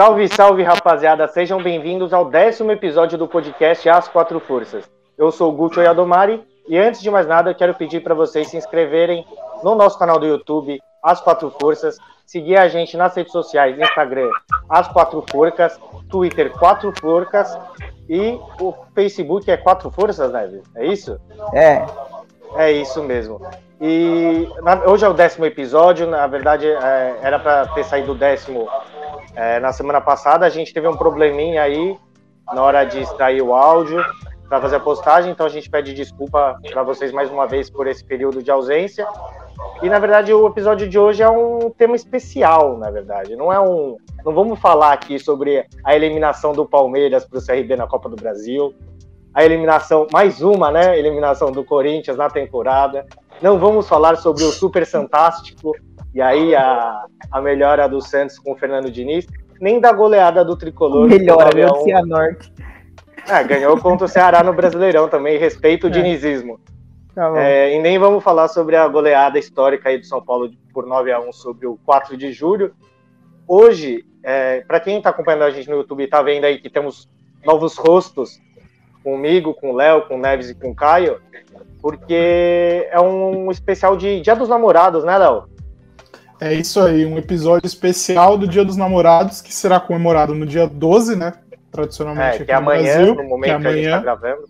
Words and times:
Salve, 0.00 0.28
salve, 0.28 0.62
rapaziada! 0.62 1.28
Sejam 1.28 1.62
bem-vindos 1.62 2.14
ao 2.14 2.24
décimo 2.24 2.72
episódio 2.72 3.18
do 3.18 3.28
podcast 3.28 3.86
As 3.86 4.08
Quatro 4.08 4.40
Forças. 4.40 4.90
Eu 5.18 5.30
sou 5.30 5.52
o 5.52 5.54
Gucci 5.54 5.80
Yadomari 5.80 6.42
e 6.66 6.78
antes 6.78 7.02
de 7.02 7.10
mais 7.10 7.26
nada 7.26 7.50
eu 7.50 7.54
quero 7.54 7.74
pedir 7.74 8.02
para 8.02 8.14
vocês 8.14 8.48
se 8.48 8.56
inscreverem 8.56 9.26
no 9.62 9.74
nosso 9.74 9.98
canal 9.98 10.18
do 10.18 10.24
YouTube, 10.24 10.80
As 11.04 11.20
Quatro 11.20 11.50
Forças, 11.60 11.98
seguir 12.24 12.56
a 12.56 12.66
gente 12.66 12.96
nas 12.96 13.14
redes 13.14 13.30
sociais, 13.30 13.78
Instagram, 13.78 14.30
As 14.70 14.88
Quatro 14.88 15.22
Forcas, 15.30 15.78
Twitter, 16.08 16.50
Quatro 16.50 16.94
Forcas 16.98 17.58
e 18.08 18.40
o 18.58 18.72
Facebook 18.94 19.50
é 19.50 19.58
Quatro 19.58 19.90
Forças, 19.90 20.32
né? 20.32 20.62
É 20.76 20.86
isso? 20.86 21.20
É. 21.52 21.84
É 22.56 22.72
isso 22.72 23.02
mesmo. 23.02 23.38
E 23.78 24.48
na, 24.62 24.82
hoje 24.86 25.04
é 25.04 25.08
o 25.10 25.12
décimo 25.12 25.44
episódio, 25.44 26.06
na 26.06 26.26
verdade 26.26 26.66
é, 26.66 27.18
era 27.20 27.38
para 27.38 27.66
ter 27.68 27.84
saído 27.84 28.12
o 28.12 28.14
décimo 28.14 28.66
é, 29.34 29.60
na 29.60 29.72
semana 29.72 30.00
passada. 30.00 30.46
A 30.46 30.50
gente 30.50 30.72
teve 30.72 30.88
um 30.88 30.96
probleminha 30.96 31.62
aí 31.62 31.96
na 32.52 32.62
hora 32.62 32.84
de 32.84 33.00
extrair 33.00 33.42
o 33.42 33.54
áudio 33.54 34.04
para 34.48 34.60
fazer 34.60 34.76
a 34.76 34.80
postagem, 34.80 35.30
então 35.30 35.46
a 35.46 35.48
gente 35.48 35.70
pede 35.70 35.94
desculpa 35.94 36.58
para 36.72 36.82
vocês 36.82 37.12
mais 37.12 37.30
uma 37.30 37.46
vez 37.46 37.70
por 37.70 37.86
esse 37.86 38.04
período 38.04 38.42
de 38.42 38.50
ausência. 38.50 39.06
E 39.80 39.88
na 39.88 40.00
verdade 40.00 40.32
o 40.32 40.46
episódio 40.46 40.88
de 40.88 40.98
hoje 40.98 41.22
é 41.22 41.30
um 41.30 41.70
tema 41.70 41.94
especial, 41.94 42.76
na 42.76 42.90
verdade. 42.90 43.36
Não 43.36 43.52
é 43.52 43.60
um, 43.60 43.96
não 44.24 44.34
vamos 44.34 44.58
falar 44.58 44.92
aqui 44.92 45.20
sobre 45.20 45.64
a 45.84 45.94
eliminação 45.94 46.52
do 46.52 46.66
Palmeiras 46.66 47.24
para 47.24 47.38
o 47.38 47.46
CRB 47.46 47.76
na 47.76 47.86
Copa 47.86 48.08
do 48.08 48.16
Brasil, 48.16 48.74
a 49.32 49.44
eliminação 49.44 50.08
mais 50.12 50.42
uma, 50.42 50.72
né? 50.72 50.98
Eliminação 50.98 51.52
do 51.52 51.62
Corinthians 51.64 52.16
na 52.16 52.28
temporada. 52.28 53.06
Não 53.40 53.56
vamos 53.56 53.88
falar 53.88 54.16
sobre 54.16 54.42
o 54.42 54.50
Super 54.50 54.84
Fantástico 54.84 55.72
e 56.14 56.20
aí 56.20 56.54
a, 56.54 57.04
a 57.30 57.40
melhora 57.40 57.88
do 57.88 58.00
Santos 58.00 58.38
com 58.38 58.52
o 58.52 58.56
Fernando 58.56 58.90
Diniz, 58.90 59.26
nem 59.60 59.80
da 59.80 59.92
goleada 59.92 60.44
do 60.44 60.56
Tricolor. 60.56 61.08
Melhora 61.08 61.50
do 61.50 61.82
Cianorte. 61.82 62.52
É, 63.28 63.44
ganhou 63.44 63.78
contra 63.78 64.06
o 64.06 64.08
Ceará 64.08 64.42
no 64.42 64.52
Brasileirão 64.52 65.08
também, 65.08 65.38
respeito 65.38 65.84
o 65.84 65.86
é. 65.88 65.90
dinizismo. 65.90 66.58
Tá 67.14 67.32
é, 67.36 67.76
e 67.76 67.80
nem 67.80 67.98
vamos 67.98 68.22
falar 68.22 68.48
sobre 68.48 68.76
a 68.76 68.86
goleada 68.86 69.38
histórica 69.38 69.88
aí 69.88 69.98
do 69.98 70.06
São 70.06 70.22
Paulo 70.22 70.50
por 70.72 70.86
9 70.86 71.12
a 71.12 71.20
1 71.20 71.32
sobre 71.32 71.66
o 71.66 71.78
4 71.84 72.16
de 72.16 72.32
julho. 72.32 72.72
Hoje, 73.46 74.04
é, 74.22 74.60
para 74.60 74.80
quem 74.80 74.98
está 74.98 75.10
acompanhando 75.10 75.42
a 75.42 75.50
gente 75.50 75.68
no 75.68 75.76
YouTube 75.76 76.00
e 76.00 76.04
está 76.04 76.22
vendo 76.22 76.44
aí 76.44 76.58
que 76.58 76.70
temos 76.70 77.08
novos 77.44 77.76
rostos 77.76 78.40
comigo, 79.02 79.54
com 79.54 79.72
o 79.72 79.76
Léo, 79.76 80.02
com 80.02 80.16
o 80.16 80.20
Neves 80.20 80.50
e 80.50 80.54
com 80.54 80.70
o 80.70 80.74
Caio, 80.74 81.20
porque 81.80 82.88
é 82.90 83.00
um 83.00 83.50
especial 83.50 83.96
de 83.96 84.20
Dia 84.20 84.36
dos 84.36 84.48
Namorados, 84.48 85.04
né, 85.04 85.16
Léo? 85.16 85.48
É 86.40 86.54
isso 86.54 86.80
aí, 86.80 87.04
um 87.04 87.18
episódio 87.18 87.66
especial 87.66 88.38
do 88.38 88.48
Dia 88.48 88.64
dos 88.64 88.76
Namorados, 88.76 89.42
que 89.42 89.52
será 89.52 89.78
comemorado 89.78 90.34
no 90.34 90.46
dia 90.46 90.66
12, 90.66 91.14
né? 91.14 91.34
Tradicionalmente 91.70 92.42
é, 92.42 92.44
que 92.46 92.50
é 92.50 92.54
amanhã, 92.54 92.96
Brasil, 92.96 93.14
no 93.14 93.24
momento 93.24 93.44
que, 93.44 93.50
é 93.50 93.54
amanhã. 93.54 93.72
que 93.72 93.78
a 93.78 93.82
gente 93.82 93.90
tá 93.90 93.98
gravando. 94.00 94.44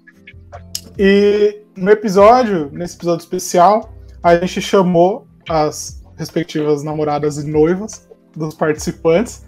E 0.97 1.62
no 1.77 1.91
episódio, 1.91 2.70
nesse 2.72 2.97
episódio 2.97 3.24
especial, 3.24 3.91
a 4.22 4.36
gente 4.36 4.60
chamou 4.60 5.27
as 5.48 6.00
respectivas 6.16 6.84
namoradas 6.84 7.38
e 7.38 7.47
noivas 7.47 8.08
dos 8.36 8.54
participantes, 8.54 9.44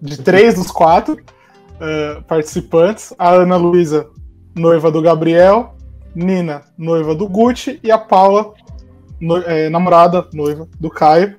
de 0.00 0.18
três 0.18 0.54
dos 0.54 0.70
quatro 0.70 1.14
uh, 1.14 2.22
participantes. 2.24 3.14
A 3.18 3.30
Ana 3.30 3.56
Luísa, 3.56 4.06
noiva 4.54 4.90
do 4.90 5.00
Gabriel, 5.00 5.74
Nina, 6.14 6.62
noiva 6.76 7.14
do 7.14 7.26
Gucci, 7.26 7.80
e 7.82 7.90
a 7.90 7.96
Paula, 7.96 8.52
no, 9.18 9.38
é, 9.38 9.70
namorada, 9.70 10.28
noiva 10.34 10.68
do 10.78 10.90
Caio. 10.90 11.36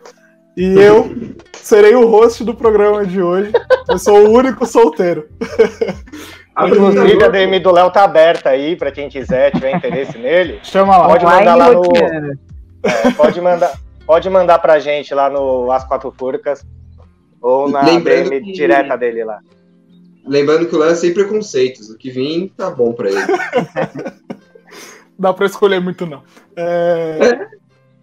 E 0.57 0.73
eu 0.73 1.15
serei 1.53 1.93
o 1.93 2.07
host 2.07 2.43
do 2.43 2.55
programa 2.55 3.05
de 3.05 3.21
hoje. 3.21 3.51
Eu 3.87 3.99
sou 3.99 4.25
o 4.25 4.31
único 4.31 4.65
solteiro. 4.65 5.29
Inclusive, 6.59 7.23
a 7.23 7.27
DM 7.27 7.59
do 7.59 7.71
Léo 7.71 7.91
tá 7.91 8.03
aberta 8.03 8.49
aí 8.49 8.75
para 8.75 8.91
quem 8.91 9.07
quiser, 9.07 9.51
tiver 9.51 9.75
interesse 9.75 10.17
nele. 10.17 10.59
Chama 10.63 10.97
lá. 10.97 11.07
Pode 11.09 11.25
mandar 11.25 11.53
lá 11.53 11.71
no. 11.71 11.83
É, 12.83 13.11
pode 13.15 13.39
mandar, 13.39 13.79
pode 14.07 14.29
mandar 14.31 14.57
pra 14.57 14.79
gente 14.79 15.13
lá 15.13 15.29
no 15.29 15.71
As 15.71 15.83
Quatro 15.87 16.11
Furcas 16.17 16.65
ou 17.39 17.69
na 17.69 17.83
Lembrando 17.83 18.31
DM 18.31 18.45
que... 18.45 18.51
direta 18.53 18.97
dele 18.97 19.23
lá. 19.23 19.37
Lembrando 20.25 20.65
que 20.65 20.75
o 20.75 20.79
Léo 20.79 20.89
é 20.89 20.95
sem 20.95 21.13
preconceitos. 21.13 21.91
O 21.91 21.97
que 21.99 22.09
vim 22.09 22.51
tá 22.57 22.71
bom 22.71 22.93
pra 22.93 23.09
ele. 23.09 23.19
Dá 25.19 25.31
pra 25.31 25.45
escolher 25.45 25.79
muito, 25.79 26.07
não. 26.07 26.23
É... 26.55 27.47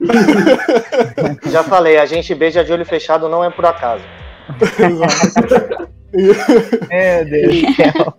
Já 1.51 1.63
falei, 1.63 1.99
a 1.99 2.07
gente 2.07 2.35
beija 2.35 2.65
de 2.65 2.73
olho 2.73 2.85
fechado 2.85 3.29
não 3.29 3.45
é 3.45 3.51
por 3.51 3.65
acaso. 3.67 4.05
Meu 6.13 7.25
Deus 7.25 7.63
do 7.63 7.75
céu. 7.75 8.15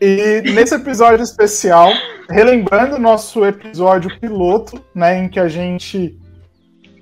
E 0.00 0.42
nesse 0.52 0.74
episódio 0.74 1.22
especial, 1.22 1.90
relembrando 2.28 2.96
o 2.96 3.00
nosso 3.00 3.44
episódio 3.44 4.10
piloto, 4.20 4.82
né, 4.94 5.18
em 5.18 5.28
que 5.28 5.40
a 5.40 5.48
gente 5.48 6.18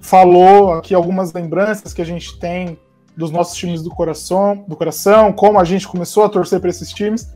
falou 0.00 0.74
aqui 0.74 0.94
algumas 0.94 1.32
lembranças 1.32 1.92
que 1.92 2.02
a 2.02 2.04
gente 2.04 2.38
tem 2.38 2.78
dos 3.16 3.30
nossos 3.30 3.56
times 3.56 3.82
do 3.82 3.90
coração, 3.90 4.64
do 4.68 4.76
coração, 4.76 5.32
como 5.32 5.58
a 5.58 5.64
gente 5.64 5.88
começou 5.88 6.24
a 6.24 6.28
torcer 6.28 6.60
para 6.60 6.70
esses 6.70 6.92
times. 6.92 7.32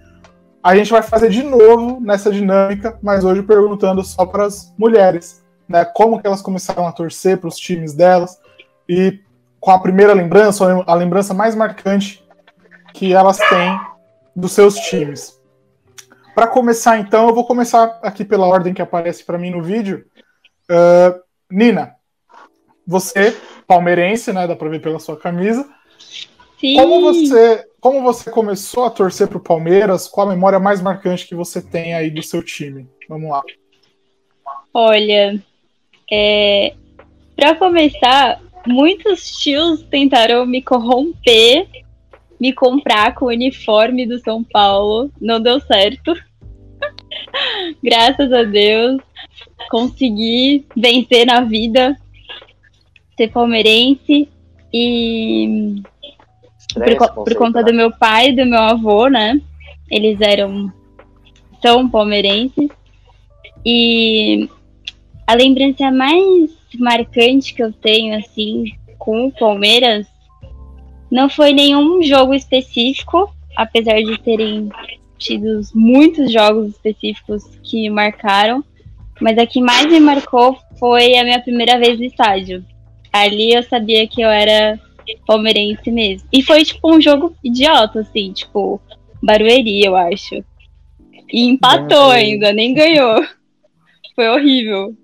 A 0.63 0.75
gente 0.77 0.91
vai 0.91 1.03
fazer 1.03 1.31
de 1.31 1.43
novo 1.43 2.01
nessa 2.01 2.31
dinâmica, 2.31 2.99
mas 3.03 3.25
hoje 3.25 3.43
perguntando 3.43 4.03
só 4.05 4.27
para 4.27 4.47
as 4.47 4.75
mulheres 4.79 5.46
né, 5.69 5.85
como 5.85 6.21
que 6.21 6.27
elas 6.27 6.43
começaram 6.43 6.87
a 6.87 6.93
torcer 6.93 7.39
para 7.39 7.49
os 7.49 7.57
times 7.57 7.95
delas 7.95 8.41
e 8.89 9.21
com 9.61 9.71
a 9.71 9.79
primeira 9.79 10.13
lembrança, 10.13 10.65
a 10.87 10.95
lembrança 10.95 11.35
mais 11.35 11.55
marcante 11.55 12.25
que 12.95 13.13
elas 13.13 13.39
têm 13.39 13.81
dos 14.35 14.53
seus 14.53 14.75
times. 14.77 15.41
Para 16.35 16.47
começar, 16.47 16.99
então, 16.99 17.29
eu 17.29 17.35
vou 17.35 17.47
começar 17.47 17.99
aqui 18.03 18.25
pela 18.25 18.47
ordem 18.47 18.75
que 18.75 18.83
aparece 18.83 19.25
para 19.25 19.39
mim 19.39 19.51
no 19.51 19.63
vídeo. 19.63 20.05
Uh, 20.71 21.19
Nina, 21.51 21.97
você, 22.87 23.37
palmeirense, 23.67 24.33
né? 24.33 24.47
Dá 24.47 24.55
para 24.55 24.69
ver 24.69 24.81
pela 24.81 24.99
sua 24.99 25.17
camisa. 25.17 25.67
Sim. 26.61 26.77
Como 26.77 27.01
você, 27.01 27.67
como 27.81 28.03
você 28.03 28.31
começou 28.31 28.85
a 28.85 28.91
torcer 28.91 29.29
para 29.29 29.39
o 29.39 29.43
Palmeiras? 29.43 30.07
Qual 30.07 30.27
a 30.27 30.31
memória 30.31 30.59
mais 30.59 30.81
marcante 30.81 31.27
que 31.27 31.35
você 31.35 31.61
tem 31.61 31.95
aí 31.95 32.11
do 32.11 32.23
seu 32.23 32.43
time? 32.43 32.89
Vamos 33.09 33.31
lá. 33.31 33.43
Olha, 34.73 35.43
é, 36.11 36.75
para 37.35 37.55
começar, 37.55 38.41
muitos 38.67 39.37
tios 39.39 39.83
tentaram 39.83 40.47
me 40.47 40.63
corromper, 40.63 41.67
me 42.41 42.53
comprar 42.53 43.15
com 43.15 43.27
o 43.27 43.29
uniforme 43.29 44.07
do 44.07 44.19
São 44.21 44.43
Paulo. 44.45 45.11
Não 45.21 45.41
deu 45.41 45.61
certo. 45.61 46.15
Graças 47.83 48.33
a 48.33 48.43
Deus, 48.43 49.01
consegui 49.71 50.65
vencer 50.77 51.27
na 51.27 51.41
vida, 51.41 51.97
ser 53.17 53.29
palmeirense 53.29 54.29
e 54.73 55.83
por, 56.75 57.25
por 57.25 57.35
conta 57.35 57.63
do 57.63 57.73
meu 57.73 57.91
pai 57.91 58.29
e 58.29 58.37
do 58.37 58.45
meu 58.45 58.61
avô, 58.61 59.09
né? 59.09 59.41
Eles 59.91 60.21
eram 60.21 60.73
são 61.63 61.89
palmeirenses 61.89 62.69
e 63.65 64.49
a 65.27 65.35
lembrança 65.35 65.91
mais 65.91 66.51
marcante 66.79 67.55
que 67.55 67.63
eu 67.63 67.73
tenho, 67.73 68.17
assim, 68.19 68.65
com 68.99 69.27
o 69.27 69.33
Palmeiras, 69.33 70.07
não 71.11 71.29
foi 71.29 71.53
nenhum 71.53 72.03
jogo 72.03 72.35
específico, 72.35 73.33
apesar 73.57 74.03
de 74.03 74.19
terem 74.19 74.69
tido 75.19 75.61
muitos 75.75 76.31
jogos 76.31 76.71
específicos 76.71 77.45
que 77.63 77.83
me 77.83 77.91
marcaram, 77.91 78.63
mas 79.21 79.39
a 79.39 79.47
que 79.47 79.61
mais 79.61 79.87
me 79.87 79.99
marcou 79.99 80.59
foi 80.79 81.17
a 81.17 81.25
minha 81.25 81.41
primeira 81.41 81.79
vez 81.79 81.99
no 81.99 82.05
estádio. 82.05 82.65
Ali 83.13 83.55
eu 83.55 83.63
sabia 83.63 84.07
que 84.07 84.21
eu 84.21 84.29
era 84.29 84.79
palmeirense 85.27 85.91
mesmo. 85.91 86.29
E 86.33 86.43
foi 86.43 86.65
tipo 86.65 86.95
um 86.95 87.01
jogo 87.01 87.35
idiota, 87.43 88.01
assim, 88.01 88.33
tipo, 88.33 88.81
Barueri, 89.23 89.85
eu 89.85 89.97
acho. 89.97 90.45
E 91.33 91.45
empatou 91.47 92.11
ainda, 92.11 92.53
nem 92.53 92.75
ganhou. 92.75 93.25
Foi 94.15 94.29
horrível. 94.29 94.97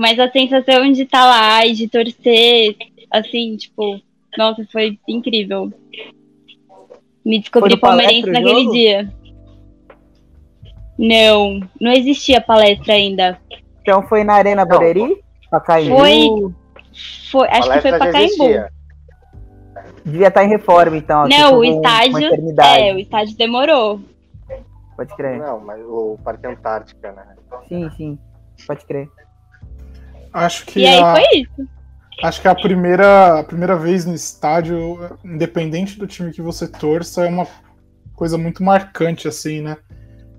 Mas 0.00 0.18
a 0.18 0.30
sensação 0.30 0.90
de 0.90 1.02
estar 1.02 1.24
tá 1.24 1.26
lá 1.26 1.66
e 1.66 1.74
de 1.74 1.86
torcer, 1.86 2.74
assim, 3.10 3.54
tipo, 3.58 4.00
nossa, 4.38 4.66
foi 4.72 4.98
incrível. 5.06 5.70
Me 7.22 7.38
descobri 7.38 7.76
palmeirense 7.76 8.30
naquele 8.30 8.62
jogo? 8.62 8.72
dia. 8.72 9.12
Não, 10.98 11.60
não 11.78 11.92
existia 11.92 12.40
palestra 12.40 12.94
ainda. 12.94 13.38
Então 13.82 14.02
foi 14.08 14.24
na 14.24 14.36
Arena? 14.36 14.66
Pacaembu? 15.50 15.98
Foi, 15.98 16.54
foi 17.30 17.48
acho 17.48 17.70
que 17.70 17.80
foi 17.82 17.98
Pacaembu. 17.98 18.70
Devia 20.02 20.28
estar 20.28 20.40
tá 20.40 20.46
em 20.46 20.48
reforma, 20.48 20.96
então. 20.96 21.28
Não, 21.28 21.58
o 21.58 21.62
estádio. 21.62 22.26
É, 22.62 22.94
o 22.94 22.98
estádio 22.98 23.36
demorou. 23.36 24.00
Pode 24.96 25.14
crer. 25.14 25.38
Não, 25.38 25.60
mas 25.60 25.78
o 25.84 26.16
Parque 26.24 26.46
Antártica, 26.46 27.12
né? 27.12 27.36
Sim, 27.68 27.90
sim. 27.98 28.18
Pode 28.66 28.86
crer. 28.86 29.06
Acho 30.32 30.64
que. 30.66 30.80
E 30.80 30.86
aí 30.86 31.00
a, 31.00 31.14
foi 31.14 31.40
isso. 31.40 31.68
Acho 32.22 32.40
que 32.40 32.48
a 32.48 32.54
primeira, 32.54 33.40
a 33.40 33.44
primeira 33.44 33.76
vez 33.76 34.04
no 34.04 34.14
estádio, 34.14 35.16
independente 35.24 35.98
do 35.98 36.06
time 36.06 36.32
que 36.32 36.42
você 36.42 36.68
torça, 36.68 37.24
é 37.24 37.28
uma 37.28 37.46
coisa 38.14 38.36
muito 38.36 38.62
marcante, 38.62 39.26
assim, 39.26 39.62
né? 39.62 39.78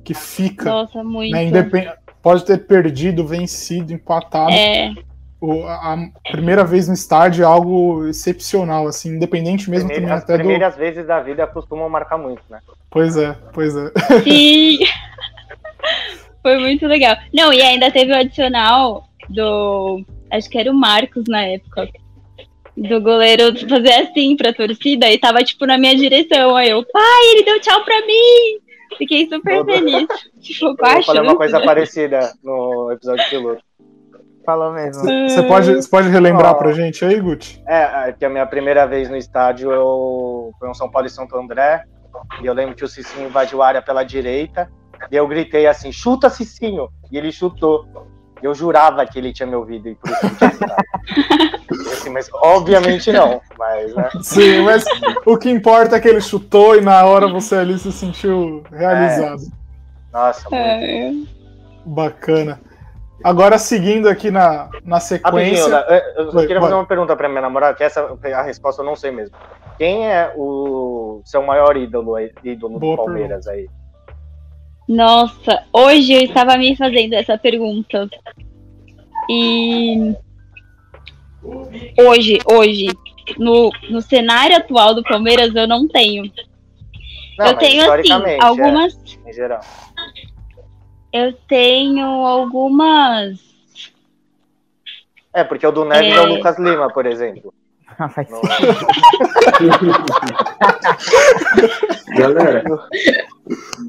Que 0.03 0.13
fica. 0.13 0.65
Nossa, 0.65 1.03
muito. 1.03 1.31
Né? 1.31 1.45
Independ... 1.45 1.91
Pode 2.21 2.45
ter 2.45 2.59
perdido, 2.67 3.25
vencido, 3.25 3.91
empatado. 3.91 4.51
É. 4.51 4.93
O, 5.39 5.63
a 5.65 5.97
primeira 6.31 6.63
vez 6.63 6.87
no 6.87 6.94
estádio 6.94 7.41
é 7.41 7.47
algo 7.47 8.07
excepcional, 8.07 8.87
assim, 8.87 9.15
independente 9.15 9.71
mesmo 9.71 9.89
Primeira, 9.89 10.05
também 10.05 10.17
as 10.17 10.23
até 10.23 10.33
do. 10.33 10.39
primeiras 10.39 10.75
vezes 10.75 11.07
da 11.07 11.19
vida 11.19 11.47
costumam 11.47 11.89
marcar 11.89 12.19
muito, 12.19 12.44
né? 12.47 12.59
Pois 12.91 13.17
é, 13.17 13.35
pois 13.51 13.75
é. 13.75 13.91
Sim. 14.23 14.77
Foi 16.44 16.59
muito 16.59 16.85
legal. 16.85 17.17
Não, 17.33 17.51
e 17.51 17.59
ainda 17.59 17.89
teve 17.89 18.11
o 18.11 18.15
adicional 18.15 19.07
do. 19.31 20.04
Acho 20.31 20.50
que 20.50 20.57
era 20.57 20.72
o 20.72 20.75
Marcos 20.75 21.24
na 21.28 21.44
época. 21.44 21.88
Do 22.75 23.01
goleiro 23.01 23.57
fazer 23.68 23.94
assim 23.94 24.36
pra 24.36 24.54
torcida 24.54 25.10
e 25.12 25.18
tava, 25.18 25.44
tipo, 25.44 25.66
na 25.66 25.78
minha 25.78 25.95
direção. 25.95 26.56
Aí 26.56 26.69
eu, 26.69 26.83
pai, 26.92 27.24
ele 27.33 27.44
deu 27.44 27.60
tchau 27.60 27.83
pra 27.83 28.00
mim! 28.06 28.62
Fiquei 28.98 29.28
super 29.28 29.66
feliz. 29.66 30.07
Tipo, 30.39 30.68
Eu 30.68 31.04
falei 31.04 31.22
uma 31.22 31.36
coisa 31.36 31.60
parecida 31.62 32.33
no 32.44 32.92
episódio 32.92 33.30
piloto. 33.30 33.63
Falou 34.45 34.74
mesmo. 34.74 35.04
Você 35.04 35.44
pode, 35.44 35.75
você 35.75 35.89
pode 35.89 36.10
relembrar 36.10 36.51
Ó. 36.51 36.54
pra 36.56 36.72
gente 36.72 37.06
aí, 37.06 37.19
Guti? 37.19 37.62
É, 37.68 38.10
é 38.10 38.13
que 38.13 38.25
a 38.25 38.30
minha 38.30 38.45
primeira 38.45 38.86
vez 38.88 39.10
no 39.10 39.16
estádio 39.16 39.72
eu 39.72 40.51
foi 40.57 40.69
um 40.69 40.74
São 40.74 40.89
Paulo 40.89 41.07
e 41.07 41.12
Santo 41.12 41.36
André. 41.38 41.83
E 42.42 42.45
eu 42.45 42.54
lembro 42.54 42.75
que 42.75 42.83
o 42.83 42.88
Cicinho 42.88 43.28
invadiu 43.28 43.62
a 43.62 43.68
área 43.68 43.81
pela 43.81 44.04
direita. 44.04 44.69
E 45.12 45.16
eu 45.16 45.28
gritei 45.28 45.68
assim: 45.68 45.92
chuta, 45.92 46.30
Cicinho! 46.30 46.89
E 47.12 47.18
ele 47.18 47.31
chutou. 47.31 47.86
Eu 48.41 48.53
jurava 48.55 49.05
que 49.05 49.19
ele 49.19 49.31
tinha 49.31 49.47
me 49.47 49.55
ouvido 49.55 49.89
e 49.89 49.95
por 49.95 50.09
isso 50.09 50.19
que 50.19 50.25
eu 50.25 50.38
tinha 50.38 50.51
chutado. 50.51 50.83
Assim, 51.91 52.09
mas 52.09 52.29
obviamente 52.33 53.11
não. 53.11 53.41
Mas, 53.57 53.95
né? 53.95 54.09
Sim, 54.21 54.61
mas 54.63 54.83
o 55.25 55.38
que 55.38 55.49
importa 55.49 55.95
é 55.95 55.99
que 55.99 56.07
ele 56.07 56.21
chutou 56.21 56.75
e 56.75 56.81
na 56.81 57.03
hora 57.05 57.27
você 57.27 57.55
ali 57.55 57.77
se 57.77 57.91
sentiu 57.91 58.63
realizado. 58.71 59.41
Nossa, 60.11 60.49
muito. 60.49 60.63
É. 60.65 61.11
Bacana. 61.85 62.59
Agora, 63.23 63.57
seguindo 63.57 64.09
aqui 64.09 64.31
na, 64.31 64.69
na 64.83 64.99
sequência. 64.99 65.85
eu 66.15 66.25
eu 66.25 66.31
queria 66.31 66.59
vai. 66.59 66.69
fazer 66.69 66.73
uma 66.73 66.85
pergunta 66.85 67.15
pra 67.15 67.29
minha 67.29 67.41
namorada, 67.41 67.75
que 67.75 67.83
essa 67.83 68.17
a 68.35 68.41
resposta 68.41 68.81
eu 68.81 68.85
não 68.85 68.95
sei 68.95 69.11
mesmo. 69.11 69.35
Quem 69.77 70.07
é 70.07 70.33
o 70.35 71.21
seu 71.23 71.41
maior 71.44 71.77
ídolo, 71.77 72.15
aí- 72.15 72.31
ídolo 72.44 72.79
Boa 72.79 72.97
do 72.97 73.03
Palmeiras 73.03 73.47
aí? 73.47 73.69
Nossa, 74.88 75.63
hoje 75.72 76.13
eu 76.13 76.22
estava 76.22 76.57
me 76.57 76.75
fazendo 76.75 77.13
essa 77.13 77.38
pergunta. 77.38 78.10
E 79.30 80.13
hoje, 81.98 82.39
hoje, 82.45 82.88
no, 83.38 83.72
no 83.89 84.01
cenário 84.01 84.57
atual 84.57 84.94
do 84.94 85.04
Palmeiras, 85.04 85.56
eu 85.56 85.68
não 85.68 85.88
tenho. 85.88 86.24
Não, 87.38 87.48
eu 87.48 87.57
tenho, 87.57 87.81
assim, 87.81 88.01
historicamente, 88.01 88.44
algumas. 88.44 88.94
é, 89.25 89.30
em 89.30 89.33
geral. 89.33 89.62
Eu 91.13 91.33
tenho 91.48 92.06
algumas. 92.06 93.39
É, 95.33 95.44
porque 95.44 95.66
o 95.66 95.72
do 95.72 95.86
Neves 95.86 96.12
é, 96.12 96.16
É. 96.16 96.22
o 96.22 96.25
Lucas 96.25 96.60
Lima, 96.60 96.92
por 96.92 97.06
exemplo. 97.06 97.54
Ah, 97.99 98.09
faz 98.09 98.29
Não- 98.29 98.41
Galera, 102.17 102.63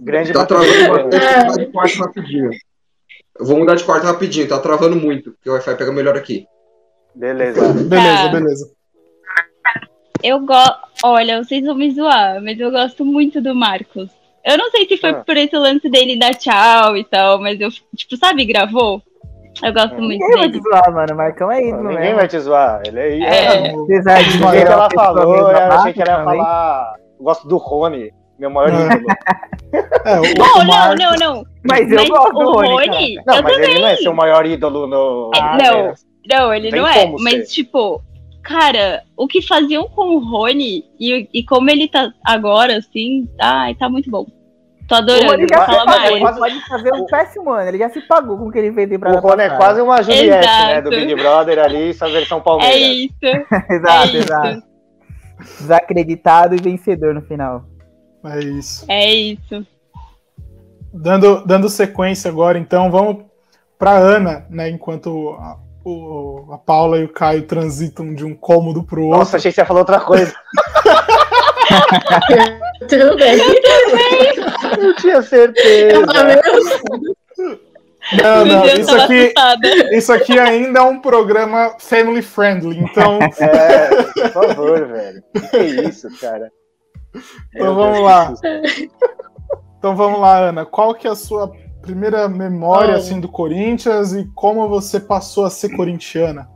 grande 0.02 0.32
tá 0.32 0.46
travando 0.46 0.72
bastante. 0.88 1.08
Eu 1.18 1.56
vou 1.56 1.58
mudar 1.58 1.64
de 1.64 1.72
quarto 1.72 1.98
rapidinho. 1.98 2.50
Eu 3.38 3.46
vou 3.46 3.58
mudar 3.58 3.74
de 3.74 3.84
quarto 3.84 4.04
rapidinho, 4.04 4.48
tá 4.48 4.58
travando 4.58 4.96
muito, 4.96 5.32
porque 5.32 5.48
o 5.48 5.52
Wi-Fi 5.54 5.76
pega 5.76 5.92
melhor 5.92 6.16
aqui. 6.16 6.46
Beleza. 7.14 7.72
Beleza, 7.72 8.22
Tá. 8.24 8.28
beleza. 8.28 8.70
Eu 10.22 10.40
gosto. 10.40 10.80
Olha, 11.04 11.42
vocês 11.42 11.64
vão 11.64 11.74
me 11.74 11.90
zoar, 11.92 12.40
mas 12.42 12.58
eu 12.60 12.70
gosto 12.70 13.04
muito 13.04 13.40
do 13.40 13.54
Marcos. 13.54 14.08
Eu 14.44 14.58
não 14.58 14.70
sei 14.70 14.86
se 14.86 14.96
foi 14.96 15.10
Ah. 15.10 15.24
por 15.24 15.36
esse 15.36 15.56
lance 15.56 15.88
dele 15.88 16.18
dar 16.18 16.34
tchau 16.34 16.96
e 16.96 17.04
tal, 17.04 17.40
mas 17.40 17.60
eu, 17.60 17.70
tipo, 17.96 18.16
sabe, 18.16 18.44
gravou? 18.44 19.02
Eu 19.62 19.72
gosto 19.72 19.94
muito 20.00 20.20
Ninguém 20.20 20.28
vai 20.38 20.48
te 20.48 20.52
dele. 20.52 20.62
zoar, 20.64 20.92
mano. 20.92 21.14
Marcão 21.16 21.50
é 21.52 21.62
ídolo 21.68 21.82
Ninguém 21.84 21.98
mesmo. 22.00 22.16
vai 22.16 22.28
te 22.28 22.38
zoar. 22.40 22.82
Ele 22.86 23.00
é, 23.00 23.18
É. 23.68 23.74
Apesar 23.74 24.22
de 24.22 24.38
que 24.38 24.56
ela 24.58 24.88
falou, 24.94 25.36
eu 25.50 25.56
achei 25.56 25.92
que 25.92 26.02
ela 26.02 26.18
ia 26.18 26.24
falar. 26.24 26.94
Gosto 27.20 27.46
do 27.48 27.56
Rony, 27.58 28.12
meu 28.38 28.50
maior 28.50 28.70
É. 28.70 28.86
ídolo. 28.96 29.06
É, 30.04 30.18
o, 30.20 30.22
Não, 30.22 30.54
o 30.56 30.58
não, 30.58 30.66
Marcos- 30.66 30.98
não, 30.98 31.12
não. 31.34 31.44
Mas 31.64 31.90
eu 31.90 31.96
Mas 31.96 32.08
gosto 32.10 32.32
do 32.32 32.38
o 32.40 32.52
Rony, 32.52 32.68
Rony. 32.68 33.14
Não, 33.26 33.36
eu 33.36 33.42
mas 33.42 33.52
também. 33.54 33.70
ele 33.70 33.80
não 33.80 33.88
é 33.88 33.96
seu 33.96 34.12
maior 34.14 34.44
ídolo 34.44 34.86
no. 34.86 35.30
Ah, 35.34 35.52
no 35.56 35.58
não. 35.58 35.64
Palmeiras. 35.72 36.00
Não, 36.30 36.54
ele 36.54 36.70
Tem 36.70 36.80
não 36.80 36.88
é. 36.88 37.06
Mas, 37.20 37.34
ser. 37.48 37.54
tipo, 37.54 38.02
cara, 38.42 39.02
o 39.16 39.26
que 39.26 39.40
faziam 39.40 39.88
com 39.88 40.16
o 40.16 40.18
Rony 40.18 40.84
e, 41.00 41.26
e 41.32 41.42
como 41.44 41.70
ele 41.70 41.88
tá 41.88 42.12
agora, 42.26 42.76
assim, 42.76 43.26
ai, 43.40 43.74
tá 43.76 43.88
muito 43.88 44.10
bom. 44.10 44.26
Tô 44.92 44.96
O 44.96 44.98
adorando. 44.98 45.30
Rony 45.30 45.46
já 45.50 45.60
se 45.60 45.66
Fala 45.72 45.84
pagou, 45.84 46.20
mais. 46.20 46.36
ele 46.36 46.38
pode 46.40 46.68
fazer 46.68 46.94
um 46.94 47.06
péssimo 47.06 47.50
ano. 47.50 47.68
Ele 47.68 47.78
já 47.78 47.90
se 47.90 48.00
pagou 48.02 48.36
com 48.38 48.48
o 48.48 48.52
que 48.52 48.58
ele 48.58 48.72
fez 48.72 48.90
O 48.90 49.18
Rony 49.20 49.42
é 49.42 49.50
quase 49.56 49.80
uma 49.80 50.02
Juliette, 50.02 50.28
né? 50.46 50.72
Exato. 50.72 50.82
Do 50.84 50.90
Big 50.90 51.14
Brother 51.14 51.58
ali, 51.58 51.94
sua 51.94 52.08
versão 52.10 52.38
É 52.38 52.40
Palmeiras. 52.42 52.76
isso. 52.80 53.12
exato, 53.72 54.02
é 54.02 54.06
isso. 54.06 54.16
exato. 54.18 54.62
Desacreditado 55.60 56.54
e 56.54 56.58
vencedor 56.62 57.14
no 57.14 57.22
final. 57.22 57.64
É 58.24 58.38
isso. 58.40 58.84
É 58.88 59.10
isso. 59.14 59.66
Dando, 60.94 61.44
dando 61.46 61.68
sequência 61.68 62.30
agora, 62.30 62.58
então, 62.58 62.90
vamos 62.90 63.24
pra 63.78 63.92
Ana, 63.92 64.46
né? 64.50 64.68
Enquanto 64.68 65.30
a, 65.40 65.56
o- 65.84 66.50
a 66.52 66.58
Paula 66.58 66.98
e 66.98 67.04
o 67.04 67.08
Caio 67.12 67.42
transitam 67.42 68.14
de 68.14 68.24
um 68.24 68.34
cômodo 68.34 68.84
pro 68.84 69.02
outro. 69.04 69.18
Nossa, 69.18 69.36
achei 69.38 69.50
que 69.50 69.54
você 69.56 69.62
ia 69.62 69.66
falar 69.66 69.80
outra 69.80 69.98
coisa. 70.00 70.32
Tudo 72.88 73.16
bem. 73.16 73.38
Eu 74.78 74.96
tinha 74.96 75.22
certeza. 75.22 76.06
Não, 78.22 78.44
Meu 78.44 78.56
não, 78.56 78.62
Deus, 78.62 78.78
isso 78.80 78.96
aqui, 78.96 79.34
isso 79.92 80.12
aqui 80.12 80.38
ainda 80.38 80.80
é 80.80 80.82
um 80.82 81.00
programa 81.00 81.76
family 81.78 82.20
friendly, 82.20 82.78
então, 82.78 83.18
É, 83.38 84.02
por 84.02 84.32
favor, 84.32 84.86
velho. 84.88 85.22
O 85.36 85.40
que 85.40 85.56
é 85.56 85.64
isso, 85.88 86.08
cara? 86.20 86.50
Então 87.54 87.66
Meu 87.66 87.74
vamos 87.74 87.98
Deus, 87.98 88.04
lá. 88.04 88.34
então 89.78 89.96
vamos 89.96 90.20
lá, 90.20 90.38
Ana. 90.38 90.66
Qual 90.66 90.94
que 90.94 91.06
é 91.06 91.10
a 91.10 91.16
sua 91.16 91.52
primeira 91.80 92.28
memória 92.28 92.96
assim 92.96 93.20
do 93.20 93.28
Corinthians 93.28 94.12
e 94.12 94.24
como 94.34 94.68
você 94.68 94.98
passou 94.98 95.44
a 95.44 95.50
ser 95.50 95.76
corintiana? 95.76 96.48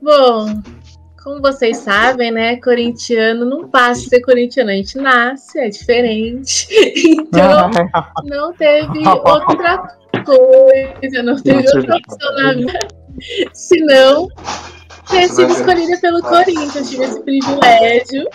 Bom, 0.00 0.62
como 1.28 1.42
vocês 1.42 1.76
sabem, 1.76 2.30
né? 2.30 2.56
Corintiano 2.56 3.44
não 3.44 3.68
passa 3.68 4.06
a 4.06 4.08
ser 4.08 4.22
corintiano, 4.22 4.70
a 4.70 4.74
gente 4.74 4.96
nasce, 4.96 5.58
é 5.58 5.68
diferente. 5.68 6.66
Então, 7.28 7.70
não 8.24 8.52
teve 8.54 9.06
outra 9.06 9.96
coisa, 10.24 11.22
não 11.22 11.36
teve 11.36 11.66
outra 11.76 11.96
opção 11.96 12.34
na 12.36 12.54
vida, 12.54 12.88
senão 13.52 14.28
ter 15.10 15.28
sido 15.28 15.52
escolhida 15.52 16.00
pelo 16.00 16.22
Corinthians. 16.22 16.88
Tive 16.88 17.04
esse 17.04 17.22
privilégio 17.22 18.26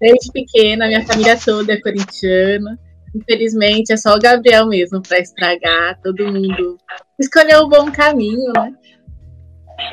desde 0.00 0.32
pequena, 0.32 0.86
minha 0.86 1.04
família 1.06 1.38
toda 1.38 1.74
é 1.74 1.80
corintiana. 1.80 2.78
Infelizmente, 3.14 3.92
é 3.92 3.96
só 3.96 4.14
o 4.14 4.20
Gabriel 4.20 4.66
mesmo 4.66 5.02
para 5.02 5.18
estragar. 5.18 6.00
Todo 6.02 6.32
mundo 6.32 6.78
escolheu 7.18 7.60
o 7.62 7.68
bom 7.68 7.92
caminho, 7.92 8.52
né? 8.56 8.72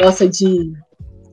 Gosta 0.01 0.27
de, 0.27 0.73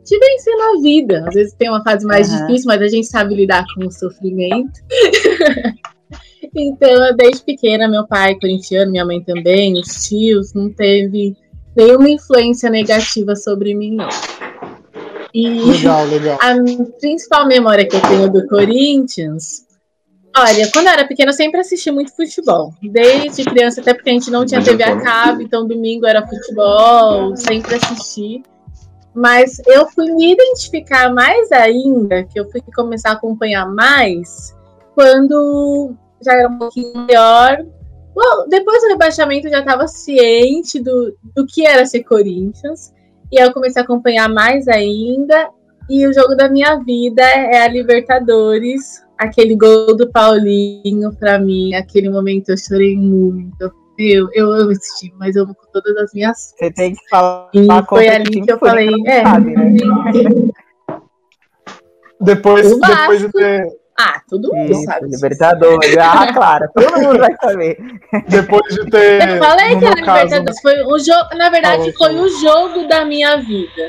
de 0.05 0.19
vencer 0.19 0.57
na 0.57 0.83
vida. 0.83 1.25
Às 1.27 1.35
vezes 1.35 1.55
tem 1.55 1.69
uma 1.69 1.83
fase 1.83 2.07
mais 2.07 2.31
Aham. 2.31 2.47
difícil, 2.47 2.67
mas 2.69 2.83
a 2.83 2.89
gente 2.89 3.07
sabe 3.07 3.35
lidar 3.35 3.65
com 3.75 3.87
o 3.87 3.91
sofrimento. 3.91 4.81
Então, 6.57 7.17
desde 7.17 7.43
pequena, 7.43 7.89
meu 7.89 8.07
pai 8.07 8.39
corintiano, 8.39 8.93
minha 8.93 9.05
mãe 9.05 9.21
também, 9.21 9.75
os 9.75 10.07
tios, 10.07 10.55
não 10.55 10.71
teve 10.71 11.37
nenhuma 11.77 12.09
influência 12.09 12.71
negativa 12.71 13.35
sobre 13.35 13.75
mim, 13.75 13.97
não. 13.97 14.09
E 15.35 15.49
Legal, 15.49 16.07
legal. 16.07 16.39
a 16.41 16.55
principal 17.01 17.49
memória 17.49 17.85
que 17.85 17.97
eu 17.97 18.03
tenho 18.03 18.31
do 18.31 18.47
Corinthians. 18.47 19.65
Olha, 20.37 20.71
quando 20.73 20.87
eu 20.87 20.93
era 20.93 21.07
pequena, 21.07 21.31
eu 21.31 21.35
sempre 21.35 21.61
assisti 21.61 21.91
muito 21.91 22.15
futebol. 22.15 22.73
Desde 22.83 23.45
criança, 23.45 23.81
até 23.81 23.93
porque 23.93 24.11
a 24.11 24.13
gente 24.13 24.31
não 24.31 24.47
tinha 24.47 24.63
TV 24.63 24.83
a 24.83 25.01
cabo, 25.01 25.43
então 25.43 25.67
domingo 25.67 26.07
era 26.07 26.27
futebol, 26.27 27.37
sempre 27.37 27.75
assisti. 27.75 28.43
Mas 29.15 29.61
eu 29.67 29.87
fui 29.89 30.11
me 30.13 30.33
identificar 30.33 31.13
mais 31.13 31.53
ainda, 31.53 32.25
que 32.25 32.39
eu 32.39 32.51
fui 32.51 32.61
começar 32.75 33.11
a 33.11 33.13
acompanhar 33.13 33.67
mais, 33.67 34.55
quando 34.95 35.95
já 36.21 36.33
era 36.33 36.49
um 36.49 36.59
pouquinho 36.59 36.93
maior. 36.95 37.65
Bom, 38.15 38.49
depois 38.49 38.81
do 38.83 38.89
rebaixamento, 38.89 39.47
eu 39.47 39.53
já 39.53 39.61
estava 39.61 39.87
ciente 39.87 40.81
do, 40.81 41.17
do 41.35 41.47
que 41.47 41.67
era 41.67 41.85
ser 41.87 42.03
Corinthians. 42.05 42.93
E 43.31 43.41
eu 43.41 43.53
comecei 43.53 43.83
a 43.83 43.85
acompanhar 43.85 44.29
mais 44.29 44.69
ainda. 44.69 45.51
E 45.91 46.07
o 46.07 46.13
jogo 46.13 46.35
da 46.35 46.49
minha 46.49 46.77
vida 46.77 47.23
é 47.23 47.63
a 47.63 47.69
Libertadores. 47.69 49.05
Aquele 49.19 49.55
gol 49.57 49.97
do 49.97 50.11
Paulinho, 50.11 51.15
pra 51.19 51.39
mim, 51.39 51.75
aquele 51.75 52.09
momento 52.09 52.51
eu 52.51 52.57
chorei 52.57 52.97
muito. 52.97 53.73
Eu, 53.99 54.29
eu 54.33 54.51
amo 54.51 54.73
esse 54.73 54.99
time, 54.99 55.15
mas 55.19 55.37
eu 55.37 55.45
amo 55.45 55.55
com 55.55 55.67
todas 55.73 55.97
as 55.97 56.13
minhas. 56.13 56.55
Você 56.57 56.71
tem 56.73 56.95
que 56.95 57.09
falar. 57.09 57.49
E 57.55 57.67
foi 57.89 58.09
ali 58.09 58.43
que 58.43 58.53
eu 58.53 58.59
falei, 58.59 58.91
é. 59.07 59.23
Sabe, 59.23 59.53
né? 59.53 59.77
Depois, 62.21 62.69
depois 62.81 63.21
de 63.21 63.33
ter. 63.33 63.67
Ah, 63.99 64.21
todo 64.29 64.53
mundo 64.53 64.73
Isso, 64.73 64.83
sabe. 64.83 65.07
Libertadores. 65.09 65.97
Ah, 65.97 66.33
claro, 66.33 66.69
todo 66.75 67.01
mundo 67.01 67.19
vai 67.19 67.37
saber. 67.41 67.79
Depois 68.29 68.75
de 68.75 68.91
ter. 68.91 69.29
Eu 69.29 69.39
falei 69.39 69.79
que 69.79 69.87
a 69.87 69.91
Libertadores 69.91 70.61
foi 70.61 70.83
o 70.83 70.99
jogo. 70.99 71.37
Na 71.37 71.49
verdade, 71.51 71.93
foi 71.93 72.15
o 72.15 72.29
jogo 72.41 72.89
da 72.89 73.05
minha 73.05 73.37
vida. 73.37 73.89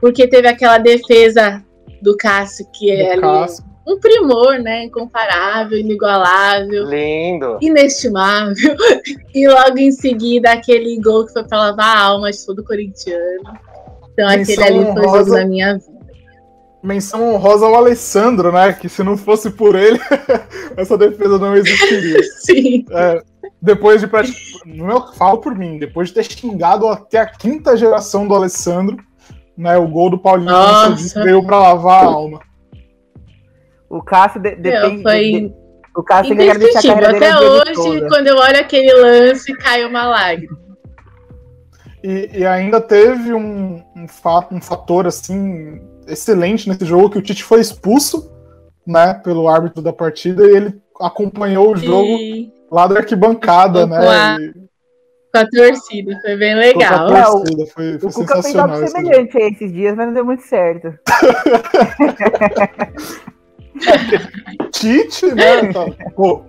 Porque 0.00 0.26
teve 0.26 0.48
aquela 0.48 0.78
defesa 0.78 1.64
do 2.02 2.16
Cássio 2.16 2.66
que 2.72 2.90
é 2.90 3.12
ali. 3.12 3.20
Cássio. 3.20 3.64
Um 3.86 4.00
primor, 4.00 4.58
né? 4.58 4.84
Incomparável, 4.84 5.78
inigualável. 5.78 6.84
Lindo. 6.88 7.58
Inestimável. 7.60 8.76
E 9.34 9.46
logo 9.46 9.78
em 9.78 9.92
seguida, 9.92 10.50
aquele 10.50 10.98
gol 10.98 11.26
que 11.26 11.32
foi 11.34 11.44
pra 11.44 11.58
lavar 11.58 11.94
a 11.94 12.00
alma 12.04 12.30
de 12.30 12.46
todo 12.46 12.64
corintiano. 12.64 13.42
Então, 14.10 14.26
aquele 14.26 14.62
ali 14.64 14.82
foi 14.82 15.06
o 15.06 15.10
jogo 15.10 15.30
da 15.30 15.44
minha 15.44 15.74
vida 15.74 15.96
menção 16.86 17.34
honrosa 17.34 17.66
ao 17.66 17.74
Alessandro, 17.74 18.52
né? 18.52 18.72
Que 18.72 18.88
se 18.88 19.02
não 19.02 19.16
fosse 19.16 19.50
por 19.50 19.74
ele, 19.74 19.98
essa 20.76 20.96
defesa 20.96 21.36
não 21.38 21.56
existiria. 21.56 22.22
Sim. 22.38 22.84
É, 22.90 23.22
depois 23.60 24.00
de 24.00 24.08
no 24.64 24.86
meu 24.86 25.12
falo 25.14 25.38
por 25.38 25.54
mim, 25.54 25.78
depois 25.78 26.08
de 26.08 26.14
ter 26.14 26.24
xingado 26.24 26.86
até 26.88 27.18
a 27.18 27.26
quinta 27.26 27.76
geração 27.76 28.26
do 28.26 28.34
Alessandro, 28.34 28.96
né? 29.58 29.76
O 29.76 29.88
gol 29.88 30.10
do 30.10 30.18
Paulinho 30.18 30.52
veio 31.24 31.44
para 31.44 31.58
lavar 31.58 32.04
a 32.04 32.06
alma. 32.06 32.40
O 33.88 34.02
Cássio 34.02 34.40
de, 34.40 34.56
depende. 34.56 35.02
Foi... 35.02 35.20
De, 35.20 35.54
o 35.96 36.02
Cássio 36.02 36.36
tem 36.36 36.46
que 36.46 36.50
agradecer 36.50 36.78
a 36.78 36.94
carreira 36.94 37.16
Até 37.16 37.38
hoje, 37.38 38.08
quando 38.08 38.26
eu 38.26 38.36
olho 38.36 38.60
aquele 38.60 38.92
lance, 38.92 39.54
cai 39.54 39.84
uma 39.84 40.06
lágrima. 40.06 40.58
E, 42.04 42.30
e 42.34 42.46
ainda 42.46 42.80
teve 42.80 43.32
um, 43.32 43.82
um, 43.96 44.06
fato, 44.06 44.54
um 44.54 44.60
fator 44.60 45.06
assim 45.06 45.80
excelente 46.06 46.68
nesse 46.68 46.84
jogo 46.84 47.10
que 47.10 47.18
o 47.18 47.22
Tite 47.22 47.42
foi 47.42 47.60
expulso, 47.60 48.30
né, 48.86 49.14
pelo 49.24 49.48
árbitro 49.48 49.82
da 49.82 49.92
partida 49.92 50.44
e 50.44 50.56
ele 50.56 50.80
acompanhou 51.00 51.72
o 51.72 51.76
jogo 51.76 52.18
Sim. 52.18 52.52
lá 52.70 52.86
da 52.86 53.00
arquibancada, 53.00 53.86
né? 53.86 53.98
Com 53.98 54.08
a, 54.08 54.36
e... 54.40 54.52
com 55.32 55.38
a 55.38 55.48
torcida, 55.48 56.20
foi 56.20 56.36
bem 56.36 56.54
legal. 56.54 57.08
Com 57.08 57.14
a 57.14 57.24
torcida, 57.24 57.66
foi, 57.66 57.98
foi 57.98 58.10
o 58.10 58.12
Cuca 58.12 58.42
fez 58.42 58.54
algo 58.54 58.86
semelhante 58.86 59.36
a 59.36 59.48
esses 59.48 59.72
dias, 59.72 59.96
mas 59.96 60.06
não 60.06 60.14
deu 60.14 60.24
muito 60.24 60.42
certo. 60.42 60.96
Tite, 64.72 65.26
né? 65.34 65.72
Tá, 65.72 65.86
pô, 66.14 66.44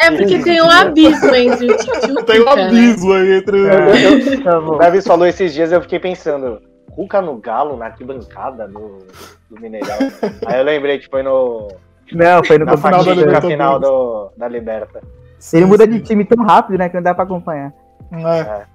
é 0.00 0.10
porque 0.10 0.38
tem 0.40 0.62
um 0.62 0.70
abismo 0.70 1.34
entre 1.34 1.72
o 1.72 1.76
Tite 1.76 2.08
e 2.08 2.12
o 2.12 2.24
Tem 2.24 2.40
um 2.40 2.44
né? 2.44 2.64
abismo 2.64 3.12
aí 3.12 3.36
entre. 3.36 3.66
É, 3.66 4.56
o 4.56 4.78
Davi 4.78 5.02
falou 5.02 5.26
esses 5.26 5.52
dias, 5.52 5.72
eu 5.72 5.82
fiquei 5.82 5.98
pensando. 5.98 6.60
Cuca 6.94 7.20
no 7.20 7.36
Galo, 7.38 7.76
na 7.76 7.86
arquibancada 7.86 8.68
do, 8.68 8.98
do 9.50 9.60
Mineirão. 9.60 9.98
Aí 10.46 10.60
eu 10.60 10.64
lembrei 10.64 10.98
que 10.98 11.08
foi 11.08 11.22
no. 11.24 11.68
Não, 12.12 12.44
foi 12.44 12.56
no 12.56 12.64
na 12.64 12.76
final, 12.76 13.04
da, 13.04 13.40
final 13.40 13.80
do, 13.80 14.30
da 14.36 14.46
Liberta. 14.46 15.00
Ele 15.52 15.66
muda 15.66 15.86
de 15.86 16.00
time 16.00 16.24
tão 16.24 16.44
rápido, 16.44 16.78
né, 16.78 16.88
que 16.88 16.94
não 16.94 17.02
dá 17.02 17.12
pra 17.12 17.24
acompanhar. 17.24 17.72
É. 18.12 18.40
é. 18.40 18.73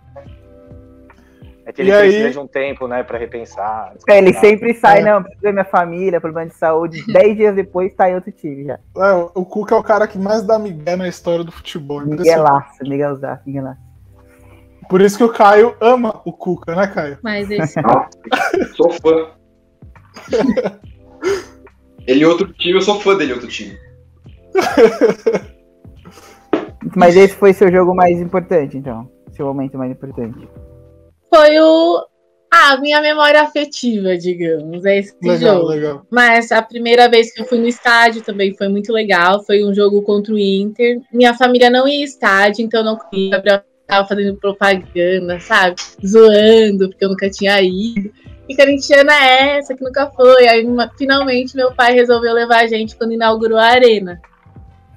É 1.69 1.71
que 1.71 1.83
ele 1.83 1.91
e 1.91 1.99
precisa 1.99 2.25
aí... 2.25 2.31
de 2.31 2.39
um 2.39 2.47
tempo, 2.47 2.87
né, 2.87 3.03
pra 3.03 3.19
repensar. 3.19 3.93
É, 4.07 4.17
ele 4.17 4.33
sempre 4.33 4.73
sai, 4.73 5.01
é. 5.01 5.03
não, 5.03 5.21
precisa 5.21 5.43
da 5.43 5.51
minha 5.51 5.65
família, 5.65 6.19
problema 6.19 6.49
de 6.49 6.55
saúde. 6.55 7.05
Dez 7.13 7.37
dias 7.37 7.55
depois 7.55 7.93
tá 7.93 8.09
em 8.09 8.15
outro 8.15 8.31
time 8.31 8.65
já. 8.65 8.79
É, 8.97 9.13
o 9.35 9.45
Cuca 9.45 9.75
é 9.75 9.77
o 9.77 9.83
cara 9.83 10.07
que 10.07 10.17
mais 10.17 10.41
dá 10.41 10.57
migué 10.57 10.95
na 10.95 11.07
história 11.07 11.43
do 11.45 11.51
futebol. 11.51 12.01
Miguelaço, 12.01 12.81
Miguel 12.81 13.15
Zá, 13.17 13.39
Miguelaço. 13.45 13.79
Por 14.89 14.99
isso 14.99 15.15
que 15.15 15.23
o 15.23 15.31
Caio 15.31 15.75
ama 15.79 16.19
o 16.25 16.33
Cuca, 16.33 16.75
né, 16.75 16.87
Caio? 16.87 17.19
Mas 17.21 17.49
esse. 17.51 17.79
sou 18.75 18.91
fã. 18.93 19.27
Ele 22.07 22.23
é 22.23 22.27
outro 22.27 22.51
time, 22.53 22.79
eu 22.79 22.81
sou 22.81 22.99
fã 22.99 23.15
dele, 23.15 23.33
outro 23.33 23.47
time. 23.47 23.77
Mas 26.95 27.15
esse 27.15 27.35
foi 27.35 27.53
seu 27.53 27.71
jogo 27.71 27.93
mais 27.93 28.19
importante, 28.19 28.75
então. 28.75 29.07
Seu 29.33 29.45
momento 29.45 29.77
mais 29.77 29.91
importante. 29.91 30.49
Foi 31.33 31.59
o. 31.59 32.05
Ah, 32.51 32.77
minha 32.77 32.99
memória 32.99 33.43
afetiva, 33.43 34.17
digamos, 34.17 34.83
é 34.83 34.97
esse 34.97 35.15
legal, 35.21 35.57
jogo. 35.57 35.67
Legal. 35.67 36.05
Mas 36.09 36.51
a 36.51 36.61
primeira 36.63 37.07
vez 37.07 37.31
que 37.31 37.41
eu 37.41 37.45
fui 37.45 37.59
no 37.59 37.67
estádio 37.67 38.23
também 38.23 38.55
foi 38.55 38.67
muito 38.67 38.91
legal. 38.91 39.43
Foi 39.43 39.63
um 39.63 39.73
jogo 39.73 40.01
contra 40.01 40.33
o 40.33 40.39
Inter. 40.39 40.99
Minha 41.13 41.35
família 41.35 41.69
não 41.69 41.87
ia 41.87 42.03
estádio, 42.03 42.65
então 42.65 42.83
não 42.83 42.97
queria 42.97 43.39
tava 43.89 44.07
fazendo 44.07 44.37
propaganda, 44.37 45.39
sabe? 45.39 45.75
Zoando, 46.05 46.89
porque 46.89 47.03
eu 47.03 47.09
nunca 47.09 47.29
tinha 47.29 47.59
ido. 47.61 48.11
E 48.47 48.55
corintiana 48.55 49.13
é 49.13 49.57
essa 49.57 49.75
que 49.75 49.83
nunca 49.83 50.09
foi. 50.11 50.47
Aí 50.47 50.65
finalmente 50.97 51.55
meu 51.55 51.73
pai 51.73 51.93
resolveu 51.93 52.33
levar 52.33 52.63
a 52.63 52.67
gente 52.67 52.95
quando 52.95 53.13
inaugurou 53.13 53.57
a 53.57 53.65
arena. 53.65 54.21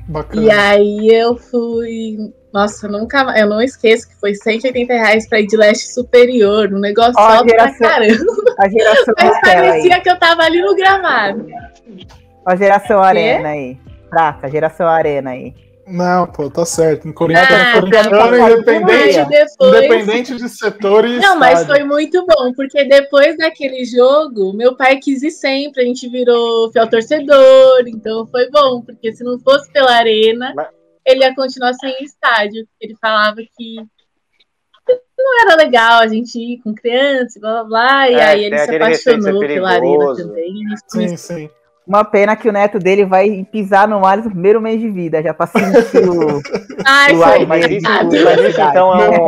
Bacana. 0.09 0.43
E 0.43 0.51
aí 0.51 1.09
eu 1.09 1.37
fui. 1.37 2.17
Nossa, 2.53 2.87
nunca 2.87 3.23
Eu 3.39 3.49
não 3.49 3.63
esqueço 3.63 4.09
que 4.09 4.15
foi 4.17 4.35
180 4.35 4.93
reais 4.93 5.29
pra 5.29 5.41
ir 5.41 5.47
de 5.47 5.57
leste 5.57 5.93
superior, 5.93 6.73
um 6.73 6.79
negócio 6.79 7.15
Ó, 7.17 7.23
alto 7.23 7.49
geração, 7.49 7.79
pra 7.79 7.89
caramba. 7.89 8.55
A 8.59 8.69
geração 8.69 9.15
Mas 9.19 9.41
parecia 9.41 9.95
aí. 9.95 10.01
que 10.03 10.11
eu 10.11 10.19
tava 10.19 10.43
ali 10.43 10.61
no 10.61 10.75
gramado. 10.75 11.47
A 12.47 12.57
geração 12.57 13.03
arena 13.03 13.49
aí. 13.49 13.79
Prata, 14.11 14.51
geração 14.51 14.87
arena 14.87 15.31
aí. 15.31 15.55
Não, 15.87 16.27
pô, 16.27 16.49
tá 16.49 16.65
certo. 16.65 17.07
No 17.07 17.15
Corinthians, 17.15 17.49
ah, 17.51 17.81
corintiano, 17.81 18.53
independente, 18.53 19.29
depois... 19.29 19.85
independente 19.85 20.37
de 20.37 20.49
setores. 20.49 21.21
Não, 21.21 21.39
mas 21.39 21.67
foi 21.67 21.83
muito 21.83 22.25
bom, 22.25 22.53
porque 22.53 22.85
depois 22.85 23.37
daquele 23.37 23.85
jogo, 23.85 24.53
meu 24.53 24.77
pai 24.77 24.97
quis 24.99 25.23
ir 25.23 25.31
sempre, 25.31 25.83
a 25.83 25.85
gente 25.85 26.09
virou 26.09 26.71
fiel 26.71 26.89
torcedor, 26.89 27.83
então 27.87 28.27
foi 28.27 28.49
bom, 28.51 28.81
porque 28.83 29.13
se 29.13 29.25
não 29.25 29.39
fosse 29.41 29.71
pela 29.73 29.93
arena, 29.93 30.53
mas... 30.55 30.82
ele 31.05 31.25
ia 31.25 31.35
continuar 31.35 31.75
sem 31.75 31.95
estádio. 32.03 32.67
Ele 32.81 32.97
falava 33.01 33.37
que 33.37 33.77
não 35.17 35.41
era 35.43 35.57
legal 35.57 36.01
a 36.01 36.09
gente 36.09 36.37
ir 36.37 36.61
com 36.63 36.75
criança, 36.75 37.39
blá 37.41 37.53
blá 37.53 37.65
blá, 37.65 38.11
e 38.11 38.15
é, 38.15 38.25
aí 38.25 38.45
ele 38.45 38.59
se 38.59 38.77
apaixonou 38.77 39.41
pela 39.41 39.71
arena 39.71 40.15
também. 40.17 40.53
Sim, 40.89 41.17
sim. 41.17 41.51
Uma 41.87 42.05
pena 42.05 42.37
que 42.37 42.49
o 42.49 42.53
neto 42.53 42.79
dele 42.79 43.05
vai 43.05 43.45
pisar 43.51 43.89
no 43.89 44.01
mar 44.01 44.17
no 44.17 44.31
primeiro 44.31 44.61
mês 44.61 44.81
de 44.81 44.89
vida, 44.89 45.23
já 45.23 45.35
pra 45.35 45.47
sentir 45.49 46.09
o. 46.09 46.41
Ai, 46.87 47.15
o 47.15 47.25
ar 47.25 47.47
mas, 47.47 47.67
isso, 47.67 47.89
mas 47.89 48.13
isso 48.13 48.61
então 48.61 49.01
é 49.01 49.11
um... 49.11 49.27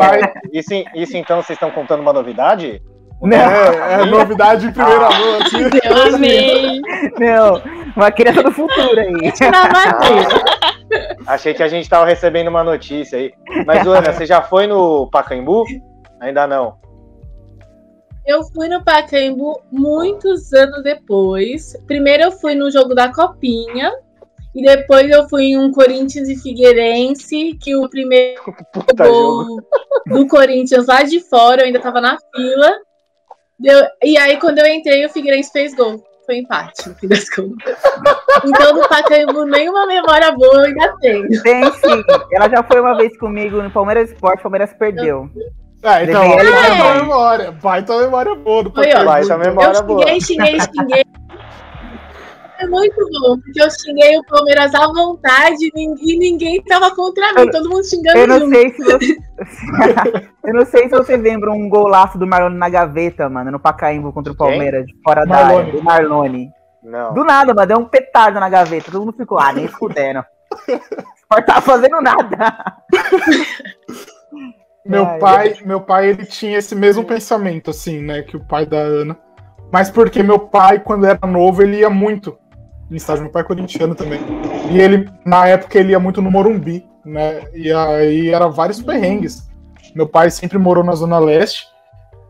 isso, 0.52 0.70
isso 0.94 1.16
então 1.16 1.42
vocês 1.42 1.56
estão 1.56 1.70
contando 1.70 2.00
uma 2.00 2.12
novidade? 2.12 2.80
Não. 3.20 3.36
É, 3.36 4.02
é 4.02 4.04
novidade 4.04 4.66
em 4.66 4.72
primeira 4.72 5.08
mão. 5.08 5.38
Assim. 5.40 5.58
Eu 5.82 6.14
amei. 6.14 6.80
Não, 7.18 7.62
uma 7.96 8.10
criança 8.12 8.42
do 8.42 8.52
futuro 8.52 9.00
aí. 9.00 9.32
Achei 11.26 11.54
que 11.54 11.62
a 11.62 11.68
gente 11.68 11.88
tava 11.88 12.04
recebendo 12.04 12.48
uma 12.48 12.64
notícia 12.64 13.18
aí. 13.18 13.32
Mas, 13.66 13.86
Ana, 13.86 14.12
você 14.12 14.26
já 14.26 14.42
foi 14.42 14.66
no 14.66 15.08
Pacaembu? 15.10 15.64
Ainda 16.20 16.46
não. 16.46 16.76
Eu 18.26 18.42
fui 18.44 18.68
no 18.68 18.82
Pacaembu 18.82 19.60
muitos 19.70 20.52
anos 20.52 20.82
depois. 20.82 21.76
Primeiro 21.86 22.24
eu 22.24 22.32
fui 22.32 22.54
no 22.54 22.70
jogo 22.70 22.94
da 22.94 23.12
Copinha. 23.12 23.92
E 24.54 24.62
depois 24.62 25.10
eu 25.10 25.28
fui 25.28 25.46
em 25.46 25.58
um 25.58 25.72
Corinthians 25.72 26.28
e 26.28 26.36
Figueirense, 26.36 27.58
que 27.60 27.74
o 27.74 27.88
primeiro 27.88 28.40
Puta 28.72 29.08
gol 29.08 29.60
do 30.06 30.28
Corinthians 30.28 30.86
lá 30.86 31.02
de 31.02 31.18
fora, 31.18 31.62
eu 31.62 31.66
ainda 31.66 31.80
tava 31.80 32.00
na 32.00 32.16
fila. 32.34 32.72
E 34.02 34.16
aí, 34.16 34.38
quando 34.38 34.60
eu 34.60 34.66
entrei, 34.66 35.04
o 35.04 35.10
Figueirense 35.10 35.50
fez 35.50 35.74
gol. 35.74 36.02
Foi 36.26 36.38
empate, 36.38 36.88
no 36.88 36.94
fim 36.94 37.08
das 37.08 37.28
contas. 37.28 37.78
Então, 38.44 38.74
no 38.74 38.88
Pacaembu, 38.88 39.44
nenhuma 39.44 39.86
memória 39.86 40.32
boa 40.32 40.54
eu 40.54 40.64
ainda 40.64 40.94
tenho. 41.00 41.42
Tem 41.42 41.64
sim. 41.72 42.02
Ela 42.32 42.48
já 42.48 42.62
foi 42.62 42.80
uma 42.80 42.96
vez 42.96 43.16
comigo 43.18 43.62
no 43.62 43.70
Palmeiras 43.70 44.10
Esporte, 44.10 44.40
o 44.40 44.42
Palmeiras 44.42 44.72
perdeu. 44.72 45.28
Ah, 45.82 46.02
então, 46.02 46.26
vai 46.30 46.46
tua 46.46 46.94
memória. 46.94 47.50
Vai 47.50 47.84
tua 47.84 48.02
memória 48.02 48.34
boa 48.34 48.64
do 48.64 48.72
Vai 48.72 49.04
Baixa 49.04 49.36
memória 49.36 49.78
eu 49.78 49.84
xinguei, 49.84 50.20
xinguei, 50.20 50.58
xinguei. 50.60 51.04
É 52.64 52.68
muito 52.68 52.96
bom, 52.96 53.38
porque 53.38 53.62
eu 53.62 53.70
xinguei 53.70 54.16
o 54.18 54.24
Palmeiras 54.24 54.74
à 54.74 54.86
vontade 54.86 55.70
e 55.74 56.18
ninguém 56.18 56.62
tava 56.64 56.94
contra 56.94 57.32
mim, 57.34 57.50
todo 57.50 57.68
mundo 57.68 57.84
xingando 57.84 58.18
Eu 58.18 58.26
não 58.26 58.40
junto. 58.40 58.54
sei 58.54 58.70
se 58.70 58.82
você... 58.82 59.16
eu 60.44 60.54
não 60.54 60.66
sei 60.66 60.88
se 60.88 60.96
você 60.96 61.16
lembra 61.16 61.52
um 61.52 61.68
golaço 61.68 62.18
do 62.18 62.26
Marlone 62.26 62.56
na 62.56 62.68
gaveta, 62.68 63.28
mano, 63.28 63.50
no 63.50 63.60
Pacaembu 63.60 64.12
contra 64.12 64.32
o 64.32 64.36
Palmeiras, 64.36 64.86
Quem? 64.86 64.94
fora 65.04 65.26
Marlone. 65.26 65.52
da 65.52 65.58
área, 65.58 65.72
do 65.72 65.82
Marlone. 65.82 66.50
Não. 66.82 67.14
Do 67.14 67.24
nada, 67.24 67.52
mano, 67.54 67.66
deu 67.66 67.78
um 67.78 67.84
petardo 67.84 68.40
na 68.40 68.48
gaveta, 68.48 68.90
todo 68.90 69.04
mundo 69.04 69.16
ficou, 69.16 69.38
ah, 69.38 69.52
nem 69.52 69.66
escudendo. 69.66 70.24
O 71.36 71.42
tava 71.42 71.62
fazendo 71.62 72.00
nada. 72.00 72.76
Meu 74.86 75.04
é, 75.04 75.18
pai, 75.18 75.54
meu 75.64 75.80
pai, 75.80 76.10
ele 76.10 76.26
tinha 76.26 76.58
esse 76.58 76.76
mesmo 76.76 77.02
pensamento, 77.02 77.70
assim, 77.70 78.00
né, 78.02 78.22
que 78.22 78.36
o 78.36 78.44
pai 78.44 78.66
da 78.66 78.76
Ana. 78.76 79.16
Mas 79.72 79.90
porque 79.90 80.22
meu 80.22 80.38
pai, 80.38 80.78
quando 80.78 81.06
era 81.06 81.26
novo, 81.26 81.62
ele 81.62 81.78
ia 81.78 81.90
muito 81.90 82.38
no 82.94 82.96
estádio. 82.96 83.24
Meu 83.24 83.32
pai 83.32 83.42
é 83.42 83.44
corintiano 83.44 83.94
também. 83.94 84.20
E 84.70 84.80
ele, 84.80 85.10
na 85.26 85.46
época, 85.48 85.78
ele 85.78 85.90
ia 85.90 85.98
muito 85.98 86.22
no 86.22 86.30
Morumbi, 86.30 86.86
né? 87.04 87.42
E 87.52 87.70
aí 87.72 88.28
era 88.28 88.48
vários 88.48 88.80
perrengues. 88.80 89.48
Meu 89.94 90.08
pai 90.08 90.30
sempre 90.30 90.56
morou 90.58 90.84
na 90.84 90.92
Zona 90.92 91.18
Leste, 91.18 91.66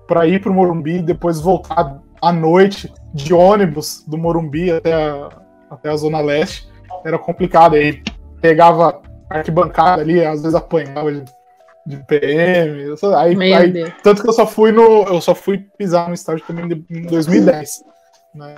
para 0.09 0.27
ir 0.27 0.41
pro 0.41 0.53
Morumbi 0.53 0.97
e 0.99 1.03
depois 1.03 1.41
voltar 1.41 2.01
à 2.21 2.33
noite 2.33 2.93
de 3.13 3.33
ônibus 3.33 4.05
do 4.07 4.19
Morumbi 4.19 4.71
até 4.71 4.93
a, 4.93 5.29
até 5.71 5.91
a 5.91 5.97
Zona 5.97 6.21
Leste. 6.21 6.69
Era 7.05 7.19
complicado. 7.19 7.75
Aí 7.75 8.03
pegava 8.41 9.01
arquibancada 9.29 10.03
ali, 10.03 10.25
às 10.25 10.41
vezes 10.43 10.55
apanhava 10.55 11.13
de, 11.13 11.25
de 11.87 11.97
PM. 12.05 12.95
Aí, 13.17 13.53
aí, 13.53 13.93
tanto 14.03 14.23
que 14.23 14.29
eu 14.29 14.33
só 14.33 14.47
fui 14.47 14.73
no. 14.73 15.05
Eu 15.05 15.21
só 15.21 15.35
fui 15.35 15.59
pisar 15.77 16.09
no 16.09 16.15
estádio 16.15 16.45
também 16.47 16.85
em 16.91 17.03
2010. 17.03 17.85
Né? 18.35 18.55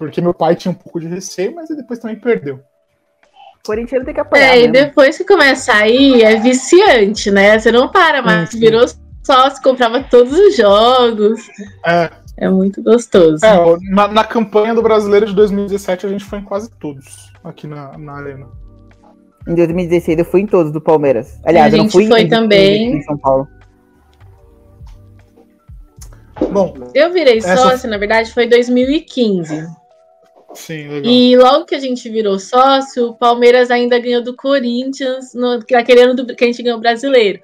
Porque 0.00 0.18
meu 0.18 0.32
pai 0.32 0.56
tinha 0.56 0.72
um 0.72 0.74
pouco 0.74 0.98
de 0.98 1.06
receio, 1.06 1.54
mas 1.54 1.68
ele 1.68 1.82
depois 1.82 1.98
também 1.98 2.18
perdeu. 2.18 2.58
Corintiano 3.66 4.02
tem 4.02 4.14
que 4.14 4.20
apoiar. 4.20 4.56
É, 4.56 4.62
e 4.62 4.72
depois 4.72 5.18
que 5.18 5.24
começa 5.24 5.74
a 5.74 5.86
ir, 5.86 6.22
é 6.22 6.36
viciante, 6.36 7.30
né? 7.30 7.58
Você 7.58 7.70
não 7.70 7.86
para 7.86 8.22
mais. 8.22 8.50
Virou 8.54 8.86
sócio, 9.22 9.62
comprava 9.62 10.02
todos 10.04 10.32
os 10.32 10.56
jogos. 10.56 11.38
É. 11.84 12.10
É 12.38 12.48
muito 12.48 12.82
gostoso. 12.82 13.44
É, 13.44 13.54
na, 13.90 14.08
na, 14.08 14.24
campanha 14.24 14.74
do 14.74 14.80
brasileiro 14.80 15.26
de 15.26 15.34
2017, 15.34 16.06
a 16.06 16.08
gente 16.08 16.24
foi 16.24 16.38
em 16.38 16.44
quase 16.44 16.70
todos 16.70 17.30
aqui 17.44 17.66
na, 17.66 17.98
na 17.98 18.14
Arena. 18.14 18.46
Em 19.46 19.54
2016 19.54 20.18
eu 20.18 20.24
fui 20.24 20.40
em 20.40 20.46
todos 20.46 20.72
do 20.72 20.80
Palmeiras. 20.80 21.38
Aliás, 21.44 21.74
a 21.74 21.76
gente 21.76 21.80
eu 21.80 21.84
não 21.84 21.90
fui 21.90 22.06
foi 22.08 22.22
em, 22.22 22.28
também. 22.30 22.96
Em 22.96 23.02
São 23.02 23.18
Paulo. 23.18 23.46
Bom, 26.50 26.74
eu 26.94 27.12
virei 27.12 27.36
essa... 27.36 27.54
sócio, 27.58 27.90
na 27.90 27.98
verdade, 27.98 28.32
foi 28.32 28.46
em 28.46 28.48
2015. 28.48 29.79
Sim, 30.54 30.88
legal. 30.88 31.12
E 31.12 31.36
logo 31.36 31.64
que 31.64 31.74
a 31.74 31.80
gente 31.80 32.08
virou 32.08 32.38
sócio, 32.38 33.08
o 33.08 33.14
Palmeiras 33.14 33.70
ainda 33.70 33.98
ganhou 33.98 34.22
do 34.22 34.34
Corinthians, 34.34 35.32
no, 35.34 35.60
naquele 35.70 36.02
ano 36.02 36.14
do, 36.14 36.34
que 36.34 36.44
a 36.44 36.46
gente 36.46 36.62
ganhou 36.62 36.78
o 36.78 36.80
brasileiro. 36.80 37.40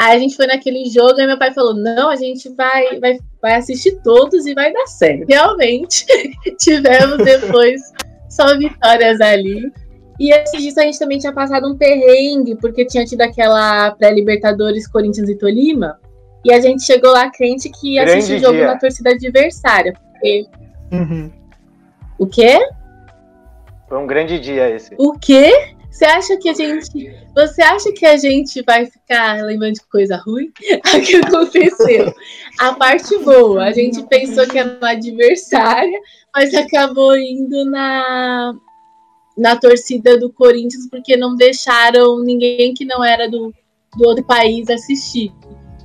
Aí 0.00 0.16
a 0.16 0.18
gente 0.18 0.34
foi 0.34 0.46
naquele 0.46 0.86
jogo 0.86 1.20
e 1.20 1.26
meu 1.26 1.38
pai 1.38 1.52
falou: 1.52 1.74
não, 1.74 2.10
a 2.10 2.16
gente 2.16 2.48
vai, 2.54 2.98
vai, 2.98 3.18
vai 3.40 3.54
assistir 3.54 4.00
todos 4.02 4.46
e 4.46 4.54
vai 4.54 4.72
dar 4.72 4.86
certo. 4.86 5.26
Realmente, 5.28 6.06
tivemos 6.58 7.18
depois 7.18 7.80
só 8.28 8.56
vitórias 8.56 9.20
ali. 9.20 9.70
E 10.18 10.32
antes 10.32 10.52
disso, 10.60 10.80
a 10.80 10.84
gente 10.84 10.98
também 10.98 11.18
tinha 11.18 11.32
passado 11.32 11.68
um 11.68 11.76
perrengue, 11.76 12.56
porque 12.56 12.84
tinha 12.84 13.04
tido 13.04 13.22
aquela 13.22 13.90
pré-Libertadores 13.92 14.86
Corinthians 14.86 15.28
e 15.28 15.36
Tolima. 15.36 15.98
E 16.44 16.52
a 16.52 16.60
gente 16.60 16.82
chegou 16.82 17.12
lá 17.12 17.30
crente 17.30 17.70
que 17.70 17.94
ia 17.94 18.04
assistir 18.04 18.36
o 18.36 18.38
jogo 18.38 18.56
dia. 18.56 18.66
na 18.66 18.78
torcida 18.78 19.10
adversária. 19.10 19.92
Porque... 19.92 20.46
Uhum. 20.92 21.41
O 22.18 22.26
quê? 22.26 22.58
Foi 23.88 23.98
um 23.98 24.06
grande 24.06 24.38
dia 24.38 24.70
esse. 24.70 24.94
O 24.98 25.18
quê? 25.18 25.74
Você 25.90 26.06
acha 26.06 26.36
que 26.38 26.48
a 26.48 26.54
gente. 26.54 27.14
Você 27.34 27.60
acha 27.62 27.92
que 27.92 28.06
a 28.06 28.16
gente 28.16 28.62
vai 28.62 28.86
ficar 28.86 29.44
lembrando 29.44 29.74
de 29.74 29.86
coisa 29.86 30.16
ruim? 30.16 30.50
o 30.96 31.00
que 31.02 31.16
aconteceu? 31.16 32.12
A 32.58 32.72
parte 32.72 33.16
boa, 33.18 33.64
a 33.64 33.72
gente 33.72 34.02
pensou 34.06 34.46
que 34.46 34.58
era 34.58 34.78
uma 34.78 34.90
adversária, 34.92 36.00
mas 36.34 36.54
acabou 36.54 37.14
indo 37.14 37.66
na, 37.66 38.54
na 39.36 39.56
torcida 39.56 40.18
do 40.18 40.32
Corinthians 40.32 40.88
porque 40.90 41.14
não 41.14 41.36
deixaram 41.36 42.20
ninguém 42.20 42.72
que 42.72 42.86
não 42.86 43.04
era 43.04 43.28
do, 43.28 43.52
do 43.94 44.08
outro 44.08 44.24
país 44.24 44.70
assistir. 44.70 45.30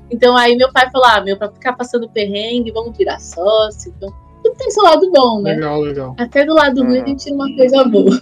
Então 0.10 0.38
aí 0.38 0.56
meu 0.56 0.72
pai 0.72 0.90
falou: 0.90 1.08
ah, 1.08 1.22
meu, 1.22 1.38
pra 1.38 1.52
ficar 1.52 1.74
passando 1.74 2.10
perrengue, 2.10 2.72
vamos 2.72 2.96
virar 2.98 3.20
sócio. 3.20 3.94
Então, 3.98 4.10
tem 4.58 4.72
seu 4.72 4.84
lado 4.84 5.10
bom, 5.12 5.42
né? 5.42 5.54
Legal, 5.54 5.80
legal. 5.82 6.16
Até 6.18 6.46
do 6.46 6.54
lado 6.54 6.84
ruim 6.84 7.00
a 7.02 7.06
gente 7.06 7.24
tira 7.24 7.36
uma 7.36 7.56
coisa 7.56 7.84
boa. 7.86 8.20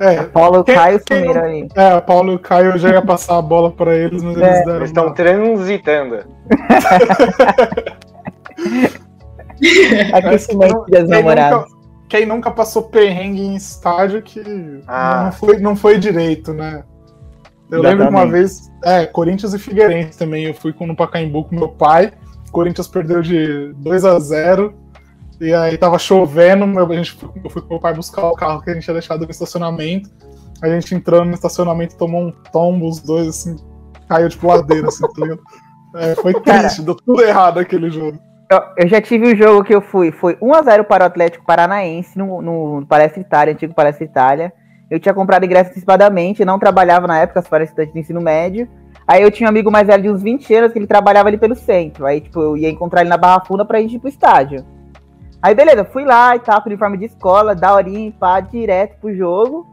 É, 0.00 0.22
Paulo 0.22 0.64
e 0.66 0.72
Caio 0.72 0.98
sumiram 1.06 1.44
aí. 1.44 1.68
É, 1.74 2.00
Paulo 2.00 2.32
e 2.32 2.38
Caio 2.38 2.78
já 2.78 2.88
ia 2.88 3.02
passar 3.02 3.36
a 3.36 3.42
bola 3.42 3.70
pra 3.70 3.94
eles, 3.94 4.22
mas 4.22 4.34
é. 4.38 4.46
eles 4.46 4.64
deram. 4.64 4.76
Eles 4.76 4.88
estão 4.88 5.12
transitando. 5.12 6.24
Aquecimento 10.14 10.86
das 10.88 11.06
namoradas. 11.06 11.66
Quem 12.08 12.24
nunca 12.24 12.50
passou 12.50 12.84
perrengue 12.84 13.42
em 13.42 13.54
estádio 13.54 14.22
que 14.22 14.42
ah. 14.88 15.24
não, 15.24 15.32
foi, 15.32 15.58
não 15.58 15.76
foi 15.76 15.98
direito, 15.98 16.54
né? 16.54 16.82
Eu 17.70 17.82
lembro 17.82 18.08
uma 18.08 18.26
vez, 18.26 18.68
é, 18.82 19.04
Corinthians 19.04 19.52
e 19.52 19.58
Figueirense 19.58 20.18
também. 20.18 20.44
Eu 20.44 20.54
fui 20.54 20.74
no 20.80 20.96
Pacaembu 20.96 21.44
com 21.44 21.54
meu 21.54 21.68
pai. 21.68 22.10
Corinthians 22.50 22.88
perdeu 22.88 23.22
de 23.22 23.72
2 23.74 24.04
a 24.04 24.18
0 24.18 24.74
e 25.40 25.54
aí 25.54 25.78
tava 25.78 25.98
chovendo, 25.98 26.64
a 26.78 26.96
gente, 26.96 27.16
eu 27.42 27.50
fui 27.50 27.62
com 27.62 27.68
meu 27.68 27.80
pai 27.80 27.94
buscar 27.94 28.26
o 28.26 28.34
carro 28.34 28.60
que 28.60 28.70
a 28.70 28.74
gente 28.74 28.84
tinha 28.84 28.94
deixado 28.94 29.24
no 29.24 29.30
estacionamento. 29.30 30.10
A 30.62 30.68
gente 30.68 30.94
entrando 30.94 31.28
no 31.28 31.34
estacionamento, 31.34 31.96
tomou 31.96 32.20
um 32.20 32.32
tombo, 32.52 32.86
os 32.86 33.00
dois, 33.00 33.28
assim, 33.28 33.56
caiu 34.06 34.28
tipo 34.28 34.46
ladeira, 34.46 34.88
assim, 34.88 35.00
tá 35.00 35.22
ligado? 35.22 35.40
É, 35.96 36.14
foi 36.14 36.34
triste, 36.34 36.44
Cara, 36.44 36.82
deu 36.82 36.94
tudo 36.94 37.22
errado 37.22 37.58
aquele 37.58 37.90
jogo. 37.90 38.18
Eu, 38.50 38.62
eu, 38.76 38.88
já 38.88 39.00
tive 39.00 39.32
um 39.32 39.36
jogo 39.36 39.64
que 39.64 39.74
eu 39.74 39.80
fui, 39.80 40.12
foi 40.12 40.36
1x0 40.36 40.84
para 40.84 41.04
o 41.04 41.06
Atlético 41.06 41.46
Paranaense 41.46 42.18
no, 42.18 42.42
no 42.42 42.86
Palestra 42.86 43.20
Itália, 43.20 43.54
antigo 43.54 43.74
Palestra 43.74 44.04
Itália. 44.04 44.52
Eu 44.90 45.00
tinha 45.00 45.14
comprado 45.14 45.44
ingresso 45.44 45.70
antecipadamente, 45.70 46.44
não 46.44 46.58
trabalhava 46.58 47.06
na 47.06 47.18
época, 47.18 47.40
as 47.40 47.48
palestrantes 47.48 47.94
de 47.94 48.00
ensino 48.00 48.20
médio. 48.20 48.68
Aí 49.10 49.22
eu 49.22 49.30
tinha 49.32 49.48
um 49.48 49.50
amigo 49.50 49.72
mais 49.72 49.88
velho 49.88 50.04
de 50.04 50.08
uns 50.08 50.22
20 50.22 50.54
anos 50.54 50.72
que 50.72 50.78
ele 50.78 50.86
trabalhava 50.86 51.28
ali 51.28 51.36
pelo 51.36 51.56
centro. 51.56 52.06
Aí, 52.06 52.20
tipo, 52.20 52.40
eu 52.40 52.56
ia 52.56 52.70
encontrar 52.70 53.00
ele 53.00 53.10
na 53.10 53.16
Barra 53.16 53.40
Funda 53.40 53.64
pra 53.64 53.80
gente 53.80 53.96
ir 53.96 53.98
pro 53.98 54.08
estádio. 54.08 54.64
Aí, 55.42 55.52
beleza, 55.52 55.84
fui 55.84 56.04
lá 56.04 56.36
e 56.36 56.38
tal, 56.38 56.62
com 56.62 56.68
uniforme 56.68 56.96
de 56.96 57.06
escola, 57.06 57.52
da 57.52 57.74
horinha, 57.74 58.12
pá, 58.20 58.38
direto 58.38 59.00
pro 59.00 59.12
jogo. 59.12 59.66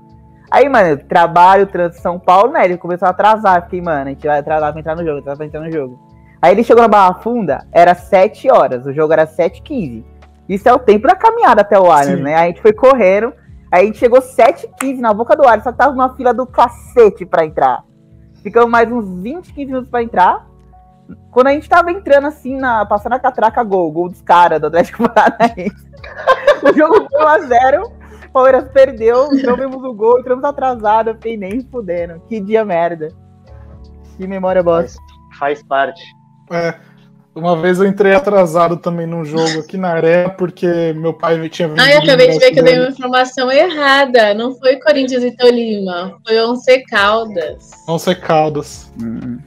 Aí, 0.49 0.67
mano, 0.67 0.97
trabalho, 0.97 1.67
trânsito 1.67 2.01
São 2.01 2.17
Paulo, 2.17 2.51
né? 2.51 2.65
Ele 2.65 2.77
começou 2.77 3.05
a 3.05 3.11
atrasar. 3.11 3.61
Fiquei, 3.65 3.79
mano, 3.79 4.07
a 4.07 4.09
gente 4.09 4.25
vai 4.25 4.39
atrasar 4.39 4.71
pra 4.71 4.79
entrar 4.79 4.95
no 4.95 5.05
jogo, 5.05 5.19
atrasar 5.19 5.37
pra 5.37 5.45
entrar 5.45 5.61
no 5.61 5.71
jogo. 5.71 5.99
Aí 6.41 6.51
ele 6.51 6.63
chegou 6.63 6.81
na 6.81 6.87
Barra 6.87 7.13
Funda, 7.21 7.67
era 7.71 7.93
7 7.93 8.49
horas, 8.51 8.87
o 8.87 8.91
jogo 8.91 9.13
era 9.13 9.27
7h15. 9.27 10.03
Isso 10.49 10.67
é 10.67 10.73
o 10.73 10.79
tempo 10.79 11.07
da 11.07 11.15
caminhada 11.15 11.61
até 11.61 11.79
o 11.79 11.91
Allianz, 11.91 12.21
né? 12.21 12.33
Aí 12.33 12.43
a 12.45 12.47
gente 12.47 12.61
foi 12.63 12.73
correndo, 12.73 13.31
aí 13.71 13.83
a 13.83 13.85
gente 13.85 13.99
chegou 13.99 14.19
7h15 14.19 14.97
na 14.97 15.13
boca 15.13 15.35
do 15.35 15.43
Allianz, 15.43 15.63
só 15.63 15.71
que 15.71 15.77
tava 15.77 15.91
numa 15.91 16.15
fila 16.15 16.33
do 16.33 16.47
cacete 16.47 17.23
pra 17.23 17.45
entrar. 17.45 17.85
Ficamos 18.47 18.69
mais 18.69 18.89
uns 18.89 19.09
20, 19.21 19.51
15 19.51 19.65
minutos 19.65 19.89
pra 19.89 20.01
entrar. 20.01 20.47
Quando 21.31 21.47
a 21.47 21.51
gente 21.51 21.67
tava 21.67 21.91
entrando 21.91 22.27
assim, 22.27 22.55
na, 22.57 22.85
passando 22.85 23.11
a 23.11 23.19
catraca, 23.19 23.61
gol, 23.61 23.91
gol 23.91 24.07
dos 24.07 24.21
caras 24.21 24.61
do 24.61 24.67
Atlético 24.67 25.03
Paranaense. 25.13 25.85
o 26.63 26.73
jogo 26.73 27.05
foi 27.11 27.25
1x0, 27.25 27.83
o 27.83 28.31
Palmeiras 28.31 28.69
perdeu, 28.69 29.27
então 29.33 29.57
vimos 29.57 29.83
o 29.83 29.93
gol, 29.93 30.21
entramos 30.21 30.45
atrasado, 30.45 31.09
eu 31.09 31.15
fiquei 31.15 31.35
nem 31.35 31.59
fudendo. 31.59 32.21
Que 32.29 32.39
dia 32.39 32.63
merda. 32.63 33.09
Que 34.15 34.25
memória 34.25 34.63
bosta. 34.63 34.97
Faz, 35.31 35.59
faz 35.59 35.63
parte. 35.63 36.01
É, 36.49 36.73
uma 37.37 37.55
vez 37.55 37.79
eu 37.79 37.85
entrei 37.85 38.13
atrasado 38.13 38.77
também 38.77 39.05
num 39.05 39.23
jogo 39.23 39.59
aqui 39.59 39.77
na 39.77 39.89
Arena, 39.89 40.29
porque 40.29 40.93
meu 40.93 41.13
pai 41.13 41.47
tinha 41.49 41.67
vindo. 41.67 41.79
Ah, 41.79 41.91
eu 41.91 41.99
acabei 41.99 42.29
de 42.29 42.39
ver 42.39 42.51
que 42.51 42.59
eu 42.59 42.63
dei 42.63 42.79
uma 42.79 42.89
informação 42.89 43.51
errada. 43.51 44.33
Não 44.33 44.55
foi 44.55 44.77
Corinthians 44.77 45.23
e 45.23 45.31
Tolima, 45.31 46.17
foi 46.25 46.39
Once 46.41 46.83
Caldas. 46.89 47.71
Once 47.87 48.15
Caldas. 48.15 48.91
Hum. 49.01 49.37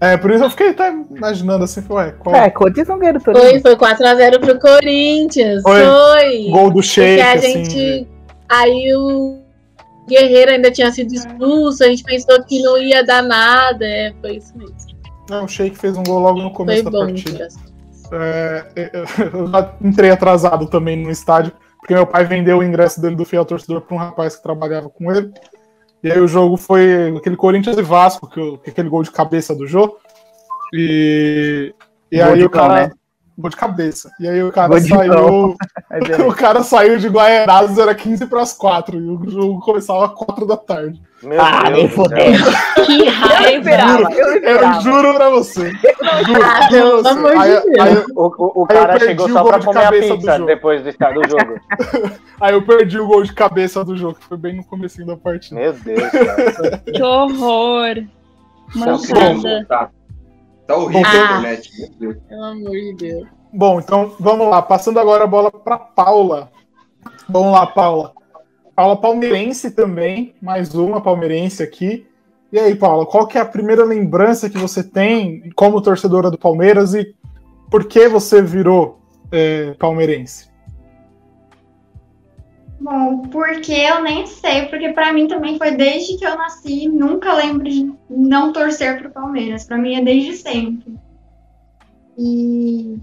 É, 0.00 0.16
por 0.16 0.30
isso 0.30 0.44
eu 0.44 0.50
fiquei 0.50 0.70
até 0.70 0.92
imaginando 1.10 1.64
assim, 1.64 1.80
foi, 1.80 2.12
qual... 2.12 2.34
É, 2.34 2.50
Corinthians 2.50 2.88
não 2.88 2.98
ganhou 2.98 3.20
Tolima. 3.20 3.44
Foi, 3.44 3.60
foi 3.60 3.76
4x0 3.76 4.40
pro 4.40 4.58
Corinthians, 4.58 5.62
foi. 5.62 5.82
foi. 5.84 6.48
Gol 6.50 6.70
do 6.70 6.82
Sheik, 6.82 7.16
Porque 7.16 7.22
a 7.22 7.32
assim, 7.34 7.64
gente... 7.64 8.08
Aí 8.48 8.94
o 8.94 9.38
Guerreiro 10.08 10.50
ainda 10.50 10.70
tinha 10.70 10.90
sido 10.90 11.14
expulso, 11.14 11.82
a 11.82 11.88
gente 11.88 12.02
pensou 12.04 12.42
que 12.44 12.62
não 12.62 12.76
ia 12.78 13.02
dar 13.04 13.22
nada, 13.22 13.84
é, 13.84 14.12
foi 14.20 14.36
isso 14.36 14.56
mesmo. 14.56 14.83
Não, 15.28 15.44
o 15.44 15.48
Sheik 15.48 15.76
fez 15.76 15.96
um 15.96 16.02
gol 16.02 16.18
logo 16.18 16.42
no 16.42 16.52
começo 16.52 16.82
foi 16.82 16.92
da 16.92 16.98
bom, 16.98 17.06
partida. 17.06 17.48
É, 18.12 18.90
eu 19.32 19.46
já 19.48 19.74
entrei 19.80 20.10
atrasado 20.10 20.66
também 20.66 20.96
no 20.96 21.10
estádio, 21.10 21.52
porque 21.80 21.94
meu 21.94 22.06
pai 22.06 22.24
vendeu 22.24 22.58
o 22.58 22.62
ingresso 22.62 23.00
dele 23.00 23.16
do 23.16 23.24
fiel 23.24 23.44
torcedor 23.44 23.80
para 23.80 23.94
um 23.94 23.98
rapaz 23.98 24.36
que 24.36 24.42
trabalhava 24.42 24.88
com 24.90 25.10
ele. 25.10 25.32
E 26.02 26.12
aí 26.12 26.20
o 26.20 26.28
jogo 26.28 26.56
foi 26.58 27.16
aquele 27.16 27.36
Corinthians 27.36 27.78
e 27.78 27.82
Vasco, 27.82 28.28
que, 28.28 28.58
que 28.58 28.70
aquele 28.70 28.90
gol 28.90 29.02
de 29.02 29.10
cabeça 29.10 29.54
do 29.54 29.66
jogo. 29.66 29.96
E, 30.72 31.74
e 32.12 32.20
aí 32.20 32.44
o 32.44 32.50
cara. 32.50 32.88
Né? 32.88 32.92
Gol 33.36 33.50
de 33.50 33.56
cabeça. 33.56 34.12
E 34.20 34.28
aí 34.28 34.42
o 34.42 34.52
cara 34.52 34.80
saiu. 34.80 35.56
o 36.28 36.34
cara 36.34 36.62
saiu 36.62 36.98
de 36.98 37.08
Guaianadas, 37.08 37.76
era 37.78 37.92
15 37.92 38.26
para 38.26 38.42
as 38.42 38.52
4. 38.52 38.96
E 38.96 39.10
o 39.10 39.28
jogo 39.28 39.60
começava 39.60 40.06
às 40.06 40.14
4 40.14 40.46
da 40.46 40.56
tarde. 40.56 41.02
Meu 41.20 41.40
ah, 41.40 41.68
nem 41.70 41.88
fodendo. 41.88 42.44
Que 42.86 43.08
raiva. 43.08 43.70
Eu, 44.12 44.34
eu, 44.36 44.56
eu, 44.60 44.80
juro 44.82 45.14
pra 45.14 45.30
você. 45.30 45.70
Juro, 45.70 46.44
ah, 46.44 46.68
pelo 46.68 47.08
amor 47.08 47.32
de 47.32 47.48
Deus. 47.48 47.80
Aí, 47.80 48.04
o, 48.14 48.62
o, 48.62 48.66
cara 48.66 49.00
chegou 49.00 49.28
só 49.28 49.42
pra 49.42 49.60
comer 49.60 49.84
a 49.84 49.90
pizza 49.90 50.38
do 50.38 50.46
depois 50.46 50.82
do, 50.82 50.90
do 50.92 51.28
jogo. 51.28 51.60
aí 52.40 52.54
eu 52.54 52.62
perdi 52.62 53.00
o 53.00 53.06
gol 53.06 53.22
de 53.24 53.32
cabeça 53.32 53.84
do 53.84 53.96
jogo, 53.96 54.14
que 54.14 54.26
foi 54.26 54.36
bem 54.36 54.56
no 54.56 54.64
começo 54.64 55.04
da 55.04 55.16
partida. 55.16 55.60
Meu 55.60 55.72
Deus, 55.72 56.10
cara. 56.10 56.78
Que 56.78 57.02
horror. 57.02 58.04
Manchada. 58.74 59.90
Tá, 60.66 60.76
horrível 60.76 61.02
ah, 61.04 61.10
a 61.10 61.40
internet. 61.40 61.70
Pelo 62.28 62.44
amor 62.44 62.70
de 62.70 62.94
Deus. 62.94 63.28
Bom, 63.52 63.78
então 63.80 64.14
vamos 64.18 64.48
lá. 64.48 64.62
Passando 64.62 64.98
agora 64.98 65.24
a 65.24 65.26
bola 65.26 65.50
para 65.50 65.78
Paula. 65.78 66.50
Vamos 67.28 67.52
lá, 67.52 67.66
Paula. 67.66 68.12
Paula 68.74 69.00
palmeirense 69.00 69.70
também, 69.70 70.34
mais 70.42 70.74
uma 70.74 71.00
palmeirense 71.00 71.62
aqui. 71.62 72.06
E 72.50 72.58
aí, 72.58 72.74
Paula, 72.74 73.06
qual 73.06 73.26
que 73.26 73.38
é 73.38 73.40
a 73.40 73.44
primeira 73.44 73.84
lembrança 73.84 74.50
que 74.50 74.58
você 74.58 74.82
tem 74.82 75.50
como 75.54 75.80
torcedora 75.80 76.30
do 76.30 76.38
Palmeiras 76.38 76.94
e 76.94 77.14
por 77.70 77.84
que 77.84 78.08
você 78.08 78.42
virou 78.42 79.00
é, 79.30 79.74
palmeirense? 79.74 80.48
Bom, 82.84 83.22
porque 83.28 83.72
eu 83.72 84.02
nem 84.02 84.26
sei, 84.26 84.66
porque 84.66 84.92
para 84.92 85.10
mim 85.10 85.26
também 85.26 85.56
foi 85.56 85.70
desde 85.70 86.18
que 86.18 86.26
eu 86.26 86.36
nasci, 86.36 86.86
nunca 86.86 87.32
lembro 87.32 87.64
de 87.64 87.90
não 88.10 88.52
torcer 88.52 88.98
pro 88.98 89.10
Palmeiras. 89.10 89.64
Para 89.64 89.78
mim 89.78 89.94
é 89.94 90.04
desde 90.04 90.34
sempre. 90.34 90.94
E 92.18 92.98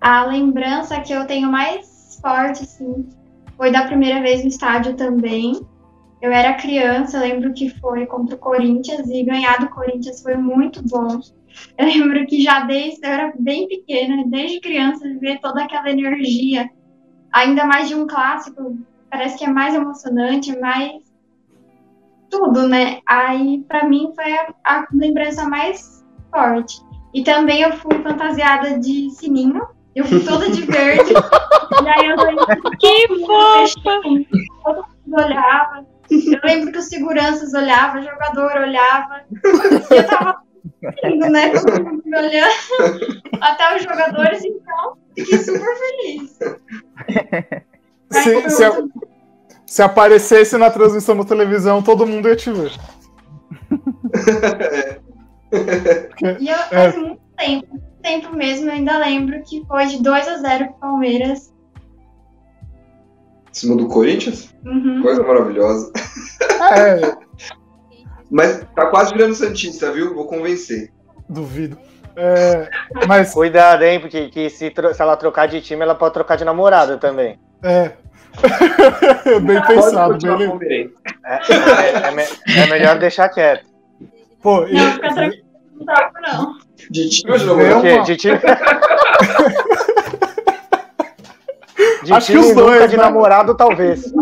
a 0.00 0.24
lembrança 0.24 1.02
que 1.02 1.12
eu 1.12 1.26
tenho 1.26 1.52
mais 1.52 2.18
forte, 2.22 2.62
assim, 2.62 3.06
foi 3.58 3.70
da 3.70 3.86
primeira 3.86 4.22
vez 4.22 4.40
no 4.40 4.48
estádio 4.48 4.94
também. 4.94 5.60
Eu 6.22 6.32
era 6.32 6.54
criança, 6.54 7.18
eu 7.18 7.20
lembro 7.20 7.52
que 7.52 7.68
foi 7.68 8.06
contra 8.06 8.36
o 8.36 8.38
Corinthians 8.38 9.06
e 9.10 9.22
ganhar 9.22 9.58
do 9.58 9.68
Corinthians 9.68 10.22
foi 10.22 10.38
muito 10.38 10.82
bom. 10.88 11.20
Eu 11.76 11.84
lembro 11.84 12.26
que 12.26 12.42
já 12.42 12.60
desde 12.60 13.06
eu 13.06 13.12
era 13.12 13.34
bem 13.38 13.68
pequena, 13.68 14.24
desde 14.28 14.60
criança, 14.60 15.06
ver 15.20 15.40
toda 15.40 15.62
aquela 15.62 15.90
energia, 15.90 16.70
ainda 17.30 17.66
mais 17.66 17.86
de 17.86 17.94
um 17.94 18.06
clássico, 18.06 18.78
parece 19.16 19.38
que 19.38 19.44
é 19.46 19.48
mais 19.48 19.74
emocionante, 19.74 20.58
mais 20.58 20.92
tudo, 22.30 22.68
né? 22.68 23.00
Aí 23.06 23.64
para 23.66 23.88
mim 23.88 24.12
foi 24.14 24.30
a, 24.30 24.54
a 24.62 24.86
lembrança 24.92 25.48
mais 25.48 26.04
forte. 26.30 26.84
E 27.14 27.24
também 27.24 27.62
eu 27.62 27.72
fui 27.72 27.98
fantasiada 28.02 28.78
de 28.78 29.08
sininho, 29.10 29.66
eu 29.94 30.04
fui 30.04 30.20
toda 30.20 30.50
de 30.50 30.60
verde. 30.62 31.14
e 31.82 31.88
aí 31.88 32.08
eu 32.10 32.16
lembro 32.16 32.46
que 32.78 33.08
fofa! 33.24 34.00
Todo 34.62 34.86
mundo 35.06 35.24
olhava. 35.24 35.86
Eu 36.10 36.40
lembro 36.44 36.72
que 36.72 36.78
os 36.78 36.88
seguranças 36.88 37.54
olhavam, 37.54 38.02
o 38.02 38.04
jogador 38.04 38.52
olhava. 38.60 39.22
E 39.32 39.96
eu 39.96 40.06
tava 40.06 40.42
indo, 41.04 41.28
né? 41.30 41.50
Todo 41.50 41.84
mundo 41.84 42.02
me 42.04 42.18
olhando. 42.18 43.22
Até 43.40 43.76
os 43.76 43.82
jogadores, 43.82 44.44
então, 44.44 44.98
fiquei 45.16 45.38
super 45.38 45.74
feliz. 45.78 46.38
Se, 48.10 48.50
se, 48.50 48.64
se, 49.66 49.82
aparecesse 49.82 50.56
na 50.56 50.70
transmissão 50.70 51.14
na 51.14 51.24
televisão, 51.24 51.82
todo 51.82 52.06
mundo 52.06 52.28
ia 52.28 52.36
te 52.36 52.50
ver. 52.52 52.72
e 56.40 56.48
eu, 56.48 56.56
faz 56.56 56.94
é. 56.94 56.98
muito 56.98 57.20
tempo 57.36 57.86
tempo 58.06 58.34
mesmo, 58.36 58.66
eu 58.66 58.74
ainda 58.74 58.98
lembro 58.98 59.42
que 59.42 59.64
foi 59.66 59.86
de 59.86 60.00
2 60.00 60.28
a 60.28 60.38
0 60.38 60.66
pro 60.66 60.74
Palmeiras. 60.74 61.52
Em 63.50 63.54
cima 63.54 63.74
do 63.74 63.88
Corinthians? 63.88 64.54
Uhum. 64.64 65.02
Coisa 65.02 65.22
maravilhosa. 65.24 65.92
É. 66.72 67.26
Mas 68.30 68.64
tá 68.74 68.86
quase 68.86 69.12
virando 69.12 69.34
Santista, 69.34 69.92
viu? 69.92 70.14
Vou 70.14 70.26
convencer. 70.26 70.92
Duvido. 71.28 71.78
É, 72.16 72.68
mas... 73.06 73.34
Cuidado, 73.34 73.82
hein? 73.82 74.00
Porque 74.00 74.28
que 74.28 74.48
se, 74.48 74.72
se, 74.72 75.02
ela 75.02 75.16
trocar 75.16 75.46
de 75.46 75.60
time, 75.60 75.82
ela 75.82 75.94
pode 75.94 76.14
trocar 76.14 76.36
de 76.36 76.44
namorada 76.44 76.96
também. 76.96 77.38
É. 77.66 77.92
bem 79.40 79.62
pensado, 79.66 80.18
bem 80.58 80.90
é, 81.24 81.40
é, 81.50 82.60
é, 82.60 82.66
melhor 82.66 82.98
deixar 82.98 83.28
quieto. 83.30 83.66
Pô, 84.42 84.60
não, 84.60 84.68
e... 84.68 84.92
fica 84.92 85.14
tranquilo, 85.14 85.42
não 85.74 85.86
troco, 85.86 86.20
não. 86.20 86.58
De 86.90 87.08
time 87.08 87.32
ou 87.32 87.38
de? 87.38 87.50
Uma... 87.50 88.40
De 92.04 92.12
Acho 92.12 92.32
que 92.32 92.38
os 92.38 92.54
dois, 92.54 92.74
nunca 92.74 92.88
de 92.88 92.96
né? 92.96 93.02
namorado, 93.02 93.54
talvez. 93.54 94.12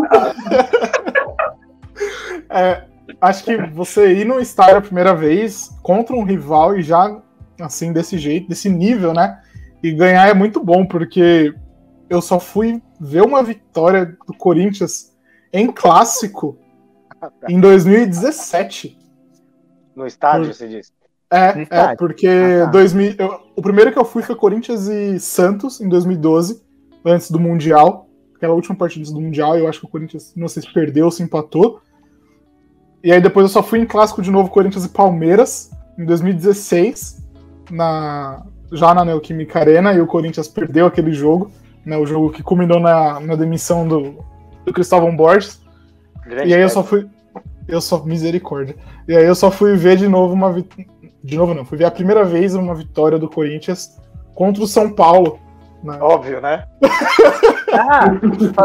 É, 2.47 2.83
acho 3.19 3.43
que 3.43 3.57
você 3.57 4.13
ir 4.13 4.25
no 4.25 4.39
estádio 4.39 4.77
a 4.77 4.81
primeira 4.81 5.13
vez 5.13 5.69
contra 5.81 6.15
um 6.15 6.23
rival 6.23 6.77
e 6.77 6.81
já 6.81 7.17
assim 7.59 7.91
desse 7.91 8.17
jeito, 8.17 8.47
desse 8.47 8.69
nível, 8.69 9.13
né? 9.13 9.39
E 9.81 9.91
ganhar 9.91 10.27
é 10.27 10.33
muito 10.33 10.63
bom, 10.63 10.85
porque 10.85 11.53
eu 12.09 12.21
só 12.21 12.39
fui 12.39 12.81
ver 13.05 13.21
uma 13.21 13.43
vitória 13.43 14.17
do 14.27 14.33
Corinthians 14.33 15.15
em 15.53 15.71
clássico 15.71 16.57
em 17.47 17.59
2017. 17.59 18.97
No 19.95 20.05
estádio, 20.05 20.47
Por... 20.47 20.53
você 20.53 20.67
disse? 20.67 20.91
É, 21.31 21.67
é 21.69 21.95
porque 21.95 22.27
ah, 22.27 22.65
tá. 22.65 22.71
2000, 22.71 23.15
eu, 23.17 23.39
o 23.55 23.61
primeiro 23.61 23.91
que 23.91 23.97
eu 23.97 24.05
fui 24.05 24.21
foi 24.21 24.35
Corinthians 24.35 24.87
e 24.87 25.19
Santos 25.19 25.81
em 25.81 25.89
2012, 25.89 26.63
antes 27.03 27.31
do 27.31 27.39
Mundial. 27.39 28.07
Aquela 28.35 28.53
última 28.53 28.75
partida 28.75 29.09
do 29.11 29.19
Mundial, 29.19 29.57
eu 29.57 29.67
acho 29.67 29.79
que 29.79 29.85
o 29.85 29.89
Corinthians, 29.89 30.33
não 30.35 30.47
sei 30.47 30.61
se 30.61 30.73
perdeu 30.73 31.05
ou 31.05 31.11
se 31.11 31.23
empatou. 31.23 31.81
E 33.03 33.11
aí 33.11 33.21
depois 33.21 33.45
eu 33.45 33.49
só 33.49 33.63
fui 33.63 33.79
em 33.79 33.85
clássico 33.85 34.21
de 34.21 34.31
novo 34.31 34.49
Corinthians 34.49 34.85
e 34.85 34.89
Palmeiras 34.89 35.71
em 35.97 36.05
2016, 36.05 37.23
na, 37.71 38.45
já 38.71 38.93
na 38.93 39.05
Neoquímica 39.05 39.59
Arena, 39.59 39.93
e 39.93 40.01
o 40.01 40.07
Corinthians 40.07 40.47
perdeu 40.47 40.85
aquele 40.85 41.13
jogo, 41.13 41.51
né, 41.85 41.97
o 41.97 42.05
jogo 42.05 42.31
que 42.31 42.41
culminou 42.41 42.79
na, 42.79 43.19
na 43.19 43.35
demissão 43.35 43.87
do, 43.87 44.25
do 44.65 44.73
Cristóvão 44.73 45.15
Borges. 45.15 45.61
Grande 46.25 46.49
e 46.49 46.53
aí 46.53 46.61
eu 46.61 46.69
só 46.69 46.83
fui. 46.83 47.07
Eu 47.67 47.79
só. 47.81 48.03
Misericórdia. 48.03 48.75
E 49.07 49.15
aí 49.15 49.25
eu 49.25 49.35
só 49.35 49.51
fui 49.51 49.75
ver 49.75 49.97
de 49.97 50.07
novo 50.07 50.33
uma, 50.33 50.53
de 51.23 51.37
novo 51.37 51.53
não, 51.53 51.65
fui 51.65 51.77
ver 51.77 51.85
a 51.85 51.91
primeira 51.91 52.23
vez 52.23 52.55
uma 52.55 52.73
vitória 52.73 53.19
do 53.19 53.29
Corinthians 53.29 53.99
contra 54.33 54.63
o 54.63 54.67
São 54.67 54.91
Paulo. 54.91 55.39
Né? 55.83 55.97
Óbvio, 56.01 56.41
né? 56.41 56.65
ah, 57.73 58.05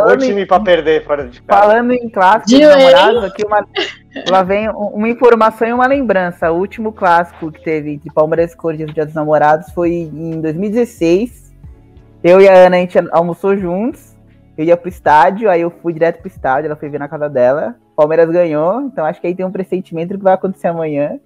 o 0.06 0.16
time 0.16 0.42
em... 0.42 0.46
para 0.46 0.62
perder 0.62 1.04
fora 1.04 1.28
de 1.28 1.42
casa. 1.42 1.61
Falando 1.61 1.92
em 1.92 2.09
clássico 2.09 2.48
de 2.48 2.66
namorados, 2.66 3.24
aqui 3.24 3.44
uma, 3.46 3.66
lá 4.30 4.42
vem 4.42 4.70
uma 4.70 5.09
informação 5.09 5.68
e 5.68 5.72
uma 5.72 5.87
lembrança. 5.87 6.50
O 6.50 6.56
último 6.59 6.92
clássico 6.92 7.52
que 7.52 7.62
teve 7.62 7.98
de 7.98 8.11
Palmeiras 8.11 8.52
e 8.52 8.56
Corinthians 8.56 8.88
no 8.88 8.94
Dia 8.94 9.04
dos 9.04 9.14
Namorados 9.14 9.70
foi 9.72 9.90
em 9.92 10.40
2016. 10.40 11.50
Eu 12.22 12.40
e 12.40 12.48
a 12.48 12.66
Ana, 12.66 12.76
a 12.76 12.80
gente 12.80 12.98
almoçou 13.12 13.56
juntos. 13.56 14.16
Eu 14.56 14.64
ia 14.64 14.76
pro 14.76 14.88
estádio, 14.88 15.48
aí 15.48 15.62
eu 15.62 15.70
fui 15.70 15.92
direto 15.92 16.18
pro 16.18 16.28
estádio, 16.28 16.66
ela 16.66 16.76
foi 16.76 16.90
ver 16.90 16.98
na 16.98 17.09
casa 17.09 17.28
dela. 17.30 17.76
Palmeiras 17.96 18.28
ganhou, 18.30 18.83
então 18.83 19.04
acho 19.04 19.20
que 19.20 19.26
aí 19.26 19.35
tem 19.35 19.44
um 19.44 19.50
pressentimento 19.50 20.12
do 20.12 20.18
que 20.18 20.24
vai 20.24 20.35
acontecer 20.35 20.68
amanhã. 20.68 21.18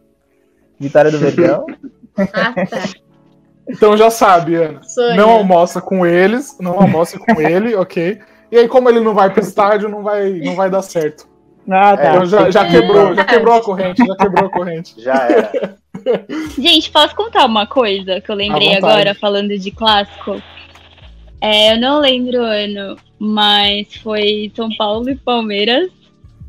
Vitória 0.79 1.11
do 1.11 1.19
Verdão. 1.19 1.67
ah, 2.17 2.27
tá. 2.27 3.05
Então 3.69 3.97
já 3.97 4.11
sabe, 4.11 4.57
Ana. 4.57 4.83
Sonha. 4.83 5.17
Não 5.17 5.31
almoça 5.31 5.81
com 5.81 6.07
eles, 6.07 6.57
não 6.61 6.79
almoça 6.79 7.19
com 7.19 7.41
ele, 7.41 7.75
ok? 7.77 8.21
E 8.53 8.59
aí, 8.59 8.69
como 8.69 8.89
ele 8.89 9.01
não 9.01 9.15
vai 9.15 9.31
pro 9.31 9.43
estádio, 9.43 9.89
não 9.89 10.03
vai, 10.03 10.33
não 10.33 10.55
vai 10.55 10.71
dar 10.71 10.83
certo. 10.83 11.27
Ah, 11.69 11.97
tá. 11.97 12.11
Então 12.11 12.27
já, 12.27 12.51
já 12.51 12.69
quebrou, 12.69 13.15
já 13.15 13.25
quebrou 13.25 13.55
a 13.55 13.63
corrente, 13.63 14.07
já 14.07 14.17
quebrou 14.17 14.47
a 14.47 14.51
corrente. 14.51 14.95
Já 15.01 15.15
era. 15.15 15.77
Gente, 16.59 16.91
posso 16.91 17.17
contar 17.17 17.47
uma 17.47 17.67
coisa 17.67 18.21
que 18.21 18.31
eu 18.31 18.35
lembrei 18.35 18.77
agora, 18.77 19.15
falando 19.15 19.57
de 19.59 19.71
clássico? 19.71 20.43
É, 21.47 21.75
eu 21.75 21.79
não 21.79 22.01
lembro 22.01 22.39
o 22.39 22.43
ano, 22.43 22.97
mas 23.19 23.95
foi 23.97 24.51
São 24.57 24.75
Paulo 24.79 25.11
e 25.11 25.15
Palmeiras 25.15 25.91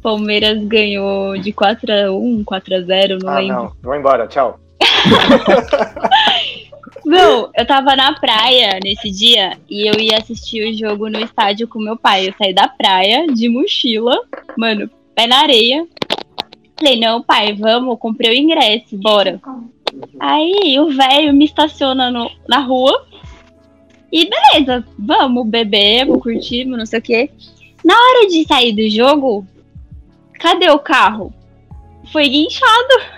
Palmeiras 0.01 0.63
ganhou 0.63 1.37
de 1.37 1.51
4x1, 1.51 2.45
4x0, 2.45 3.21
não 3.21 3.29
ah, 3.29 3.39
lembro. 3.39 3.55
Não, 3.55 3.73
vou 3.81 3.95
embora, 3.95 4.25
tchau. 4.27 4.59
Não, 7.03 7.51
eu 7.55 7.67
tava 7.67 7.95
na 7.95 8.19
praia 8.19 8.79
nesse 8.83 9.11
dia 9.11 9.57
e 9.69 9.87
eu 9.87 9.93
ia 9.99 10.17
assistir 10.17 10.67
o 10.67 10.75
jogo 10.75 11.07
no 11.07 11.19
estádio 11.19 11.67
com 11.67 11.77
meu 11.77 11.95
pai. 11.95 12.27
Eu 12.27 12.33
saí 12.35 12.51
da 12.51 12.67
praia 12.67 13.27
de 13.27 13.47
mochila, 13.47 14.19
mano, 14.57 14.89
pé 15.13 15.27
na 15.27 15.41
areia. 15.41 15.85
Falei, 16.79 16.99
não, 16.99 17.21
pai, 17.21 17.53
vamos, 17.53 17.99
comprei 17.99 18.31
o 18.31 18.41
ingresso, 18.41 18.97
bora. 18.97 19.39
Aí 20.19 20.79
o 20.79 20.89
velho 20.89 21.31
me 21.31 21.45
estaciona 21.45 22.09
no, 22.09 22.31
na 22.47 22.59
rua 22.59 23.05
e 24.21 24.29
beleza, 24.29 24.85
vamos 24.97 25.47
beber, 25.47 26.05
vamos 26.05 26.23
curtir, 26.23 26.65
não 26.65 26.85
sei 26.85 26.99
o 26.99 27.01
quê. 27.01 27.29
Na 27.83 27.93
hora 27.93 28.27
de 28.27 28.45
sair 28.45 28.73
do 28.73 28.89
jogo, 28.89 29.45
Cadê 30.39 30.69
o 30.69 30.79
carro? 30.79 31.33
Foi 32.11 32.27
guinchado. 32.27 33.14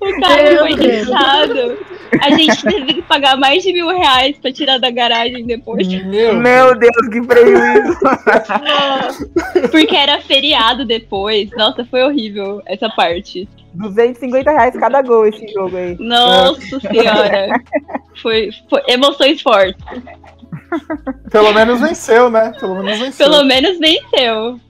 O 0.00 0.04
Meu 0.04 0.58
foi 0.58 0.74
guinchado. 0.74 1.78
A 2.20 2.30
gente 2.30 2.62
teve 2.62 2.94
que 2.94 3.02
pagar 3.02 3.36
mais 3.36 3.62
de 3.62 3.72
mil 3.72 3.88
reais 3.88 4.36
pra 4.38 4.52
tirar 4.52 4.78
da 4.78 4.90
garagem 4.90 5.46
depois. 5.46 5.86
Meu, 5.88 6.34
Meu 6.34 6.78
Deus, 6.78 7.08
que 7.10 7.22
prejuízo! 7.22 7.98
Porque 9.70 9.96
era 9.96 10.20
feriado 10.20 10.84
depois. 10.84 11.50
Nossa, 11.56 11.84
foi 11.84 12.02
horrível 12.02 12.62
essa 12.66 12.88
parte. 12.90 13.48
250 13.74 14.50
reais 14.50 14.76
cada 14.76 15.02
gol 15.02 15.26
esse 15.26 15.48
jogo 15.48 15.76
aí. 15.76 15.96
Nossa 15.98 16.78
senhora. 16.80 17.60
Foi, 18.22 18.50
foi 18.70 18.82
emoções 18.86 19.42
fortes. 19.42 19.84
Pelo 21.30 21.52
menos 21.52 21.80
venceu, 21.80 22.30
né? 22.30 22.52
Pelo 22.60 22.82
menos 22.82 22.98
venceu. 23.00 23.30
Pelo 23.30 23.44
menos 23.44 23.78
venceu. 23.78 24.60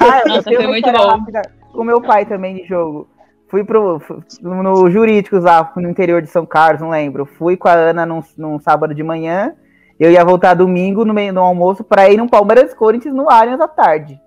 Ah, 0.00 0.22
Nossa, 0.26 0.42
foi 0.42 0.66
muito 0.66 0.90
bom. 0.90 1.06
Rápida, 1.08 1.42
com 1.76 1.84
meu 1.84 2.00
pai 2.00 2.26
também 2.26 2.56
de 2.56 2.64
jogo. 2.64 3.08
Fui 3.48 3.62
pro, 3.62 4.02
no 4.42 4.90
Jurídicos 4.90 5.44
lá, 5.44 5.72
no 5.76 5.88
interior 5.88 6.20
de 6.20 6.28
São 6.28 6.44
Carlos, 6.44 6.80
não 6.80 6.90
lembro. 6.90 7.24
Fui 7.24 7.56
com 7.56 7.68
a 7.68 7.72
Ana 7.72 8.04
num, 8.04 8.20
num 8.36 8.58
sábado 8.58 8.92
de 8.94 9.02
manhã. 9.02 9.54
Eu 9.98 10.10
ia 10.10 10.24
voltar 10.24 10.54
domingo 10.54 11.04
no 11.04 11.14
meio 11.14 11.32
do 11.32 11.40
almoço 11.40 11.84
para 11.84 12.10
ir 12.10 12.16
no 12.16 12.28
Palmeiras 12.28 12.74
Corinthians 12.74 13.14
no 13.14 13.30
Allianz 13.30 13.60
à 13.60 13.68
tarde. 13.68 14.20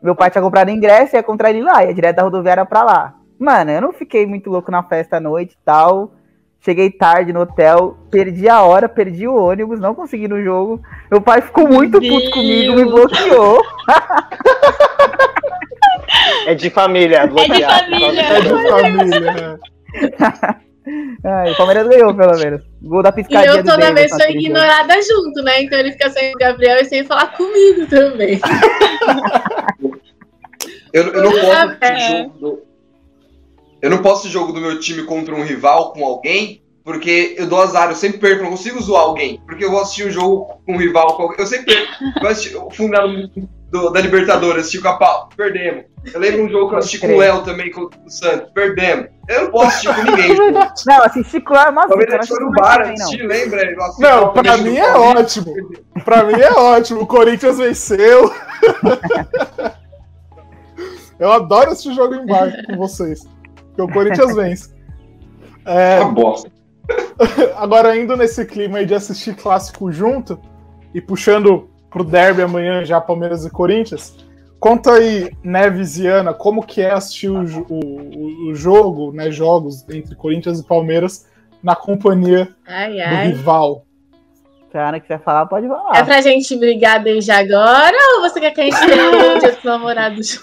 Meu 0.00 0.14
pai 0.14 0.30
tinha 0.30 0.42
comprado 0.42 0.70
ingresso, 0.70 1.16
ia 1.16 1.20
encontrar 1.20 1.50
ele 1.50 1.62
lá, 1.62 1.84
ia 1.84 1.92
direto 1.92 2.16
da 2.16 2.22
rodoviária 2.22 2.64
pra 2.64 2.84
lá. 2.84 3.14
Mano, 3.38 3.70
eu 3.72 3.80
não 3.80 3.92
fiquei 3.92 4.24
muito 4.26 4.48
louco 4.48 4.70
na 4.70 4.82
festa 4.82 5.16
à 5.16 5.20
noite 5.20 5.54
e 5.54 5.64
tal. 5.64 6.12
Cheguei 6.60 6.90
tarde 6.90 7.32
no 7.32 7.40
hotel, 7.40 7.96
perdi 8.10 8.48
a 8.48 8.62
hora, 8.62 8.88
perdi 8.88 9.28
o 9.28 9.36
ônibus, 9.36 9.78
não 9.78 9.94
consegui 9.94 10.26
no 10.26 10.42
jogo. 10.42 10.80
Meu 11.10 11.20
pai 11.20 11.40
ficou 11.40 11.68
muito 11.68 12.00
puto 12.00 12.30
comigo, 12.30 12.74
me 12.74 12.84
bloqueou. 12.84 13.62
É 16.46 16.54
de 16.54 16.70
família, 16.70 17.18
É 17.18 17.26
de 17.26 17.34
família. 17.34 17.66
É 18.22 18.40
de 18.40 18.48
família. 18.70 19.58
Ai, 21.24 21.50
o 21.50 21.56
Palmeiras 21.56 21.88
ganhou, 21.88 22.14
pelo 22.14 22.38
menos. 22.38 22.62
Gol 22.82 23.02
da 23.02 23.08
E 23.08 23.12
piscadinha 23.12 23.50
eu 23.56 23.62
do 23.62 23.68
toda 23.68 23.92
vez 23.92 24.08
sou 24.10 24.20
jogo. 24.20 24.32
ignorada 24.32 24.94
junto, 25.02 25.42
né? 25.42 25.62
Então 25.62 25.78
ele 25.78 25.92
fica 25.92 26.10
sem 26.10 26.32
o 26.32 26.38
Gabriel 26.38 26.76
e 26.80 26.84
sem 26.84 27.04
falar 27.04 27.36
comigo 27.36 27.86
também. 27.88 28.40
Eu, 30.92 31.12
eu 31.12 31.22
não 31.24 31.30
posso 31.32 31.46
É. 31.80 31.92
assistir 31.92 32.16
jogo 32.18 32.38
do... 32.38 32.62
Eu 33.82 33.90
não 33.90 33.98
posso 33.98 34.28
jogo 34.28 34.52
do 34.52 34.60
meu 34.60 34.78
time 34.80 35.02
contra 35.02 35.34
um 35.34 35.42
rival 35.44 35.92
com 35.92 36.04
alguém, 36.04 36.62
porque 36.86 37.34
eu 37.36 37.48
dou 37.48 37.60
azar, 37.60 37.90
eu 37.90 37.96
sempre 37.96 38.18
perco, 38.18 38.44
não 38.44 38.50
consigo 38.50 38.80
zoar 38.80 39.02
alguém. 39.02 39.42
Porque 39.44 39.64
eu 39.64 39.70
vou 39.72 39.80
assistir 39.82 40.06
um 40.06 40.10
jogo 40.10 40.60
com 40.64 40.74
um 40.74 40.78
rival 40.78 41.16
com 41.16 41.24
alguém. 41.24 41.40
Eu 41.40 41.46
sempre 41.46 41.74
perco. 41.74 41.92
Eu 42.14 42.22
vou 42.22 42.30
assistir 42.30 42.56
o 42.56 42.70
final 42.70 43.08
do- 43.72 43.90
da 43.90 44.00
Libertadores, 44.00 44.60
assisti 44.60 44.80
com 44.80 44.86
a 44.88 44.96
Pau, 44.96 45.28
perdemos. 45.36 45.84
Eu 46.14 46.20
lembro 46.20 46.44
um 46.44 46.48
jogo 46.48 46.68
que 46.68 46.74
eu 46.76 46.78
assisti 46.78 47.00
com 47.00 47.08
o 47.08 47.16
Léo 47.18 47.42
também, 47.42 47.72
com 47.72 47.90
o 48.06 48.08
Santos, 48.08 48.52
perdemos. 48.54 49.08
Eu 49.28 49.42
não 49.46 49.50
posso 49.50 49.66
assistir 49.66 49.92
com 49.96 50.02
ninguém. 50.04 50.36
Não, 50.86 51.02
assisti 51.02 51.40
claro, 51.40 51.74
mas 51.74 51.88
Talvez 51.88 52.08
eu 52.08 52.14
a 52.14 52.18
não 52.18 52.22
gente 52.24 52.36
foi 52.36 52.44
no 52.44 52.50
assisti 52.52 52.62
bar, 52.62 52.78
também, 52.78 52.94
não. 52.96 53.04
assisti, 53.06 53.26
lembra? 53.26 53.84
Assisti 53.84 54.02
Não, 54.02 54.24
o 54.26 54.32
pra 54.32 54.56
mim 54.58 54.76
é 54.76 54.96
ótimo. 54.96 55.54
Pra 56.04 56.22
mim 56.22 56.40
é 56.40 56.52
ótimo. 56.52 57.00
O 57.00 57.06
Corinthians 57.08 57.58
venceu. 57.58 58.30
Eu 61.18 61.32
adoro 61.32 61.72
esse 61.72 61.92
jogo 61.94 62.14
em 62.14 62.26
bar 62.26 62.52
com 62.66 62.76
vocês. 62.76 63.26
Porque 63.68 63.82
o 63.82 63.88
Corinthians 63.88 64.34
vence. 64.34 64.74
É, 65.64 66.00
Uma 66.00 66.12
bosta. 66.12 66.50
agora, 67.56 67.96
indo 67.96 68.16
nesse 68.16 68.44
clima 68.44 68.78
aí 68.78 68.86
de 68.86 68.94
assistir 68.94 69.34
clássico 69.36 69.90
junto 69.90 70.38
e 70.94 71.00
puxando 71.00 71.68
pro 71.90 72.04
derby 72.04 72.42
amanhã 72.42 72.84
já 72.84 73.00
Palmeiras 73.00 73.44
e 73.46 73.50
Corinthians, 73.50 74.16
conta 74.60 74.92
aí, 74.92 75.30
Neves 75.42 75.96
e 75.98 76.06
Ana, 76.06 76.34
como 76.34 76.62
que 76.62 76.80
é 76.82 76.90
assistir 76.92 77.30
o, 77.30 77.42
o- 77.68 78.50
o 78.50 78.54
jogo, 78.54 79.12
né, 79.12 79.30
jogos 79.30 79.88
entre 79.88 80.14
Corinthians 80.14 80.60
e 80.60 80.64
Palmeiras 80.66 81.26
na 81.62 81.74
companhia 81.74 82.48
Ai, 82.66 82.92
do 82.94 83.00
ai. 83.00 83.26
rival. 83.28 83.85
Se 84.70 84.76
a 84.76 84.88
Ana 84.88 84.98
quiser 85.00 85.20
falar, 85.20 85.46
pode 85.46 85.66
É 85.66 85.68
falar. 85.68 86.04
pra 86.04 86.20
gente 86.20 86.56
brigar 86.56 87.02
desde 87.02 87.30
agora 87.30 87.96
ou 88.16 88.22
você 88.22 88.40
quer 88.40 88.50
que 88.50 88.60
a 88.60 88.64
gente 88.64 88.78
tenha 88.86 89.10
um 89.34 89.38
dia 89.38 89.52
dos 89.52 89.62
namorados? 89.64 90.40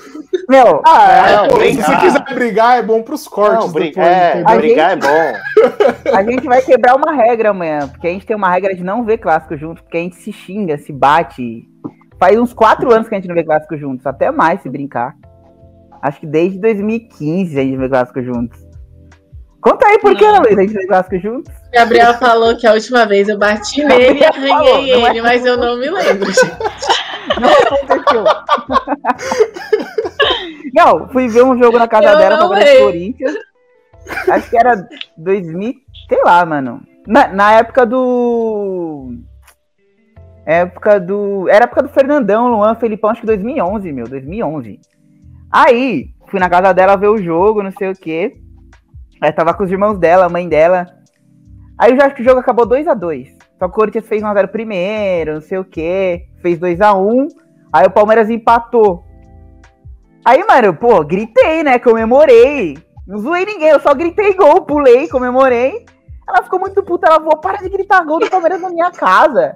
Meu, 0.49 0.81
Ah, 0.85 1.41
Não, 1.43 1.47
pô, 1.49 1.55
se 1.55 1.59
brigar. 1.59 1.85
você 1.85 1.95
quiser 1.97 2.33
brigar, 2.33 2.77
é 2.79 2.81
bom 2.81 3.01
pros 3.03 3.27
cortes 3.27 3.71
Não, 3.73 3.81
é, 4.03 4.43
brigar 4.55 4.91
é 4.91 4.95
bom. 4.95 5.33
a 6.17 6.23
gente 6.23 6.45
vai 6.47 6.61
quebrar 6.61 6.95
uma 6.95 7.11
regra 7.13 7.49
amanhã, 7.49 7.87
porque 7.89 8.07
a 8.07 8.11
gente 8.11 8.25
tem 8.25 8.35
uma 8.35 8.49
regra 8.49 8.73
de 8.73 8.83
não 8.83 9.03
ver 9.03 9.17
clássico 9.17 9.57
juntos, 9.57 9.81
porque 9.83 9.97
a 9.97 10.01
gente 10.01 10.15
se 10.15 10.31
xinga, 10.31 10.77
se 10.77 10.91
bate. 10.93 11.67
Faz 12.19 12.39
uns 12.39 12.53
quatro 12.53 12.93
anos 12.93 13.09
que 13.09 13.15
a 13.15 13.17
gente 13.17 13.27
não 13.27 13.35
vê 13.35 13.43
clássico 13.43 13.77
juntos, 13.77 14.05
até 14.07 14.31
mais 14.31 14.61
se 14.61 14.69
brincar. 14.69 15.13
Acho 16.01 16.19
que 16.21 16.25
desde 16.27 16.59
2015 16.59 17.59
a 17.59 17.63
gente 17.63 17.77
vê 17.77 17.89
clássico 17.89 18.21
juntos. 18.21 18.59
Conta 19.63 19.87
aí 19.87 19.97
por 19.99 20.13
que, 20.13 20.25
Não. 20.25 20.35
Ana 20.35 20.39
Luísa, 20.39 20.59
a 20.59 20.63
gente 20.63 20.73
vê 20.73 20.87
clássico 20.87 21.19
juntos? 21.19 21.53
Gabriel 21.71 22.13
falou 22.15 22.57
que 22.57 22.67
a 22.67 22.73
última 22.73 23.05
vez 23.05 23.29
eu 23.29 23.37
bati 23.37 23.81
nele 23.81 24.19
e 24.19 24.23
falou, 24.23 24.73
arranhei 24.73 24.97
não 24.97 25.07
é 25.07 25.09
ele, 25.09 25.21
mas 25.21 25.45
eu 25.45 25.55
não 25.55 25.77
me 25.77 25.89
lembro, 25.89 26.25
gente. 26.25 26.63
Não 27.39 27.49
aconteceu. 27.49 28.25
Não, 30.73 31.07
fui 31.09 31.29
ver 31.29 31.43
um 31.43 31.57
jogo 31.57 31.79
na 31.79 31.87
casa 31.87 32.09
Eu 32.09 32.17
dela, 32.17 32.59
e 32.59 32.65
lembro. 32.65 32.83
Corinthians. 32.83 33.35
Acho 34.27 34.49
que 34.49 34.57
era 34.57 34.85
2000, 35.15 35.73
sei 36.09 36.23
lá, 36.25 36.45
mano. 36.45 36.81
Na, 37.07 37.29
na 37.29 37.53
época 37.53 37.85
do. 37.85 39.15
Época 40.45 40.99
do. 40.99 41.47
Era 41.47 41.63
época 41.63 41.83
do 41.83 41.89
Fernandão, 41.89 42.49
Luan, 42.49 42.75
Felipão, 42.75 43.11
acho 43.11 43.21
que 43.21 43.27
2011, 43.27 43.93
meu, 43.93 44.07
2011. 44.09 44.79
Aí, 45.49 46.09
fui 46.27 46.39
na 46.39 46.49
casa 46.49 46.73
dela 46.73 46.97
ver 46.97 47.07
o 47.07 47.17
jogo, 47.17 47.63
não 47.63 47.71
sei 47.71 47.91
o 47.91 47.95
quê. 47.95 48.35
Aí 49.23 49.31
tava 49.31 49.53
com 49.53 49.63
os 49.63 49.71
irmãos 49.71 49.97
dela, 49.97 50.25
a 50.25 50.29
mãe 50.29 50.49
dela. 50.49 50.85
Aí 51.79 51.91
eu 51.91 51.95
já 51.95 52.07
acho 52.07 52.15
que 52.15 52.21
o 52.21 52.25
jogo 52.25 52.41
acabou 52.41 52.65
2 52.65 52.89
a 52.89 52.93
2 52.93 53.37
Só 53.57 53.69
que 53.69 53.71
o 53.71 53.75
Corinthians 53.75 54.05
fez 54.05 54.21
1x0 54.21 54.47
primeiro, 54.49 55.35
não 55.35 55.41
sei 55.41 55.57
o 55.59 55.63
quê. 55.63 56.25
Fez 56.41 56.59
2 56.59 56.81
a 56.81 56.93
1 56.93 57.29
Aí 57.71 57.87
o 57.87 57.89
Palmeiras 57.91 58.29
empatou. 58.29 59.05
Aí, 60.25 60.43
mano, 60.45 60.73
pô, 60.73 61.05
gritei, 61.05 61.63
né? 61.63 61.79
Comemorei. 61.79 62.77
Não 63.07 63.17
zoei 63.17 63.45
ninguém, 63.45 63.69
eu 63.69 63.79
só 63.79 63.93
gritei 63.93 64.33
gol, 64.33 64.65
pulei, 64.65 65.07
comemorei. 65.07 65.85
Ela 66.27 66.43
ficou 66.43 66.59
muito 66.59 66.83
puta, 66.83 67.07
ela 67.07 67.15
falou, 67.15 67.37
para 67.37 67.59
de 67.59 67.69
gritar 67.69 68.03
gol 68.03 68.19
do 68.19 68.29
Palmeiras 68.29 68.59
na 68.59 68.69
minha 68.69 68.91
casa. 68.91 69.55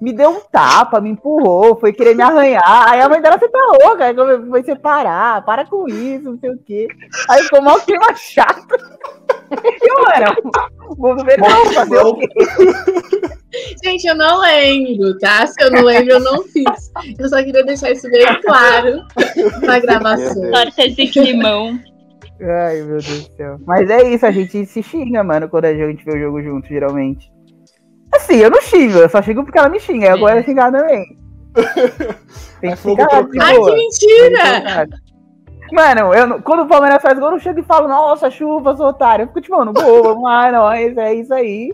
Me 0.00 0.12
deu 0.12 0.30
um 0.30 0.40
tapa, 0.40 1.00
me 1.00 1.10
empurrou, 1.10 1.78
foi 1.78 1.92
querer 1.92 2.14
me 2.14 2.22
arranhar. 2.22 2.88
Aí 2.88 3.00
a 3.00 3.08
mãe 3.08 3.20
dela, 3.20 3.38
você 3.38 3.48
tá 3.48 3.58
louca, 3.82 4.04
aí 4.04 4.14
foi 4.48 4.62
separar, 4.62 5.44
para 5.44 5.66
com 5.66 5.88
isso, 5.88 6.30
não 6.30 6.38
sei 6.38 6.50
o 6.50 6.58
quê. 6.58 6.86
Aí 7.28 7.42
ficou 7.42 7.62
mal 7.62 7.80
clima 7.80 8.14
chato. 8.14 8.66
E 9.50 9.88
eu, 9.88 10.02
mano, 10.02 10.96
vou 10.98 11.16
ver 11.24 11.38
não, 11.38 11.72
fazer 11.72 11.98
o 11.98 12.14
quê? 12.14 12.28
Gente, 13.82 14.06
eu 14.06 14.14
não 14.14 14.40
lembro, 14.40 15.18
tá? 15.18 15.46
Se 15.46 15.54
eu 15.62 15.70
não 15.70 15.82
lembro, 15.82 16.12
eu 16.12 16.20
não 16.20 16.42
fiz. 16.44 16.92
Eu 17.18 17.28
só 17.28 17.42
queria 17.42 17.64
deixar 17.64 17.90
isso 17.90 18.10
bem 18.10 18.26
claro 18.42 19.04
na 19.62 19.78
gravação. 19.78 20.50
Torce 20.50 20.82
esse 20.82 21.06
climão. 21.08 21.80
Ai, 22.40 22.82
meu 22.82 22.98
Deus 22.98 23.28
do 23.28 23.36
céu. 23.36 23.58
Mas 23.66 23.90
é 23.90 24.02
isso, 24.02 24.26
a 24.26 24.30
gente 24.30 24.66
se 24.66 24.82
xinga, 24.82 25.24
mano, 25.24 25.48
quando 25.48 25.64
a 25.64 25.74
gente 25.74 26.04
vê 26.04 26.16
o 26.16 26.20
jogo 26.20 26.42
junto, 26.42 26.68
geralmente. 26.68 27.32
Assim, 28.14 28.36
eu 28.36 28.50
não 28.50 28.60
xingo, 28.60 28.98
eu 28.98 29.08
só 29.08 29.20
xingo 29.22 29.44
porque 29.44 29.58
ela 29.58 29.68
me 29.68 29.78
xinga. 29.80 30.16
Gosto 30.16 30.38
de 30.38 30.44
xingar 30.44 30.72
também. 30.72 31.18
Tem 32.60 32.70
É 32.72 32.76
que 32.76 32.82
fogo 32.82 32.96
ficar 32.96 33.08
trocado. 33.08 33.30
de 33.32 33.40
Ai, 33.40 33.54
que 33.56 33.74
mentira! 33.74 34.88
Mano, 35.70 36.14
eu, 36.14 36.42
quando 36.42 36.62
o 36.62 36.66
Palmeiras 36.68 37.02
faz 37.02 37.18
gol, 37.18 37.28
eu 37.28 37.32
não 37.32 37.38
chego 37.38 37.60
e 37.60 37.62
falo, 37.62 37.86
nossa, 37.88 38.30
chuva, 38.30 38.74
sou 38.74 38.86
otário. 38.86 39.24
Eu 39.24 39.26
fico 39.28 39.40
tipo, 39.42 39.56
mano, 39.58 39.72
gol, 39.74 40.02
vamos 40.02 40.22
lá, 40.22 40.50
nós, 40.52 40.96
é 40.96 41.14
isso 41.14 41.34
aí. 41.34 41.72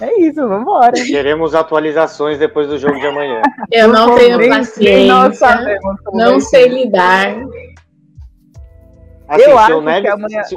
É 0.00 0.20
isso, 0.20 0.46
vambora. 0.46 0.92
Queremos 0.92 1.56
atualizações 1.56 2.38
depois 2.38 2.68
do 2.68 2.78
jogo 2.78 2.94
de 3.00 3.06
amanhã. 3.08 3.42
Eu 3.72 3.88
não 3.88 4.14
tenho 4.14 4.48
paciência, 4.48 5.32
sabemos 5.32 5.96
não 6.12 6.38
sei 6.38 6.68
lidar. 6.68 7.34
Assim, 9.28 9.42
Eu 9.42 9.58
acho 9.58 9.82
que 10.02 10.08
amanhã- 10.08 10.44
se- 10.44 10.56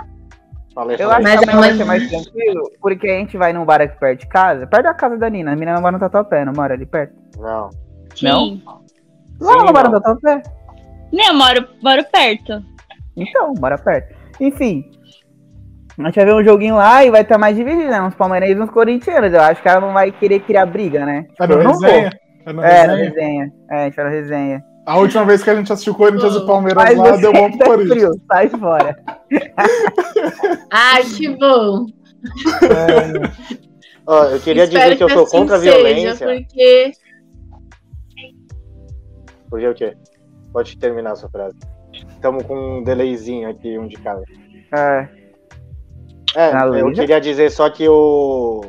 Falei, 0.74 0.96
Eu 1.00 1.10
falei. 1.10 1.14
acho 1.14 1.24
Mas 1.24 1.40
que 1.40 1.50
amanhã 1.50 1.60
vai 1.68 1.78
ser 1.78 1.84
mais 1.86 2.10
tranquilo, 2.10 2.72
porque 2.82 3.08
a 3.08 3.18
gente 3.20 3.38
vai 3.38 3.52
num 3.54 3.66
bar 3.66 3.82
aqui 3.82 4.00
perto 4.00 4.20
de 4.22 4.28
casa, 4.28 4.66
perto 4.68 4.84
da 4.84 4.94
casa 4.94 5.18
da 5.18 5.30
Nina. 5.30 5.52
A 5.52 5.56
menina 5.56 5.80
mora 5.82 5.92
no 5.94 6.00
Tatuapé, 6.00 6.46
não 6.46 6.54
mora 6.54 6.74
ali 6.74 6.86
perto? 6.86 7.14
Não. 7.38 7.70
Sim. 8.16 8.62
Sim, 8.64 8.64
não 9.40 9.66
mora 9.66 9.84
não. 9.84 9.92
no 9.92 10.02
Tatuapé? 10.02 10.42
Nem, 11.12 11.28
eu 11.28 11.34
moro, 11.34 11.68
moro 11.84 12.04
perto. 12.12 12.64
Então, 13.18 13.54
bora 13.56 13.78
perto. 13.78 14.16
Enfim. 14.40 14.90
A 16.00 16.04
gente 16.06 16.16
vai 16.16 16.26
ver 16.26 16.34
um 16.36 16.44
joguinho 16.44 16.76
lá 16.76 17.04
e 17.04 17.12
vai 17.12 17.22
estar 17.22 17.38
mais 17.38 17.56
dividido, 17.56 17.90
né? 17.90 18.02
Uns 18.02 18.16
palmeirenses 18.16 18.58
e 18.58 18.62
uns 18.62 18.70
corintianos. 18.72 19.34
Eu 19.34 19.42
acho 19.42 19.62
que 19.62 19.68
ela 19.68 19.82
não 19.82 19.92
vai 19.94 20.12
querer 20.12 20.40
criar 20.40 20.66
briga, 20.66 21.06
né? 21.06 21.26
É 21.38 21.46
Tipo, 21.48 21.60
eu 21.60 21.64
não 21.66 21.74
vou. 21.74 21.82
resenha? 21.82 22.12
É 22.46 22.54
no 22.54 22.64
É, 22.64 22.88
na 22.88 22.94
resenha? 22.96 23.10
resenha. 23.10 23.52
É, 23.70 23.76
a 23.76 23.84
gente 23.86 23.96
vai 23.98 24.06
na 24.06 24.12
resenha. 24.12 24.64
A 24.86 24.98
última 24.98 25.24
vez 25.26 25.44
que 25.44 25.50
a 25.50 25.56
gente 25.56 25.72
assistiu 25.72 25.94
Corinthians 25.94 26.36
e 26.36 26.46
Palmeiras 26.46 26.84
Mas 26.84 26.98
lá, 26.98 27.12
você 27.16 27.22
deu 27.22 27.34
bom 27.34 27.50
pro 27.50 27.60
tá 27.60 27.66
Corinthians. 27.66 28.00
frio, 28.00 28.22
sai 28.32 28.50
fora. 28.50 28.96
Ai, 30.72 31.04
que 31.04 31.30
bom. 31.30 31.86
Ó, 34.08 34.24
eu 34.26 34.40
queria 34.40 34.64
Espero 34.64 34.84
dizer 34.84 34.98
que 34.98 35.04
eu 35.04 35.10
sou 35.10 35.24
assim 35.24 35.38
contra 35.38 35.56
a 35.56 35.60
seja, 35.60 35.72
violência. 35.76 36.28
porque 36.28 36.92
Porque 39.50 39.68
o 39.68 39.74
quê? 39.76 39.96
Pode 40.52 40.78
terminar 40.78 41.12
a 41.12 41.16
sua 41.16 41.30
frase. 41.30 41.56
Estamos 42.10 42.44
com 42.44 42.80
um 42.80 42.84
delayzinho 42.84 43.50
aqui, 43.50 43.78
um 43.78 43.88
de 43.88 43.98
cada. 43.98 44.22
É, 44.74 45.08
É, 46.36 46.52
Na 46.54 46.66
eu 46.66 46.92
queria 46.92 47.22
dizer 47.22 47.52
só 47.52 47.70
que 47.70 47.88
o. 47.88 48.62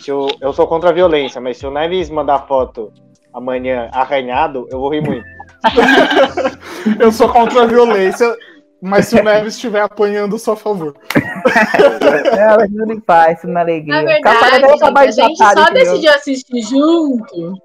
Se 0.00 0.10
o 0.10 0.28
eu 0.40 0.52
sou 0.52 0.66
contra 0.66 0.90
a 0.90 0.92
violência, 0.92 1.40
mas 1.40 1.56
se 1.58 1.66
o 1.66 1.70
Neves 1.70 2.10
mandar 2.10 2.46
foto 2.46 2.92
amanhã 3.34 3.90
arranhado, 3.92 4.66
eu 4.70 4.78
vou 4.78 4.90
rir 4.90 5.02
muito. 5.02 5.26
Eu 7.00 7.10
sou 7.10 7.28
contra 7.30 7.62
a 7.62 7.66
violência, 7.66 8.36
mas 8.80 9.06
se 9.06 9.18
o 9.18 9.24
Neves 9.24 9.54
estiver 9.54 9.80
apanhando, 9.80 10.34
eu 10.34 10.38
sou 10.38 10.52
a 10.52 10.56
favor. 10.56 10.94
Não, 11.16 12.56
mas 12.58 12.70
tudo 12.70 12.92
em 12.92 13.00
paz, 13.00 13.40
tudo 13.40 13.54
na 13.54 13.60
alegria. 13.60 14.02
Na 14.02 14.20
Capaz 14.20 14.60
verdade, 14.60 15.12
gente, 15.12 15.42
a 15.42 15.46
gente 15.46 15.54
só 15.54 15.70
decidiu 15.70 16.12
assistir 16.12 16.60
junto 16.60 17.58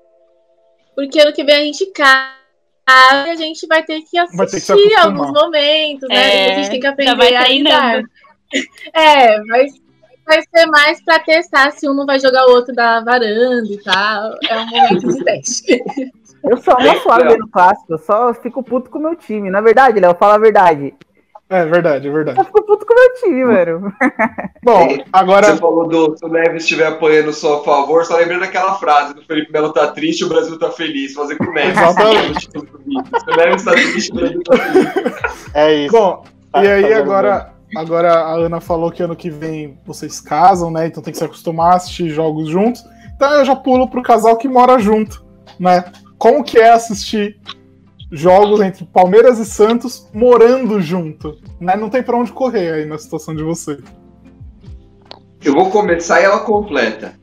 porque 0.99 1.17
ano 1.21 1.31
que 1.31 1.45
vem 1.45 1.55
a 1.55 1.63
gente 1.63 1.85
casa. 1.93 2.35
a 2.85 3.35
gente 3.35 3.65
vai 3.67 3.83
ter 3.83 4.01
que 4.01 4.17
assistir 4.17 4.75
ter 4.75 4.89
que 4.89 4.95
alguns 4.95 5.31
momentos, 5.31 6.09
né? 6.09 6.47
É, 6.47 6.51
a 6.51 6.55
gente 6.55 6.71
tem 6.71 6.79
que 6.81 6.87
aprender 6.87 7.35
a 7.37 7.47
lidar. 7.47 8.01
É, 8.93 9.39
mas 9.43 9.73
vai 10.29 10.41
ser 10.43 10.67
mais 10.67 11.03
para 11.03 11.19
testar 11.19 11.71
se 11.71 11.89
um 11.89 11.93
não 11.93 12.05
vai 12.05 12.19
jogar 12.19 12.45
o 12.45 12.51
outro 12.51 12.73
da 12.73 13.01
varanda 13.01 13.67
e 13.67 13.77
tal. 13.83 14.35
É 14.47 14.57
um 14.59 14.65
momento 14.67 15.07
de 15.07 15.23
teste. 15.23 15.83
Eu 16.43 16.57
sou 16.57 16.75
uma 16.75 16.95
suave 17.01 17.35
no 17.35 17.49
clássico, 17.49 17.93
eu 17.93 17.97
só 17.97 18.33
fico 18.33 18.63
puto 18.63 18.89
com 18.89 18.99
o 18.99 19.01
meu 19.01 19.15
time. 19.15 19.49
Na 19.49 19.59
verdade, 19.59 19.99
Léo, 19.99 20.15
fala 20.15 20.35
a 20.35 20.39
verdade. 20.39 20.93
É 21.49 21.65
verdade, 21.65 22.07
é 22.07 22.11
verdade. 22.11 22.39
Eu 22.39 22.45
fico 22.45 22.61
puto 22.61 22.85
com 22.85 22.93
o 22.93 22.95
meu 22.95 23.13
time, 23.15 23.45
velho. 23.45 23.93
Bom, 24.63 24.97
agora. 25.11 25.47
Você 25.47 25.57
falou 25.57 25.87
do 25.87 26.15
se 26.15 26.23
o 26.23 26.29
Neves 26.29 26.63
estiver 26.63 26.85
apanhando 26.85 27.33
só 27.33 27.59
a 27.59 27.63
favor, 27.63 28.05
só 28.05 28.17
lembrando 28.17 28.41
daquela 28.41 28.75
frase 28.75 29.15
do 29.15 29.23
Felipe 29.23 29.51
Melo 29.51 29.73
tá 29.73 29.87
triste, 29.87 30.23
o 30.23 30.29
Brasil 30.29 30.59
tá 30.59 30.69
feliz. 30.69 31.13
Fazer 31.13 31.37
com 31.37 31.45
o 31.45 31.53
Neves. 31.53 31.75
Exatamente. 31.75 32.49
se 32.51 33.31
o 33.31 33.35
Neves 33.35 33.63
tá 33.63 33.71
triste, 33.71 34.11
o 34.11 34.15
Brasil 34.15 34.43
tá 34.43 34.57
feliz. 34.57 35.55
É 35.55 35.73
isso. 35.73 35.91
Bom, 35.91 36.23
e 36.53 36.67
aí 36.67 36.93
agora. 36.93 37.58
Agora 37.75 38.11
a 38.11 38.33
Ana 38.33 38.59
falou 38.59 38.91
que 38.91 39.03
ano 39.03 39.15
que 39.15 39.29
vem 39.29 39.77
vocês 39.85 40.19
casam, 40.19 40.71
né? 40.71 40.87
Então 40.87 41.03
tem 41.03 41.11
que 41.11 41.17
se 41.17 41.23
acostumar 41.23 41.73
a 41.73 41.75
assistir 41.75 42.09
jogos 42.09 42.49
juntos. 42.49 42.83
Então 43.15 43.31
eu 43.33 43.45
já 43.45 43.55
pulo 43.55 43.87
pro 43.87 44.01
casal 44.01 44.37
que 44.37 44.47
mora 44.47 44.79
junto, 44.79 45.23
né? 45.59 45.83
Como 46.17 46.43
que 46.43 46.57
é 46.57 46.71
assistir 46.71 47.39
jogos 48.11 48.59
entre 48.61 48.85
Palmeiras 48.85 49.39
e 49.39 49.45
Santos 49.45 50.09
morando 50.13 50.81
junto? 50.81 51.37
Né? 51.59 51.75
Não 51.75 51.89
tem 51.89 52.03
para 52.03 52.17
onde 52.17 52.31
correr 52.31 52.73
aí 52.73 52.85
na 52.85 52.97
situação 52.97 53.35
de 53.35 53.43
vocês. 53.43 53.79
Eu 55.43 55.53
vou 55.53 55.69
começar 55.69 56.19
e 56.19 56.25
ela 56.25 56.39
completa. 56.39 57.17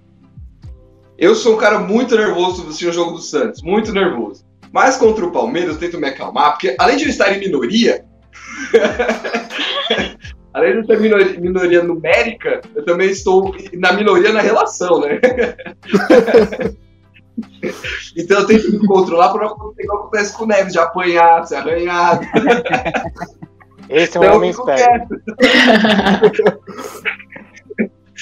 Eu 1.19 1.35
sou 1.35 1.55
um 1.55 1.59
cara 1.59 1.79
muito 1.79 2.17
nervoso 2.17 2.61
para 2.61 2.69
assistir 2.69 2.89
o 2.89 2.93
jogo 2.93 3.13
do 3.13 3.21
Santos, 3.21 3.63
muito 3.63 3.93
nervoso. 3.93 4.45
Mas 4.73 4.97
contra 4.97 5.25
o 5.25 5.33
Palmeiras 5.33 5.75
eu 5.75 5.81
tento 5.81 5.99
me 5.99 6.09
acalmar, 6.09 6.53
porque 6.53 6.75
além 6.79 6.97
de 6.97 7.05
eu 7.05 7.11
estar 7.11 7.33
em 7.33 7.41
minoria, 7.41 8.05
além 10.53 10.81
de 10.81 10.87
ter 10.87 11.01
minoria, 11.01 11.41
minoria 11.41 11.83
numérica, 11.83 12.61
eu 12.75 12.85
também 12.85 13.11
estou 13.11 13.55
na 13.75 13.93
minoria 13.93 14.33
na 14.33 14.41
relação, 14.41 15.01
né? 15.01 15.21
então 18.17 18.41
eu 18.41 18.47
tento 18.47 18.73
me 18.73 18.87
controlar 18.87 19.31
para 19.31 19.45
não 19.45 19.53
acontecer 19.53 19.83
igual 19.83 20.01
acontece 20.01 20.37
com 20.37 20.45
o 20.45 20.47
Neves, 20.47 20.73
de 20.73 20.79
apanhar, 20.79 21.47
ser 21.47 21.57
arranhado. 21.57 22.27
Esse 23.89 24.17
é 24.17 24.21
um 24.21 24.25
então, 24.25 24.37
homem 24.37 24.51
esperto. 24.51 25.15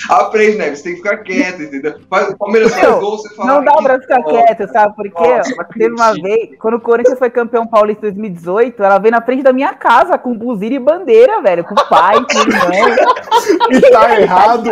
Aprende, 0.08 0.56
né? 0.58 0.74
Você 0.74 0.82
tem 0.82 0.92
que 0.92 1.02
ficar 1.02 1.18
quieto, 1.18 1.62
entendeu? 1.62 1.94
o 1.98 2.36
Palmeiras 2.36 2.74
faz 2.74 3.00
gol, 3.00 3.18
você 3.18 3.34
fala. 3.34 3.54
Não 3.54 3.64
dá 3.64 3.72
pra 3.74 4.00
ficar 4.00 4.22
quieto, 4.22 4.72
sabe 4.72 4.94
por 4.96 5.10
quê? 5.10 5.40
Teve 5.78 5.94
uma 5.94 6.12
vez, 6.12 6.50
quando 6.58 6.74
o 6.74 6.80
Corinthians 6.80 7.18
foi 7.18 7.30
campeão 7.30 7.66
paulista 7.66 8.06
em 8.06 8.12
2018, 8.12 8.82
ela 8.82 8.98
veio 8.98 9.12
na 9.12 9.22
frente 9.22 9.42
da 9.42 9.52
minha 9.52 9.72
casa 9.74 10.18
com 10.18 10.36
buzina 10.36 10.74
e 10.74 10.78
bandeira, 10.78 11.40
velho, 11.40 11.64
com 11.64 11.74
o 11.74 11.88
pai, 11.88 12.16
com 12.16 12.38
o 12.38 12.42
irmão. 12.42 13.14
E 13.70 13.80
tá 13.90 14.20
errado. 14.20 14.70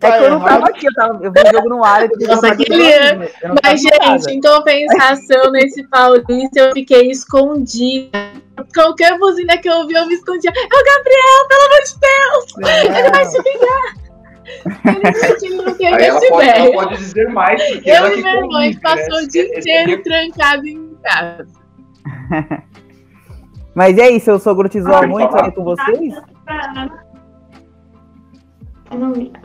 Tá 0.00 0.08
é 0.08 0.18
que 0.18 0.24
eu 0.24 0.30
não 0.30 0.40
tava 0.40 0.66
aqui, 0.66 0.86
eu, 0.86 0.94
tava, 0.94 1.24
eu 1.24 1.32
vi 1.32 1.40
o 1.40 1.52
jogo 1.52 1.68
no 1.68 1.84
ar. 1.84 2.02
Eu 2.02 2.28
Nossa, 2.28 2.56
que 2.56 2.64
Mas, 3.62 3.80
gente, 3.80 4.30
em 4.30 4.40
compensação, 4.40 5.50
nesse 5.52 5.86
paulista, 5.88 6.60
eu 6.60 6.72
fiquei 6.72 7.10
escondida 7.10 8.10
qualquer 8.74 9.18
buzina 9.18 9.56
que 9.58 9.68
eu 9.68 9.74
ouvi, 9.78 9.94
eu 9.94 10.06
me 10.06 10.14
escondia. 10.14 10.50
É 10.50 10.60
o 10.60 10.84
Gabriel, 10.84 11.48
pelo 11.48 11.62
amor 11.66 11.82
de 11.84 11.94
Deus! 12.00 12.68
É. 12.68 13.00
Ele 13.00 13.10
vai 13.10 13.24
se 13.24 13.42
vingar! 13.42 14.08
Ele 14.84 15.56
não 15.56 15.68
essa 15.98 16.26
ela. 16.26 16.28
Pode, 16.28 16.48
ela 16.48 16.72
pode 16.72 16.96
dizer 16.96 17.28
mais, 17.28 17.62
porque 17.62 17.90
eu 17.90 17.94
ela 17.94 18.14
e 18.14 18.22
minha 18.22 18.36
irmã 18.36 18.80
passou 18.82 19.18
o 19.18 19.28
dia 19.28 19.44
inteiro 19.44 20.02
trancado 20.02 20.66
em 20.66 20.96
casa. 21.02 21.46
Mas 23.74 23.96
e 23.96 24.00
aí, 24.00 24.18
seu 24.18 24.38
sogro 24.38 24.68
te 24.68 24.80
zoa 24.80 25.06
muito 25.06 25.36
aí 25.36 25.52
com 25.52 25.62
vocês? 25.62 26.14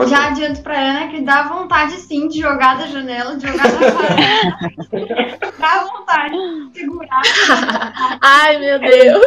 Já 0.08 0.28
adianto 0.28 0.62
pra 0.62 0.78
Ana 0.78 1.08
que 1.10 1.22
dá 1.22 1.44
vontade 1.44 1.94
sim 1.94 2.28
de 2.28 2.40
jogar 2.40 2.78
da 2.78 2.88
janela, 2.88 3.36
de 3.36 3.48
jogar 3.48 3.64
da 3.64 3.90
varanda. 3.90 5.38
dá 5.60 5.84
vontade 5.84 6.34
de 6.72 6.80
segurar. 6.80 7.22
Ai, 8.22 8.58
meu 8.60 8.80
Deus. 8.80 9.26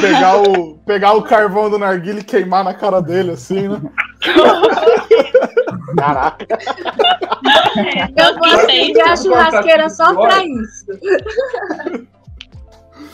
Pegar 0.00 0.42
o, 0.42 0.78
pegar 0.78 1.12
o 1.12 1.22
carvão 1.22 1.70
do 1.70 1.78
narguilho 1.78 2.20
e 2.20 2.24
queimar 2.24 2.64
na 2.64 2.74
cara 2.74 3.00
dele, 3.00 3.32
assim, 3.32 3.68
né? 3.68 3.80
Caraca. 5.96 6.46
Eu 8.16 8.34
vou 8.38 8.46
acender 8.46 9.08
a 9.08 9.16
churrasqueira 9.16 9.88
só 9.90 10.14
pra 10.14 10.44
isso. 10.44 10.86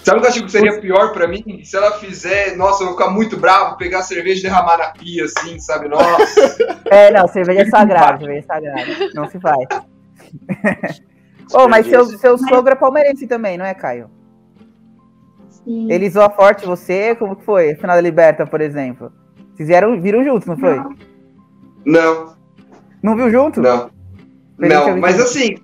Sabe 0.03 0.19
o 0.19 0.21
que 0.21 0.27
eu 0.27 0.31
acho 0.31 0.45
que 0.45 0.51
seria 0.51 0.81
pior 0.81 1.12
pra 1.12 1.29
mim? 1.29 1.62
Se 1.65 1.77
ela 1.77 1.93
fizer, 1.93 2.57
nossa, 2.57 2.83
eu 2.83 2.88
vou 2.88 2.99
ficar 2.99 3.11
muito 3.11 3.37
bravo, 3.37 3.77
pegar 3.77 4.01
a 4.01 4.03
cerveja 4.03 4.41
e 4.41 4.43
derramar 4.43 4.79
na 4.79 4.91
pia, 4.91 5.25
assim, 5.25 5.59
sabe? 5.59 5.88
Nossa. 5.88 6.73
É, 6.93 7.11
não, 7.11 7.27
cerveja 7.27 7.62
é 7.62 7.65
sagrada, 7.71 8.19
cerveja 8.19 8.41
é 8.41 8.43
sagrada. 8.43 9.11
Não 9.15 9.27
se 9.27 9.41
faz. 9.41 9.67
oh, 11.55 11.67
mas 11.71 11.87
seu, 11.87 12.05
seu 12.05 12.37
sogro 12.37 12.73
é 12.73 12.75
palmeirense 12.75 13.27
também, 13.27 13.57
não 13.57 13.65
é, 13.65 13.73
Caio? 13.73 14.11
Sim. 15.49 15.91
Ele 15.91 16.11
zoa 16.11 16.29
forte 16.29 16.67
você? 16.67 17.15
Como 17.15 17.35
que 17.35 17.47
foi? 17.47 17.75
Final 17.77 17.97
da 17.97 18.03
Liberta, 18.03 18.47
por 18.47 18.61
exemplo. 18.61 19.11
Vocês 19.55 19.69
vieram, 19.69 20.03
viram 20.03 20.23
juntos, 20.23 20.47
não 20.47 20.59
foi? 20.59 20.83
Não. 21.87 22.37
Não 23.03 23.17
viu 23.17 23.31
junto? 23.31 23.62
Não. 23.62 23.91
Não, 24.59 24.97
mas 24.99 25.19
assim, 25.19 25.57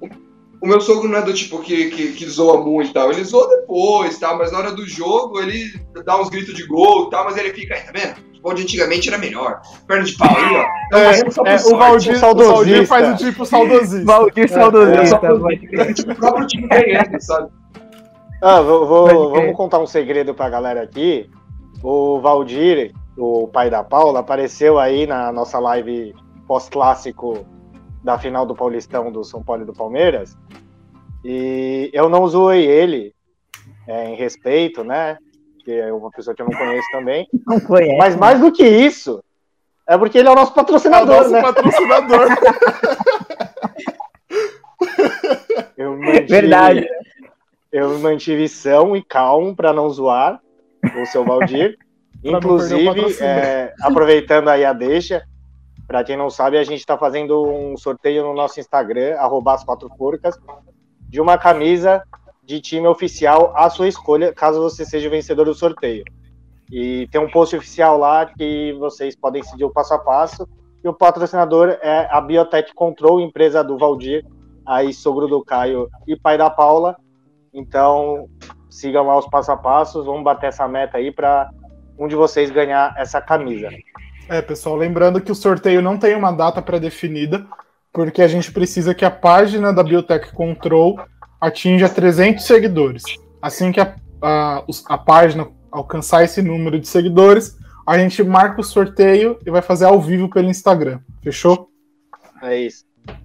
o 0.61 0.66
meu 0.66 0.81
sogro 0.81 1.09
não 1.09 1.18
é 1.18 1.23
do 1.23 1.33
tipo 1.33 1.61
que, 1.61 1.90
que, 1.90 2.12
que 2.12 2.29
zoa 2.29 2.62
muito 2.62 2.90
e 2.90 2.92
tal. 2.92 3.11
Ele 3.12 3.23
zoa 3.25 3.49
depois, 3.49 4.18
tal, 4.18 4.38
mas 4.38 4.51
na 4.51 4.59
hora 4.59 4.73
do 4.73 4.87
jogo 4.87 5.40
ele 5.40 5.73
dá 6.05 6.21
uns 6.21 6.29
gritos 6.29 6.55
de 6.55 6.66
gol 6.66 7.07
e 7.07 7.11
tal, 7.11 7.25
mas 7.25 7.37
ele 7.37 7.53
fica 7.53 7.75
aí, 7.75 7.83
tá 7.83 7.92
vendo? 7.92 8.12
O 8.12 8.27
futebol 8.29 8.55
de 8.55 8.62
antigamente 8.62 9.09
era 9.09 9.18
melhor. 9.18 9.61
Perna 9.87 10.05
de 10.05 10.16
pau 10.16 10.29
aí, 10.29 10.57
ó. 10.57 10.97
É, 10.97 11.21
é, 11.21 11.57
o 11.66 11.77
Valdir, 11.77 12.25
o 12.25 12.35
Valdir 12.35 12.87
faz 12.87 13.09
o 13.09 13.25
tipo 13.25 13.44
saudosista. 13.47 14.05
Valdir 14.07 14.44
é, 14.44 14.49
saudosista. 14.49 15.21
É, 15.27 16.12
o 16.12 16.14
próprio 16.16 16.47
time 16.47 16.68
ganhando, 16.68 17.21
sabe? 17.21 17.51
Ah, 18.42 18.61
vou, 18.61 18.87
vou 18.87 19.31
vamos 19.31 19.57
contar 19.57 19.79
um 19.79 19.87
segredo 19.87 20.35
pra 20.35 20.49
galera 20.49 20.83
aqui. 20.83 21.29
O 21.83 22.21
Valdir, 22.21 22.92
o 23.16 23.49
pai 23.49 23.71
da 23.71 23.85
Paula, 23.85 24.21
apareceu 24.21 24.79
aí 24.79 25.07
na 25.07 25.33
nossa 25.33 25.59
live 25.59 26.14
pós-clássico 26.47 27.47
da 28.02 28.18
final 28.18 28.46
do 28.46 28.54
Paulistão 28.54 29.11
do 29.11 29.24
São 29.24 29.42
Paulo 29.42 29.62
e 29.62 29.66
do 29.66 29.72
Palmeiras. 29.72 30.37
E 31.24 31.90
eu 31.92 32.08
não 32.08 32.26
zoei 32.26 32.64
ele 32.64 33.14
é, 33.87 34.11
em 34.11 34.14
respeito, 34.14 34.84
né? 34.84 35.18
Que 35.64 35.72
é 35.72 35.92
uma 35.92 36.11
pessoa 36.11 36.34
que 36.34 36.42
eu 36.42 36.48
não 36.48 36.56
conheço 36.56 36.88
também. 36.90 37.26
Não 37.46 37.61
conhece. 37.61 37.96
Mas 37.96 38.16
mais 38.16 38.40
do 38.40 38.52
que 38.52 38.66
isso, 38.66 39.22
é 39.87 39.98
porque 39.98 40.18
ele 40.18 40.28
é 40.28 40.30
o 40.30 40.34
nosso 40.34 40.54
patrocinador, 40.54 41.14
é 41.14 41.18
o 41.18 41.20
nosso 41.20 41.32
né? 41.32 41.42
patrocinador. 41.42 42.28
eu 45.76 45.96
mantive, 45.96 46.26
Verdade. 46.26 46.88
Eu 47.70 47.98
mantive 47.98 48.48
são 48.48 48.96
e 48.96 49.02
calmo 49.02 49.54
para 49.54 49.72
não 49.72 49.90
zoar 49.90 50.40
o 50.96 51.06
seu 51.06 51.24
Valdir. 51.24 51.76
Inclusive, 52.22 53.22
é, 53.22 53.72
aproveitando 53.80 54.48
aí 54.48 54.64
a 54.64 54.72
deixa, 54.72 55.22
para 55.88 56.05
quem 56.05 56.18
não 56.18 56.29
sabe, 56.29 56.59
a 56.59 56.64
gente 56.64 56.81
está 56.81 56.98
fazendo 56.98 57.42
um 57.48 57.74
sorteio 57.74 58.22
no 58.22 58.35
nosso 58.35 58.61
Instagram, 58.61 59.16
arroba 59.16 59.55
as 59.55 59.64
porcas, 59.64 60.38
de 61.09 61.18
uma 61.18 61.38
camisa 61.38 62.05
de 62.44 62.61
time 62.61 62.87
oficial 62.87 63.55
à 63.57 63.70
sua 63.70 63.88
escolha, 63.88 64.35
caso 64.35 64.61
você 64.61 64.85
seja 64.85 65.09
o 65.09 65.11
vencedor 65.11 65.46
do 65.46 65.55
sorteio. 65.55 66.05
E 66.70 67.09
tem 67.11 67.18
um 67.18 67.31
post 67.31 67.57
oficial 67.57 67.96
lá 67.96 68.27
que 68.27 68.74
vocês 68.79 69.16
podem 69.16 69.42
seguir 69.42 69.64
o 69.64 69.70
passo 69.70 69.94
a 69.94 69.98
passo. 69.98 70.46
E 70.85 70.88
o 70.88 70.92
patrocinador 70.92 71.79
é 71.81 72.07
a 72.11 72.20
Biotech 72.20 72.74
Control, 72.74 73.20
empresa 73.20 73.64
do 73.64 73.79
Valdir, 73.79 74.27
aí 74.66 74.92
sogro 74.92 75.27
do 75.27 75.42
Caio 75.42 75.88
e 76.07 76.14
pai 76.14 76.37
da 76.37 76.51
Paula. 76.51 76.98
Então, 77.53 78.29
sigam 78.68 79.07
lá 79.07 79.16
os 79.16 79.27
passo 79.27 79.53
a 79.53 79.57
passos, 79.57 80.05
vamos 80.05 80.22
bater 80.22 80.48
essa 80.48 80.68
meta 80.68 80.98
aí 80.98 81.11
para 81.11 81.51
um 81.98 82.07
de 82.07 82.14
vocês 82.14 82.51
ganhar 82.51 82.94
essa 82.98 83.22
camisa. 83.22 83.70
É, 84.28 84.42
pessoal, 84.42 84.76
lembrando 84.76 85.20
que 85.20 85.32
o 85.32 85.34
sorteio 85.34 85.80
não 85.80 85.96
tem 85.96 86.14
uma 86.14 86.30
data 86.30 86.60
pré-definida, 86.60 87.46
porque 87.92 88.20
a 88.20 88.29
gente 88.29 88.52
precisa 88.52 88.94
que 88.94 89.04
a 89.04 89.10
página 89.10 89.72
da 89.72 89.83
Biotech 89.83 90.33
Control 90.33 91.00
atinja 91.40 91.88
300 91.88 92.44
seguidores. 92.44 93.02
Assim 93.40 93.72
que 93.72 93.81
a, 93.81 93.96
a, 94.20 94.62
a 94.87 94.98
página 94.98 95.48
alcançar 95.72 96.24
esse 96.24 96.42
número 96.42 96.79
de 96.79 96.87
seguidores, 96.87 97.56
a 97.87 97.98
gente 97.98 98.22
marca 98.22 98.60
o 98.60 98.64
sorteio 98.64 99.38
e 99.46 99.50
vai 99.50 99.62
fazer 99.62 99.87
ao 99.87 100.00
vivo 100.00 100.29
pelo 100.29 100.50
Instagram. 100.50 101.00
Fechou? 101.22 101.70
É 102.42 102.58
isso. 102.58 102.85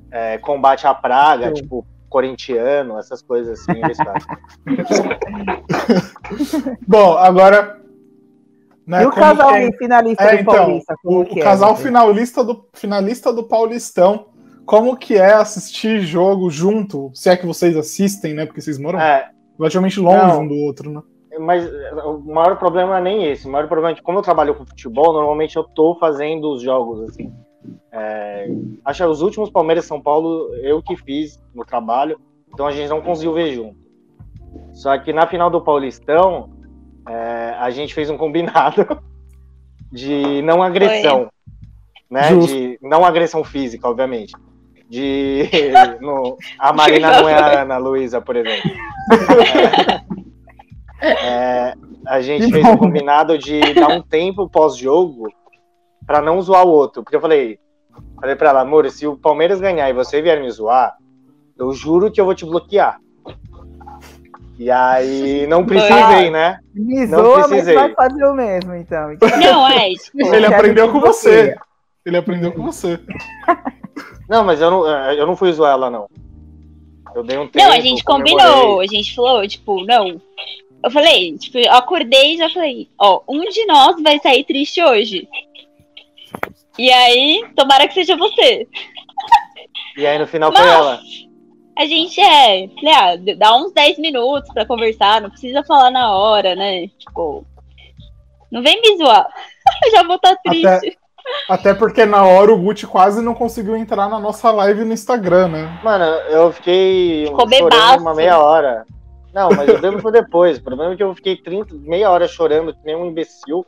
É, 0.09 0.37
combate 0.37 0.87
à 0.87 0.93
praga, 0.93 1.47
Sim. 1.47 1.55
tipo 1.55 1.85
corintiano, 2.07 2.97
essas 2.97 3.21
coisas 3.21 3.59
assim. 3.59 3.81
Bom, 6.87 7.17
agora 7.17 7.82
né, 8.85 9.03
e 9.03 9.05
o 9.05 9.11
casal 9.11 9.53
finalista 9.77 10.23
é, 10.23 10.35
do 10.35 10.41
então, 10.41 10.53
Paulista? 10.53 10.95
o, 11.03 11.19
o 11.21 11.39
casal 11.39 11.73
é, 11.73 11.75
finalista 11.77 12.43
do, 12.43 12.65
finalista 12.73 13.33
do 13.33 13.43
Paulistão, 13.43 14.27
como 14.65 14.95
que 14.97 15.15
é 15.15 15.33
assistir 15.33 16.01
jogo 16.01 16.49
junto? 16.49 17.11
Se 17.13 17.29
é 17.29 17.37
que 17.37 17.45
vocês 17.45 17.75
assistem, 17.75 18.33
né? 18.33 18.45
Porque 18.45 18.61
vocês 18.61 18.77
moram. 18.77 18.99
É, 18.99 19.29
relativamente 19.57 19.99
longe 19.99 20.27
não, 20.27 20.41
um 20.41 20.47
do 20.47 20.55
outro, 20.55 20.91
né? 20.91 21.01
Mas 21.39 21.67
o 22.05 22.19
maior 22.19 22.57
problema 22.57 22.97
é 22.97 23.01
nem 23.01 23.25
esse. 23.31 23.47
O 23.47 23.51
maior 23.51 23.67
problema 23.67 23.91
é 23.91 23.95
que, 23.95 24.01
como 24.01 24.19
eu 24.19 24.23
trabalho 24.23 24.55
com 24.55 24.65
futebol, 24.65 25.13
normalmente 25.13 25.55
eu 25.55 25.63
tô 25.63 25.95
fazendo 25.95 26.53
os 26.53 26.61
jogos, 26.61 27.09
assim. 27.09 27.33
É, 27.91 28.47
acho 28.85 29.03
que 29.03 29.09
os 29.09 29.21
últimos 29.21 29.49
Palmeiras 29.49 29.85
São 29.85 30.01
Paulo 30.01 30.53
eu 30.55 30.81
que 30.81 30.95
fiz 30.95 31.41
no 31.53 31.65
trabalho, 31.65 32.19
então 32.51 32.67
a 32.67 32.71
gente 32.71 32.89
não 32.89 33.01
conseguiu 33.01 33.33
ver 33.33 33.53
junto. 33.53 33.77
Só 34.73 34.97
que 34.97 35.11
na 35.11 35.27
final 35.27 35.49
do 35.49 35.61
Paulistão, 35.61 36.49
é, 37.07 37.55
a 37.59 37.69
gente 37.69 37.93
fez 37.93 38.09
um 38.09 38.17
combinado 38.17 39.01
de 39.91 40.41
não 40.41 40.61
agressão, 40.61 41.29
né? 42.09 42.29
Justo. 42.29 42.53
De 42.53 42.79
não 42.81 43.05
agressão 43.05 43.43
física, 43.43 43.87
obviamente. 43.87 44.33
De 44.89 45.49
no, 46.01 46.37
a 46.59 46.71
Marina 46.73 47.21
não 47.21 47.29
é 47.29 47.33
a 47.33 47.61
Ana 47.61 47.77
Luísa, 47.77 48.21
por 48.21 48.35
exemplo. 48.35 48.71
É, 51.03 51.09
é, 51.27 51.73
a 52.07 52.21
gente 52.21 52.49
fez 52.49 52.65
um 52.65 52.77
combinado 52.77 53.37
de 53.37 53.59
dar 53.73 53.89
um 53.89 54.01
tempo 54.01 54.47
pós-jogo 54.47 55.27
para 56.07 56.21
não 56.21 56.41
zoar 56.41 56.65
o 56.65 56.69
outro. 56.69 57.03
Porque 57.03 57.17
eu 57.17 57.21
falei, 57.21 57.59
falei 58.21 58.37
pra 58.37 58.51
ela, 58.51 58.61
amor, 58.61 58.89
se 58.89 59.05
o 59.05 59.17
Palmeiras 59.17 59.59
ganhar 59.59 59.89
e 59.89 59.93
você 59.93 60.21
vier 60.21 60.39
me 60.39 60.49
zoar, 60.49 60.95
eu 61.57 61.73
juro 61.73 62.09
que 62.09 62.21
eu 62.21 62.25
vou 62.25 62.33
te 62.33 62.45
bloquear. 62.45 62.99
E 64.63 64.71
aí 64.71 65.45
não 65.45 65.65
precisei, 65.65 66.29
né? 66.29 66.57
Me 66.73 67.05
não 67.05 67.33
precisei. 67.33 67.75
mas 67.75 67.93
vai 67.93 67.93
fazer 67.93 68.25
o 68.25 68.33
mesmo, 68.33 68.73
então. 68.75 69.09
Não, 69.37 69.67
é. 69.67 69.89
Tipo, 69.89 70.33
Ele 70.33 70.45
aprendeu 70.45 70.89
com 70.89 71.01
você. 71.01 71.53
Ele 72.05 72.15
aprendeu 72.15 72.53
com 72.53 72.63
você. 72.63 72.97
Não, 74.29 74.41
mas 74.41 74.61
eu 74.61 74.71
não, 74.71 74.89
é, 74.89 75.19
eu 75.19 75.27
não 75.27 75.35
fui 75.35 75.51
zoar 75.51 75.73
ela, 75.73 75.89
não. 75.89 76.09
Eu 77.13 77.23
dei 77.23 77.37
um 77.37 77.45
tempo. 77.45 77.63
Não, 77.63 77.73
a 77.73 77.79
gente 77.81 78.03
combinou. 78.05 78.79
A 78.79 78.87
gente 78.87 79.13
falou, 79.13 79.45
tipo, 79.45 79.83
não. 79.83 80.19
Eu 80.81 80.89
falei, 80.89 81.37
tipo, 81.37 81.57
eu 81.57 81.71
acordei 81.73 82.33
e 82.33 82.37
já 82.37 82.49
falei, 82.49 82.87
ó, 82.97 83.21
um 83.27 83.41
de 83.41 83.65
nós 83.65 84.01
vai 84.01 84.17
sair 84.19 84.45
triste 84.45 84.81
hoje. 84.81 85.27
E 86.79 86.89
aí, 86.89 87.45
tomara 87.53 87.85
que 87.87 87.93
seja 87.93 88.15
você. 88.15 88.65
E 89.97 90.07
aí 90.07 90.17
no 90.17 90.25
final 90.25 90.51
Mas, 90.51 90.61
foi 90.61 90.69
ela. 90.69 90.99
A 91.77 91.85
gente 91.85 92.21
é, 92.21 92.67
falei, 92.67 92.93
ah, 92.93 93.35
dá 93.37 93.55
uns 93.55 93.73
10 93.73 93.97
minutos 93.97 94.51
pra 94.53 94.65
conversar, 94.65 95.21
não 95.21 95.29
precisa 95.29 95.63
falar 95.63 95.89
na 95.89 96.15
hora, 96.15 96.55
né? 96.55 96.87
Tipo, 96.99 97.45
não 98.51 98.61
vem 98.61 98.79
me 98.79 98.97
zoar. 98.97 99.27
Eu 99.85 99.91
já 99.97 100.03
vou 100.03 100.17
estar 100.17 100.35
tá 100.35 100.41
triste. 100.43 100.67
Até, 100.67 100.97
até, 101.49 101.73
porque 101.73 102.05
na 102.05 102.23
hora 102.23 102.53
o 102.53 102.57
Gucci 102.57 102.85
quase 102.85 103.21
não 103.23 103.33
conseguiu 103.33 103.75
entrar 103.75 104.07
na 104.07 104.19
nossa 104.19 104.51
live 104.51 104.83
no 104.83 104.93
Instagram, 104.93 105.47
né? 105.47 105.79
Mano, 105.83 106.05
eu 106.29 106.51
fiquei 106.51 107.25
Ficou 107.25 107.49
chorando 107.49 108.01
uma 108.01 108.13
meia 108.13 108.37
hora. 108.37 108.85
Não, 109.33 109.49
mas 109.49 109.67
o 109.67 109.71
problema 109.71 109.99
foi 109.99 110.11
depois. 110.11 110.59
O 110.59 110.63
problema 110.63 110.93
é 110.93 110.95
que 110.95 111.01
eu 111.01 111.15
fiquei 111.15 111.35
30, 111.35 111.73
meia 111.79 112.11
hora 112.11 112.27
chorando, 112.27 112.73
que 112.73 112.85
nem 112.85 112.95
um 112.95 113.07
imbecil. 113.07 113.65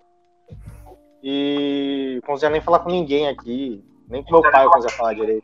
E 1.23 2.19
não 2.21 2.27
conseguia 2.27 2.51
nem 2.51 2.61
falar 2.61 2.79
com 2.79 2.91
ninguém 2.91 3.27
aqui. 3.27 3.83
Nem 4.07 4.21
com 4.23 4.31
meu 4.31 4.51
pai 4.51 4.63
eu 4.63 4.69
conseguia 4.69 4.95
falar 4.95 5.13
direito. 5.15 5.43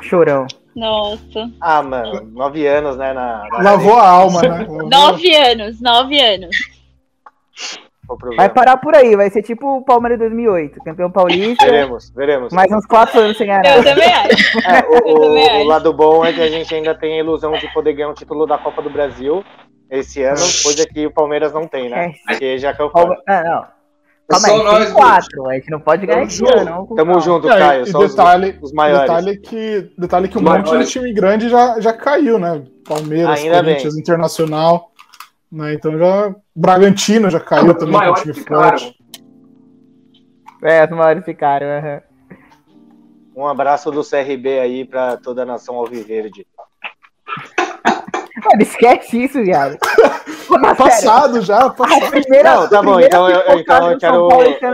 Chorão. 0.00 0.46
Nossa. 0.74 1.50
Ah, 1.60 1.82
mano, 1.82 2.22
nove 2.32 2.66
anos, 2.66 2.96
né? 2.96 3.12
Na, 3.12 3.44
na 3.50 3.62
Lavou 3.62 3.96
a 3.96 4.08
alma, 4.08 4.42
né? 4.42 4.66
nove 4.90 5.34
anos, 5.34 5.80
nove 5.80 6.18
anos. 6.18 6.56
Vai 8.36 8.48
parar 8.48 8.76
por 8.78 8.94
aí, 8.94 9.16
vai 9.16 9.30
ser 9.30 9.42
tipo 9.42 9.78
o 9.78 9.84
Palmeiras 9.84 10.18
2008, 10.18 10.80
campeão 10.84 11.10
paulista. 11.10 11.64
Veremos, 11.64 12.10
veremos. 12.10 12.52
Mais 12.52 12.70
uns 12.70 12.84
quatro 12.84 13.20
anos 13.20 13.38
sem 13.38 13.46
ganhar. 13.46 13.64
Eu 13.64 13.84
também 13.84 14.12
acho. 14.12 14.52
É, 14.68 14.80
o, 14.86 15.58
o, 15.58 15.60
o, 15.60 15.64
lado 15.64 15.92
bom 15.92 16.24
é 16.24 16.32
que 16.32 16.40
a 16.40 16.48
gente 16.48 16.74
ainda 16.74 16.94
tem 16.94 17.14
a 17.14 17.18
ilusão 17.18 17.52
de 17.52 17.72
poder 17.72 17.94
ganhar 17.94 18.10
um 18.10 18.14
título 18.14 18.46
da 18.46 18.58
Copa 18.58 18.82
do 18.82 18.90
Brasil 18.90 19.44
esse 19.90 20.22
ano, 20.22 20.40
coisa 20.62 20.86
que 20.86 21.06
o 21.06 21.10
Palmeiras 21.10 21.52
não 21.52 21.66
tem, 21.66 21.90
né? 21.90 22.06
É. 22.06 22.12
Porque 22.26 22.58
já 22.58 22.74
caiu 22.74 22.90
fora. 22.90 23.16
Ah, 23.26 23.42
não. 23.42 23.81
Calma 24.28 24.48
aí, 24.48 24.62
nós, 24.62 24.84
tem 24.84 24.94
quatro, 24.94 25.48
a 25.48 25.54
gente 25.54 25.70
não 25.70 25.80
pode 25.80 26.06
ganhar 26.06 26.22
esse 26.22 26.44
ano. 26.46 26.88
Tamo 26.94 27.20
junto, 27.20 27.48
Caio. 27.48 27.86
E 27.86 27.92
detalhe, 27.92 28.58
os, 28.62 28.70
os 28.70 28.72
maiores. 28.72 29.02
Detalhe 29.02 29.36
que, 29.38 29.92
detalhe 29.98 30.28
que 30.28 30.38
um 30.38 30.42
monte 30.42 30.78
de 30.78 30.86
time 30.86 31.12
grande 31.12 31.48
já, 31.48 31.78
já 31.80 31.92
caiu, 31.92 32.38
né? 32.38 32.62
Palmeiras, 32.86 33.40
Ainda 33.40 33.62
Corinthians, 33.62 33.94
bem. 33.94 34.00
Internacional. 34.00 34.92
Né? 35.50 35.74
Então 35.74 35.98
já. 35.98 36.34
Bragantino 36.54 37.30
já 37.30 37.40
caiu 37.40 37.74
também 37.74 38.00
com 38.00 38.14
time 38.14 38.34
forte. 38.34 38.94
É, 40.62 40.84
os 40.84 40.90
maiores 40.90 41.24
ficaram. 41.24 41.66
Uhum. 41.66 42.00
Um 43.34 43.46
abraço 43.46 43.90
do 43.90 44.02
CRB 44.04 44.60
aí 44.60 44.84
para 44.84 45.16
toda 45.16 45.42
a 45.42 45.46
nação 45.46 45.76
alviverde. 45.76 46.46
Mano, 48.44 48.62
esquece 48.62 49.24
isso, 49.24 49.42
viado. 49.42 49.78
passado 50.76 51.40
já, 51.40 51.70
passado. 51.70 52.10
Primeira, 52.10 52.54
não, 52.54 52.68
tá 52.68 52.82
bom, 52.82 53.00
então 53.00 53.28
eu, 53.28 53.58
então 53.58 53.90
eu 53.92 53.98
quero. 53.98 54.28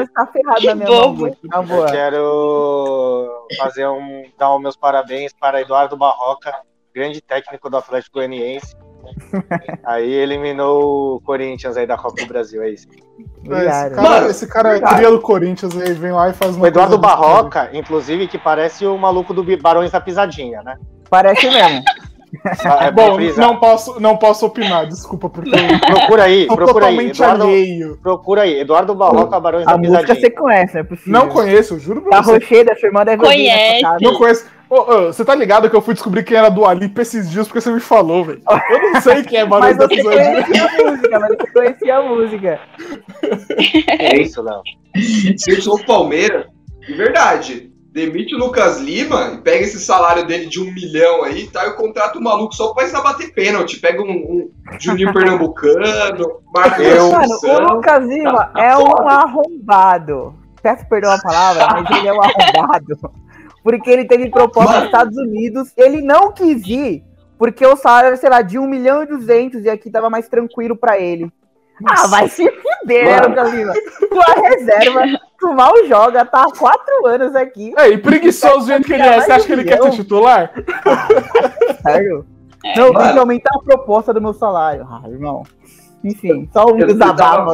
Tá 0.08 0.26
ferrado 0.26 0.64
na 0.64 0.74
minha 0.74 0.88
mão, 0.88 1.26
eu 1.26 1.86
quero 1.86 3.46
fazer 3.58 3.86
um. 3.86 4.24
dar 4.38 4.54
os 4.54 4.62
meus 4.62 4.76
parabéns 4.76 5.32
para 5.32 5.60
Eduardo 5.60 5.96
Barroca, 5.96 6.52
grande 6.94 7.20
técnico 7.20 7.68
do 7.68 7.76
Atlético 7.76 8.18
Goianiense. 8.18 8.76
aí 9.86 10.12
eliminou 10.12 11.16
o 11.16 11.20
Corinthians 11.20 11.76
aí 11.76 11.86
da 11.86 11.96
Copa 11.96 12.22
do 12.22 12.26
Brasil, 12.26 12.62
é 12.62 12.70
isso. 12.70 12.88
É, 13.50 13.66
esse 13.66 13.94
cara, 13.94 14.26
esse 14.28 14.46
cara 14.46 14.76
é 14.76 14.80
cria 14.80 15.10
do 15.10 15.20
Corinthians 15.20 15.76
aí, 15.76 15.92
vem 15.92 16.12
lá 16.12 16.28
e 16.28 16.32
faz 16.32 16.56
uma. 16.56 16.64
O 16.64 16.66
Eduardo 16.66 16.98
Barroca, 16.98 17.70
inclusive, 17.72 18.28
que 18.28 18.38
parece 18.38 18.86
o 18.86 18.96
maluco 18.98 19.32
do 19.32 19.44
Barões 19.58 19.90
da 19.90 20.00
Pisadinha, 20.00 20.62
né? 20.62 20.76
Parece 21.10 21.48
mesmo. 21.48 21.82
Ah, 22.64 22.86
é 22.86 22.90
bom, 22.92 23.18
não 23.36 23.56
posso, 23.56 24.00
não 24.00 24.16
posso 24.16 24.46
opinar, 24.46 24.86
desculpa, 24.86 25.28
porque 25.28 25.50
procura 25.86 26.24
aí, 26.24 26.46
procura 26.46 26.86
aí. 26.86 27.10
Eduardo, 27.10 27.42
alheio. 27.44 27.98
Procura 28.02 28.42
aí, 28.42 28.60
Eduardo 28.60 28.94
Barroca, 28.94 29.40
Barões 29.40 29.66
a 29.66 29.72
da 29.72 29.78
Pisadinha. 29.78 30.00
música 30.00 30.20
você 30.20 30.30
conhece, 30.30 30.78
é 30.78 30.82
possível. 30.82 31.12
Não 31.12 31.28
conheço, 31.28 31.74
eu 31.74 31.78
juro 31.78 32.02
pra 32.02 32.10
tá 32.10 32.22
você. 32.22 32.30
A 32.30 32.34
Rocheda, 32.34 32.76
sua 32.76 32.86
irmã 32.88 33.04
deve 33.04 33.22
Conhece. 33.22 33.82
Não 34.00 34.14
conheço. 34.16 34.46
Oh, 34.70 34.84
oh, 34.86 35.06
você 35.06 35.24
tá 35.24 35.34
ligado 35.34 35.70
que 35.70 35.74
eu 35.74 35.80
fui 35.80 35.94
descobrir 35.94 36.22
quem 36.22 36.36
era 36.36 36.50
do 36.50 36.66
Alipe 36.66 37.00
esses 37.00 37.30
dias 37.30 37.46
porque 37.46 37.60
você 37.60 37.72
me 37.72 37.80
falou, 37.80 38.24
velho. 38.24 38.42
Eu 38.70 38.92
não 38.92 39.00
sei 39.00 39.22
quem 39.22 39.38
é 39.38 39.46
Barões 39.46 39.78
da 39.78 39.88
Pisadinha. 39.88 40.32
Mas 40.32 40.46
você 40.46 40.52
conhecia 40.52 40.66
a 40.66 40.90
música, 40.90 41.18
mas 41.18 41.28
você 41.28 41.52
conhecia 41.52 41.96
a 41.96 42.02
música. 42.02 42.60
É 43.98 44.18
isso, 44.18 44.42
Léo. 44.42 44.62
Se 45.38 45.52
eu 45.52 45.62
sou 45.62 45.76
o 45.76 45.86
Palmeiras, 45.86 46.46
de 46.86 46.94
verdade, 46.94 47.67
demite 47.92 48.34
o 48.34 48.38
Lucas 48.38 48.78
Lima 48.78 49.32
e 49.34 49.38
pega 49.38 49.64
esse 49.64 49.80
salário 49.80 50.26
dele 50.26 50.46
de 50.46 50.60
um 50.60 50.72
milhão 50.72 51.22
aí, 51.24 51.46
tá? 51.48 51.66
E 51.66 51.72
contrata 51.72 52.18
o 52.18 52.22
maluco 52.22 52.54
só 52.54 52.72
pra 52.72 52.84
ensinar 52.84 53.02
bater 53.02 53.32
pênalti. 53.32 53.80
Pega 53.80 54.02
um, 54.02 54.10
um 54.10 54.50
Juninho 54.78 55.12
Pernambucano, 55.12 56.40
Marcos 56.54 56.86
Mano, 57.42 57.70
o 57.70 57.74
Lucas 57.74 58.06
Lima 58.06 58.32
tá, 58.32 58.46
tá 58.46 58.62
é 58.62 58.74
foda. 58.74 59.02
um 59.02 59.08
arrombado. 59.08 60.34
Peço 60.62 60.88
perdão 60.88 61.12
a 61.12 61.18
palavra, 61.18 61.66
mas 61.82 61.98
ele 61.98 62.08
é 62.08 62.12
um 62.12 62.20
arrombado. 62.22 63.12
Porque 63.62 63.90
ele 63.90 64.04
teve 64.04 64.30
proposta 64.30 64.76
nos 64.76 64.84
Estados 64.84 65.16
Unidos, 65.16 65.72
ele 65.76 66.00
não 66.00 66.32
quis 66.32 66.66
ir, 66.66 67.04
porque 67.36 67.66
o 67.66 67.76
salário 67.76 68.06
era, 68.06 68.16
sei 68.16 68.30
lá, 68.30 68.40
de 68.40 68.58
1 68.58 68.66
milhão 68.66 69.02
e 69.02 69.06
200 69.06 69.62
e 69.62 69.68
aqui 69.68 69.90
tava 69.90 70.08
mais 70.08 70.26
tranquilo 70.26 70.74
para 70.74 70.98
ele. 70.98 71.30
Ah, 71.86 72.06
vai 72.08 72.28
se 72.28 72.50
fuder, 72.50 73.04
né, 73.04 73.20
Lucas 73.26 73.52
Lima? 73.52 73.72
Tua 74.10 74.48
reserva, 74.48 75.20
tu 75.38 75.52
mal 75.52 75.72
joga, 75.86 76.24
tá 76.24 76.42
há 76.42 76.52
quatro 76.52 77.06
anos 77.06 77.36
aqui. 77.36 77.72
É, 77.76 77.88
e 77.88 77.98
preguiçoso 77.98 78.60
do 78.60 78.66
jeito 78.66 78.86
que 78.86 78.92
ele 78.94 79.02
é, 79.02 79.20
você 79.20 79.32
acha 79.32 79.46
que 79.46 79.52
ele 79.52 79.64
quer 79.64 79.80
ser 79.82 79.90
titular? 79.90 80.52
Sério? 81.82 82.26
É, 82.64 82.76
não, 82.76 82.92
tem 82.92 83.12
que 83.12 83.18
aumentar 83.18 83.50
a 83.54 83.60
proposta 83.60 84.12
do 84.12 84.20
meu 84.20 84.32
salário. 84.32 84.86
Ah, 84.90 85.02
irmão. 85.08 85.44
Enfim, 86.02 86.48
só 86.52 86.64
um 86.66 86.76
desabafo. 86.76 87.52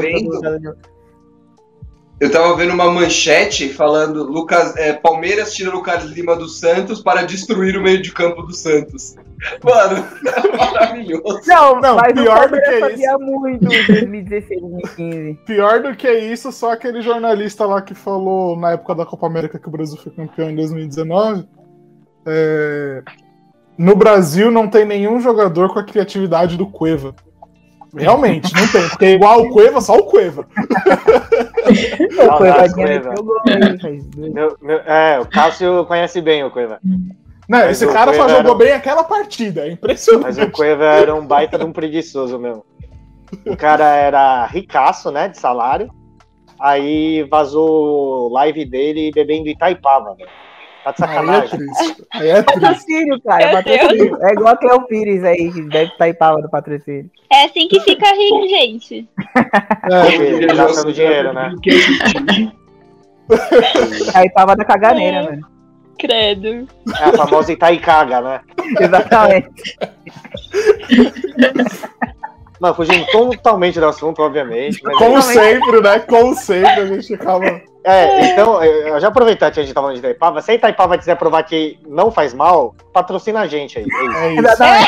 Eu 2.20 2.30
tava 2.30 2.56
vendo 2.56 2.72
uma 2.72 2.90
manchete 2.90 3.68
falando 3.68 4.22
Lucas, 4.22 4.76
é, 4.76 4.92
Palmeiras 4.92 5.52
tira 5.52 5.70
Lucas 5.70 6.04
Lima 6.04 6.36
do 6.36 6.48
Santos 6.48 7.02
para 7.02 7.22
destruir 7.22 7.76
o 7.76 7.82
meio 7.82 8.00
de 8.00 8.12
campo 8.12 8.42
do 8.42 8.54
Santos. 8.54 9.16
Mano, 9.62 10.06
é 10.24 10.56
maravilhoso. 10.56 11.40
Não, 11.46 11.80
não 11.80 11.96
mas 11.96 12.12
pior 12.12 12.48
do 12.48 12.56
que 12.60 12.94
isso. 12.94 13.18
muito 13.18 13.48
em 13.48 13.58
2016, 13.58 14.60
2015. 14.60 15.38
Pior 15.44 15.82
do 15.82 15.96
que 15.96 16.10
isso, 16.10 16.52
só 16.52 16.72
aquele 16.72 17.02
jornalista 17.02 17.66
lá 17.66 17.82
que 17.82 17.94
falou 17.94 18.56
na 18.56 18.72
época 18.72 18.94
da 18.94 19.04
Copa 19.04 19.26
América 19.26 19.58
que 19.58 19.68
o 19.68 19.72
Brasil 19.72 19.98
foi 19.98 20.12
campeão 20.12 20.50
em 20.50 20.56
2019. 20.56 21.46
É... 22.26 23.02
No 23.76 23.96
Brasil 23.96 24.52
não 24.52 24.68
tem 24.68 24.84
nenhum 24.84 25.20
jogador 25.20 25.72
com 25.72 25.80
a 25.80 25.84
criatividade 25.84 26.56
do 26.56 26.66
Cueva. 26.66 27.12
Realmente, 27.96 28.52
não 28.54 28.66
tem. 28.68 28.88
Porque 28.88 29.04
é 29.04 29.12
igual 29.12 29.42
o 29.42 29.50
Cueva, 29.50 29.80
só 29.80 29.96
o 29.96 30.04
Cueva. 30.04 30.46
o 31.64 32.36
Cueva, 32.36 32.72
Cueva. 32.72 33.14
Meu, 34.16 34.56
meu, 34.60 34.78
é, 34.80 35.20
o 35.20 35.26
Cássio 35.26 35.84
conhece 35.86 36.20
bem 36.20 36.44
o 36.44 36.50
Cueva. 36.50 36.80
Não, 36.82 37.58
Mas 37.58 37.82
esse 37.82 37.92
cara 37.92 38.12
Cueva 38.12 38.28
só 38.28 38.36
jogou 38.36 38.54
bem 38.54 38.72
aquela 38.72 39.04
partida, 39.04 39.66
é 39.66 39.72
impressionante. 39.72 40.24
Mas 40.24 40.38
o 40.38 40.50
Cueva 40.50 40.84
era 40.84 41.14
um 41.14 41.26
baita 41.26 41.58
de 41.58 41.64
um 41.64 41.72
preguiçoso 41.72 42.38
mesmo. 42.38 42.64
O 43.46 43.56
cara 43.56 43.94
era 43.94 44.46
ricaço, 44.46 45.10
né, 45.10 45.28
de 45.28 45.38
salário. 45.38 45.90
Aí 46.60 47.24
vazou 47.24 48.30
live 48.32 48.64
dele 48.64 49.10
bebendo 49.12 49.48
Itaipava, 49.48 50.14
velho. 50.14 50.30
Tá 50.84 50.90
de 50.90 51.02
é 51.02 51.06
sacanagem. 51.06 51.60
Aí 52.12 52.28
é 52.28 52.42
triste. 52.42 52.60
Patrocínio, 52.60 53.22
cara. 53.22 53.46
Meu 53.46 53.54
Patrocínio. 53.54 54.18
É 54.20 54.32
igual 54.32 54.48
a 54.48 54.56
Cleo 54.56 54.86
Pires 54.86 55.24
aí, 55.24 55.50
que 55.50 55.62
deve 55.62 55.92
estar 55.92 56.08
em 56.08 56.14
pau 56.14 56.42
do 56.42 56.50
patrocínio. 56.50 57.10
É 57.32 57.46
assim 57.46 57.66
que 57.68 57.80
fica 57.80 58.06
rico, 58.12 58.46
gente. 58.48 59.08
É, 59.34 60.46
Tá 60.46 60.54
gastando 60.54 60.92
dinheiro, 60.92 61.32
né? 61.32 61.54
Aí 64.14 64.30
tava 64.30 64.54
da 64.54 64.64
caganeira, 64.64 65.22
mano. 65.22 65.54
Credo. 65.98 66.68
É 67.00 67.04
a 67.04 67.12
famosa 67.12 67.52
Itaicaga, 67.52 68.20
né? 68.20 68.40
Exatamente. 68.78 69.78
Mano, 72.64 72.74
fugindo 72.74 73.04
totalmente 73.08 73.78
do 73.78 73.84
assunto, 73.84 74.22
obviamente. 74.22 74.80
Mas 74.82 74.96
como 74.96 75.20
sempre, 75.20 75.82
né? 75.82 75.98
Como 75.98 76.34
sempre, 76.34 76.80
a 76.80 76.86
gente 76.86 77.12
acaba. 77.12 77.60
É, 77.84 78.32
então, 78.32 78.64
eu 78.64 78.98
já 78.98 79.08
aproveitar 79.08 79.50
que 79.50 79.60
a 79.60 79.62
gente 79.62 79.74
tá 79.74 79.82
falando 79.82 79.96
de 79.96 80.00
Itaipava, 80.00 80.40
se 80.40 80.50
a 80.50 80.54
Itaipava 80.54 80.96
quiser 80.96 81.18
provar 81.18 81.42
que 81.42 81.78
não 81.86 82.10
faz 82.10 82.32
mal, 82.32 82.74
patrocina 82.90 83.40
a 83.40 83.46
gente 83.46 83.78
aí. 83.78 83.84
É 83.84 84.32
isso. 84.32 84.62
É 84.62 84.80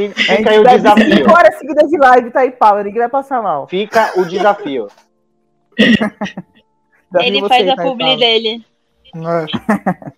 isso. 0.00 0.14
Fica 0.14 0.50
aí 0.50 0.58
o 0.58 0.64
desafio. 0.64 1.16
cinco 1.16 1.30
horas 1.30 1.58
seguidas 1.58 1.90
de 1.90 1.98
live, 1.98 2.32
pau, 2.58 2.76
ninguém 2.78 3.00
vai 3.00 3.10
passar 3.10 3.42
mal. 3.42 3.68
Fica 3.68 4.18
o 4.18 4.24
desafio. 4.24 4.86
Ele 7.20 7.46
faz 7.46 7.68
a 7.68 7.76
publi 7.76 8.16
dele. 8.16 8.64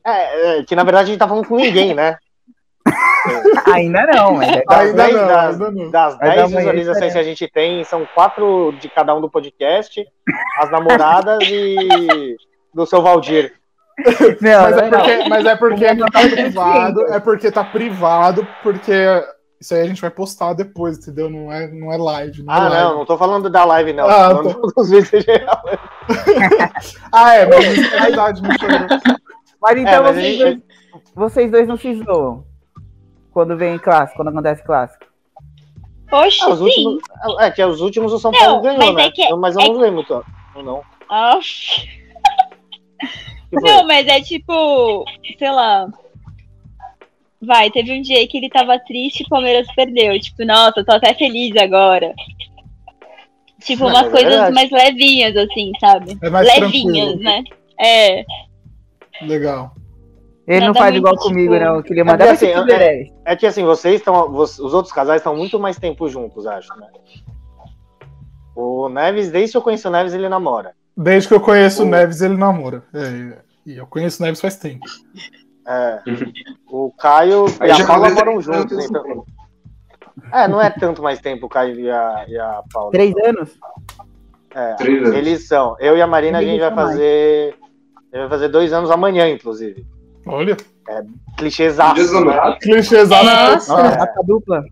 É. 0.05 0.11
É, 0.11 0.59
é, 0.61 0.63
que 0.63 0.77
na 0.77 0.85
verdade 0.85 1.05
a 1.05 1.07
gente 1.07 1.19
tá 1.19 1.27
falando 1.27 1.49
com 1.49 1.57
ninguém, 1.57 1.93
né? 1.93 2.17
Ainda 3.73 4.07
não, 4.07 4.35
mas 4.35 4.49
é 4.49 4.63
Das 4.65 4.79
Ainda 4.81 5.03
10 5.05 5.15
não, 5.15 5.27
das, 5.27 5.53
ainda 5.61 5.71
não. 5.71 5.91
das 5.91 6.19
Vai 6.19 6.29
10 6.29 6.37
dar 6.41 6.47
uma 6.47 6.59
visualizações 6.59 7.13
que 7.13 7.19
a 7.19 7.23
gente 7.23 7.49
tem, 7.49 7.85
são 7.85 8.07
quatro 8.15 8.73
de 8.81 8.89
cada 8.89 9.15
um 9.15 9.21
do 9.21 9.31
podcast, 9.31 10.05
as 10.61 10.71
namoradas 10.71 11.39
e 11.49 12.37
do 12.75 12.87
seu 12.87 13.03
Valdir. 13.03 13.53
Não, 14.41 14.63
Mas 14.63 14.77
não 14.77 14.83
é 14.83 14.87
é 14.87 14.91
não. 14.91 14.99
porque, 15.01 15.29
mas 15.29 15.45
é 15.47 15.57
porque 15.57 15.87
tá 15.87 15.95
botar 15.95 16.21
privado, 16.31 17.01
é 17.13 17.21
porque 17.21 17.51
tá 17.51 17.65
privado, 17.65 18.47
porque 18.63 18.93
isso 19.61 19.75
aí 19.75 19.81
a 19.81 19.87
gente 19.87 20.01
vai 20.01 20.11
postar 20.11 20.53
depois, 20.53 20.99
entendeu? 20.99 21.29
Não 21.29 21.53
é, 21.53 21.67
não 21.67 21.93
é 21.93 21.97
live. 21.97 22.45
Não 22.45 22.55
é 22.55 22.57
Ah, 22.57 22.69
live. 22.69 22.77
não, 22.85 22.99
não 22.99 23.05
tô 23.05 23.19
falando 23.19 23.51
da 23.51 23.65
live, 23.65 23.93
não. 23.93 24.09
Ah, 24.09 24.29
tô 24.37 24.51
falando 24.51 24.73
dos 24.77 24.89
vídeos 24.91 25.13
em 25.15 25.21
geral. 25.21 25.63
Ah, 27.13 27.35
é, 27.35 27.47
mas 27.47 27.65
isso 27.77 27.95
é 27.95 28.01
verdade, 28.01 28.43
não 28.43 28.51
foi. 28.59 28.69
Mas 29.61 29.79
então 29.79 29.93
É, 29.93 30.01
mas 30.01 30.15
vocês, 30.17 30.37
gente- 30.39 30.39
dois, 30.45 31.03
vocês 31.15 31.51
dois 31.51 31.69
não 31.69 31.77
se 31.77 31.95
zoam. 32.05 32.45
Quando 33.39 33.57
vem 33.57 33.79
clássico, 33.79 34.17
quando 34.17 34.29
acontece 34.31 34.65
clássico. 34.65 35.07
Oxe, 36.11 36.43
Ah, 36.43 36.49
os 36.49 36.59
sim. 36.59 36.65
últimos, 36.65 37.03
é 37.39 37.51
que 37.53 37.65
os 37.65 37.81
últimos 37.81 38.13
o 38.13 38.19
São 38.19 38.33
Não, 38.33 38.39
Paulo 38.41 38.63
ganhou, 38.63 38.79
mas 38.79 38.95
né? 38.97 39.05
é 39.05 39.11
que- 39.13 39.35
mas 39.37 39.55
eu 39.55 39.63
é 39.63 39.69
não 39.69 39.75
lembro 39.79 39.95
muito. 39.95 40.25
Não, 40.57 40.63
não. 40.65 40.83
Que? 43.51 43.61
Não, 43.61 43.87
mas 43.87 44.09
é 44.09 44.21
tipo, 44.21 45.05
sei 45.39 45.51
lá. 45.53 45.87
Vai, 47.41 47.71
teve 47.71 47.93
um 47.97 48.03
dia 48.03 48.27
que 48.27 48.39
ele 48.39 48.51
tava 48.51 48.77
triste 48.81 49.21
e 49.21 49.25
o 49.27 49.29
Palmeiras 49.29 49.69
perdeu. 49.77 50.19
Tipo, 50.19 50.45
nossa, 50.45 50.81
eu 50.81 50.85
tô 50.85 50.91
até 50.95 51.15
feliz 51.15 51.57
agora. 51.63 52.13
Tipo, 53.63 53.85
Não, 53.85 53.91
umas 53.91 54.03
mas 54.03 54.09
é 54.09 54.11
coisas 54.11 54.31
verdade. 54.33 54.55
mais 54.57 54.71
levinhas, 54.73 55.37
assim, 55.37 55.71
sabe? 55.79 56.19
É 56.21 56.29
mais 56.29 56.45
Levinhas, 56.45 56.73
tranquilo. 56.73 57.23
né? 57.23 57.45
É. 57.81 58.25
Legal. 59.23 59.73
Ele 60.49 60.67
não 60.67 60.75
faz 60.75 60.97
igual 60.97 61.13
tipo- 61.15 61.29
comigo, 61.29 61.55
não. 61.59 61.77
Eu 61.77 61.83
queria 61.83 62.01
É 62.01 62.05
mandar 62.05 62.27
porque, 62.29 62.47
você 62.47 62.53
assim, 62.55 62.73
é-. 62.73 63.07
É 63.25 63.37
que 63.37 63.47
assim, 63.47 63.65
vocês 63.65 63.97
estão. 63.97 64.31
Os 64.35 64.59
outros 64.59 64.93
casais 64.93 65.21
estão 65.21 65.37
muito 65.37 65.61
mais 65.61 65.79
tempo 65.79 66.09
juntos, 66.09 66.47
acho, 66.47 66.75
né? 66.79 66.87
O 68.57 68.89
Neves, 68.89 69.31
desde 69.31 69.53
que 69.53 69.57
eu 69.59 69.63
conheço 69.63 69.89
o 69.89 69.91
Neves, 69.91 70.13
ele 70.15 70.29
namora. 70.29 70.73
Desde 70.97 71.29
que 71.29 71.35
eu 71.35 71.41
conheço 71.41 71.83
o 71.83 71.87
O- 71.87 71.89
Neves, 71.89 72.21
ele 72.23 72.37
namora. 72.37 72.83
É, 72.93 73.39
e 73.67 73.77
eu 73.77 73.87
conheço 73.87 74.21
o 74.23 74.27
Neves 74.27 74.41
faz 74.41 74.57
tempo. 74.57 74.85
É. 75.67 76.01
O 76.71 76.91
Caio 76.99 77.45
Aí 77.61 77.69
e 77.69 77.73
a 77.73 77.87
Paula 77.87 78.11
moram 78.11 78.41
juntos, 78.41 78.85
então. 78.85 79.25
É, 80.33 80.49
não 80.49 80.61
é 80.61 80.71
tanto 80.71 81.03
mais 81.03 81.21
tempo 81.21 81.47
o 81.47 81.49
Caio 81.49 81.79
e 81.79 81.91
a, 81.91 82.25
e 82.27 82.39
a 82.39 82.63
Paula. 82.73 82.91
Três 82.91 83.15
anos? 83.25 83.59
É, 84.55 84.75
Três 84.75 85.03
anos. 85.03 85.15
eles 85.15 85.47
são. 85.47 85.77
Eu 85.79 85.97
e 85.97 86.03
a 86.03 86.07
Marina, 86.07 86.39
a 86.39 86.43
gente 86.43 86.59
vai 86.59 86.75
fazer. 86.75 87.55
A 88.13 88.17
gente 88.17 88.21
vai 88.23 88.29
fazer 88.31 88.49
dois 88.49 88.73
anos 88.73 88.91
amanhã, 88.91 89.29
inclusive. 89.29 89.87
Olha, 90.29 90.57
Clichêzaço. 91.37 91.95
Dias 91.95 92.13
Né? 92.13 92.57
clichêzado. 92.61 93.25
Nossa. 93.25 93.77
Nossa, 93.83 93.99
mata 93.99 94.21
dupla. 94.25 94.63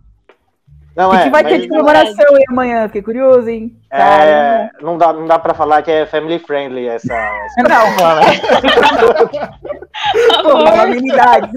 Não, 0.97 1.09
O 1.09 1.11
que, 1.11 1.17
é. 1.19 1.23
que 1.25 1.31
vai 1.31 1.45
ter 1.45 1.61
de 1.61 1.69
comemoração 1.69 2.35
aí 2.35 2.45
amanhã? 2.49 2.87
Fiquei 2.87 3.03
curioso, 3.03 3.49
hein? 3.51 3.77
É, 3.93 4.71
não, 4.81 4.97
dá, 4.97 5.13
não 5.13 5.27
dá 5.27 5.39
pra 5.39 5.53
falar 5.53 5.83
que 5.83 5.91
é 5.91 6.07
family 6.07 6.39
friendly 6.39 6.89
essa. 6.89 7.13
essa- 7.13 7.63
Não, 7.69 7.97
mano. 7.97 8.21
Pô, 10.43 10.51
Amor. 10.51 10.69
amenidades. 10.81 11.51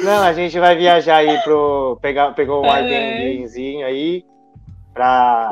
Não, 0.00 0.22
a 0.22 0.32
gente 0.32 0.58
vai 0.58 0.76
viajar 0.76 1.16
aí 1.16 1.38
pro. 1.42 1.98
Pegar, 2.00 2.32
pegou 2.34 2.62
um 2.62 2.66
É. 2.66 2.80
Airbnbzinho 2.80 3.86
aí 3.86 4.24
pra, 4.94 5.50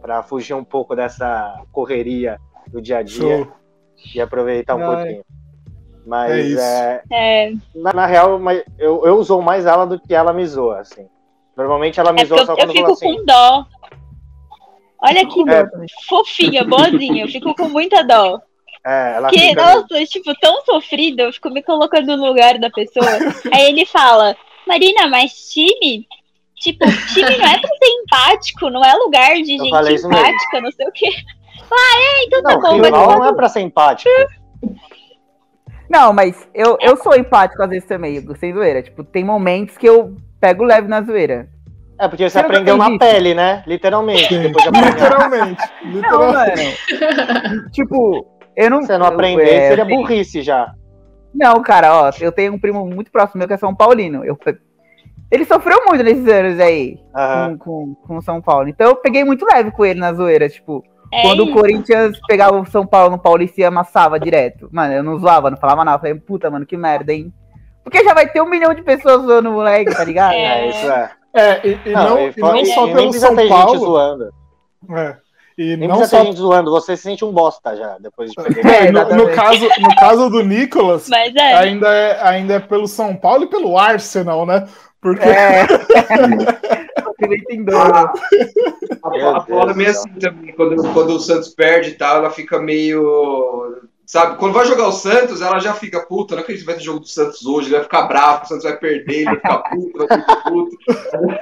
pra 0.00 0.22
fugir 0.22 0.54
um 0.54 0.64
pouco 0.64 0.94
dessa 0.94 1.60
correria 1.72 2.38
do 2.68 2.80
dia 2.80 2.98
a 2.98 3.02
dia 3.02 3.38
Show. 3.38 3.52
e 4.14 4.20
aproveitar 4.20 4.76
um 4.76 4.90
Ai. 4.90 4.96
pouquinho. 4.96 5.24
Mas 6.08 6.30
É 6.32 6.40
isso. 6.40 6.60
é, 6.60 7.02
É, 7.12 7.52
na, 7.74 7.92
na 7.92 8.06
real, 8.06 8.40
eu, 8.78 9.04
eu 9.04 9.16
usou 9.18 9.42
mais 9.42 9.66
ela 9.66 9.86
do 9.86 10.00
que 10.00 10.14
ela 10.14 10.32
me 10.32 10.46
zoa, 10.46 10.80
assim. 10.80 11.06
Normalmente 11.54 12.00
ela 12.00 12.12
me 12.14 12.22
é 12.22 12.24
zoa 12.24 12.46
só 12.46 12.52
eu, 12.52 12.56
eu 12.56 12.56
quando 12.56 12.72
fico 12.72 12.80
fala 12.82 12.92
assim. 12.94 13.16
com 13.18 13.24
dó. 13.26 13.66
Olha 15.02 15.26
que 15.28 15.50
É. 15.50 15.64
fofinha, 16.08 16.64
boazinha. 16.64 17.24
Eu 17.24 17.28
fico 17.28 17.54
com 17.54 17.68
muita 17.68 18.02
dó. 18.02 18.40
É, 18.86 19.16
ela 19.16 19.28
Porque, 19.28 19.48
fica. 19.48 19.62
nossa, 19.62 20.06
tipo, 20.06 20.34
tão 20.40 20.64
sofrido, 20.64 21.20
eu 21.20 21.32
fico 21.32 21.50
me 21.50 21.62
colocando 21.62 22.16
no 22.16 22.26
lugar 22.26 22.58
da 22.58 22.70
pessoa. 22.70 23.06
Aí 23.52 23.66
ele 23.68 23.84
fala, 23.84 24.34
Marina, 24.66 25.06
mas 25.08 25.50
time? 25.52 26.06
Tipo, 26.56 26.86
time 27.12 27.36
não 27.36 27.46
é 27.46 27.58
pra 27.58 27.68
ser 27.68 27.86
empático, 27.86 28.70
não 28.70 28.82
é 28.84 28.94
lugar 28.94 29.34
de 29.34 29.56
Eu 29.56 29.64
gente 29.64 30.06
empática, 30.06 30.60
não 30.62 30.72
sei 30.72 30.88
o 30.88 30.92
quê. 30.92 31.10
Ah, 31.70 31.98
é, 32.00 32.24
então 32.24 32.42
tá 32.42 32.52
Não, 32.54 32.60
bom, 32.62 32.68
vai 32.78 32.90
rival 32.90 33.18
não 33.18 33.24
é 33.26 33.34
pra 33.34 33.48
ser 33.48 33.60
empático. 33.60 34.10
Não, 35.88 36.12
mas 36.12 36.48
eu, 36.54 36.76
eu 36.80 36.96
sou 36.96 37.14
empático 37.16 37.62
às 37.62 37.70
vezes 37.70 37.88
também, 37.88 38.20
sem 38.36 38.52
zoeira. 38.52 38.82
Tipo, 38.82 39.02
tem 39.02 39.24
momentos 39.24 39.76
que 39.76 39.86
eu 39.86 40.16
pego 40.40 40.64
leve 40.64 40.86
na 40.88 41.02
zoeira. 41.02 41.48
É 42.00 42.06
porque 42.06 42.28
você 42.28 42.38
nunca 42.38 42.48
aprendeu 42.52 42.76
na 42.76 42.90
isso? 42.90 42.98
pele, 42.98 43.34
né? 43.34 43.62
Literalmente. 43.66 44.36
Literalmente. 44.36 45.62
Não, 45.84 45.92
literalmente. 45.92 46.78
mano. 47.50 47.70
tipo, 47.72 48.26
eu 48.56 48.70
não. 48.70 48.80
Se 48.82 48.86
você 48.88 48.98
não 48.98 49.06
eu- 49.06 49.12
aprender, 49.12 49.48
é, 49.50 49.68
seria 49.68 49.84
eu 49.84 49.88
burrice 49.88 50.42
já. 50.42 50.72
Não, 51.34 51.60
cara, 51.62 51.92
ó, 51.92 52.10
eu 52.20 52.32
tenho 52.32 52.52
um 52.52 52.58
primo 52.58 52.86
muito 52.86 53.10
próximo 53.10 53.38
meu 53.38 53.48
que 53.48 53.54
é 53.54 53.56
São 53.58 53.74
Paulino. 53.74 54.24
Eu, 54.24 54.38
ele 55.30 55.44
sofreu 55.44 55.84
muito 55.86 56.02
nesses 56.02 56.26
anos 56.26 56.58
aí 56.60 56.98
Aham. 57.14 57.58
com, 57.58 57.94
com, 57.94 58.06
com 58.14 58.20
São 58.20 58.40
Paulo. 58.40 58.68
Então 58.68 58.88
eu 58.88 58.96
peguei 58.96 59.24
muito 59.24 59.44
leve 59.44 59.70
com 59.70 59.84
ele 59.84 59.98
na 60.00 60.12
zoeira. 60.12 60.48
Tipo, 60.48 60.84
É 61.12 61.22
quando 61.22 61.40
o 61.40 61.44
isso. 61.44 61.54
Corinthians 61.54 62.20
pegava 62.26 62.60
o 62.60 62.66
São 62.66 62.86
Paulo 62.86 63.10
no 63.10 63.18
Paulista 63.18 63.60
e 63.60 63.64
amassava 63.64 64.20
direto. 64.20 64.68
Mano, 64.70 64.92
eu 64.94 65.02
não 65.02 65.18
zoava, 65.18 65.50
não 65.50 65.56
falava 65.56 65.84
nada. 65.84 65.96
Eu 65.96 66.00
falei, 66.00 66.14
puta, 66.14 66.50
mano, 66.50 66.66
que 66.66 66.76
merda, 66.76 67.12
hein? 67.12 67.32
Porque 67.82 68.04
já 68.04 68.12
vai 68.12 68.28
ter 68.28 68.42
um 68.42 68.48
milhão 68.48 68.74
de 68.74 68.82
pessoas 68.82 69.22
zoando 69.22 69.48
o 69.48 69.52
moleque, 69.54 69.94
tá 69.94 70.04
ligado? 70.04 70.34
É. 70.34 70.66
É, 70.66 70.68
isso 70.68 70.90
é. 70.90 71.10
É, 71.34 71.66
e, 71.66 71.78
e 71.86 71.92
não, 71.92 72.18
e 72.18 72.32
e 72.36 72.40
não 72.40 72.64
só 72.64 72.88
e 72.88 72.94
pelo 72.94 73.12
São 73.12 73.48
Paulo. 73.48 73.78
zoando. 73.78 74.30
É, 74.90 75.16
e 75.56 75.76
Nem 75.76 75.88
não 75.88 75.96
precisa 75.96 76.18
só 76.18 76.24
gente 76.24 76.36
zoando. 76.36 76.70
Você 76.70 76.96
se 76.96 77.02
sente 77.02 77.24
um 77.24 77.32
bosta 77.32 77.76
já, 77.76 77.96
depois 77.98 78.30
de 78.30 78.36
perder. 78.36 78.66
É, 78.66 78.92
no, 78.92 79.16
no 79.16 79.34
caso, 79.34 79.68
no 79.80 79.96
caso 79.96 80.30
do 80.30 80.42
Nicolas, 80.42 81.08
Mas 81.08 81.34
é, 81.34 81.54
ainda, 81.54 81.88
é, 81.88 82.28
ainda 82.28 82.54
é 82.54 82.60
pelo 82.60 82.86
São 82.86 83.16
Paulo 83.16 83.44
e 83.44 83.48
pelo 83.48 83.76
Arsenal, 83.76 84.46
né? 84.46 84.66
Porque 85.00 85.24
É. 85.24 85.66
Dor. 87.64 87.94
A, 87.94 88.12
a 89.36 89.40
Paula 89.40 89.72
é 89.72 89.74
meio 89.74 89.90
assim 89.90 90.10
também, 90.20 90.54
quando, 90.54 90.92
quando 90.92 91.10
o 91.10 91.20
Santos 91.20 91.48
perde 91.48 91.90
e 91.90 91.94
tal, 91.94 92.18
ela 92.18 92.30
fica 92.30 92.60
meio. 92.60 93.82
Sabe, 94.06 94.38
quando 94.38 94.54
vai 94.54 94.64
jogar 94.64 94.88
o 94.88 94.92
Santos, 94.92 95.42
ela 95.42 95.58
já 95.58 95.74
fica 95.74 96.06
puta, 96.06 96.34
não 96.34 96.42
acredito 96.42 96.62
que 96.62 96.66
vai 96.70 96.76
ter 96.76 96.84
jogo 96.84 97.00
do 97.00 97.08
Santos 97.08 97.44
hoje, 97.44 97.68
ele 97.68 97.74
vai 97.74 97.84
ficar 97.84 98.04
bravo, 98.04 98.44
o 98.44 98.46
Santos 98.48 98.64
vai 98.64 98.76
perder, 98.78 99.16
ele 99.16 99.24
vai 99.26 99.36
ficar 99.36 99.58
puto, 99.58 99.98
vai 99.98 100.06
ficar 100.18 100.36
puto. 100.44 100.76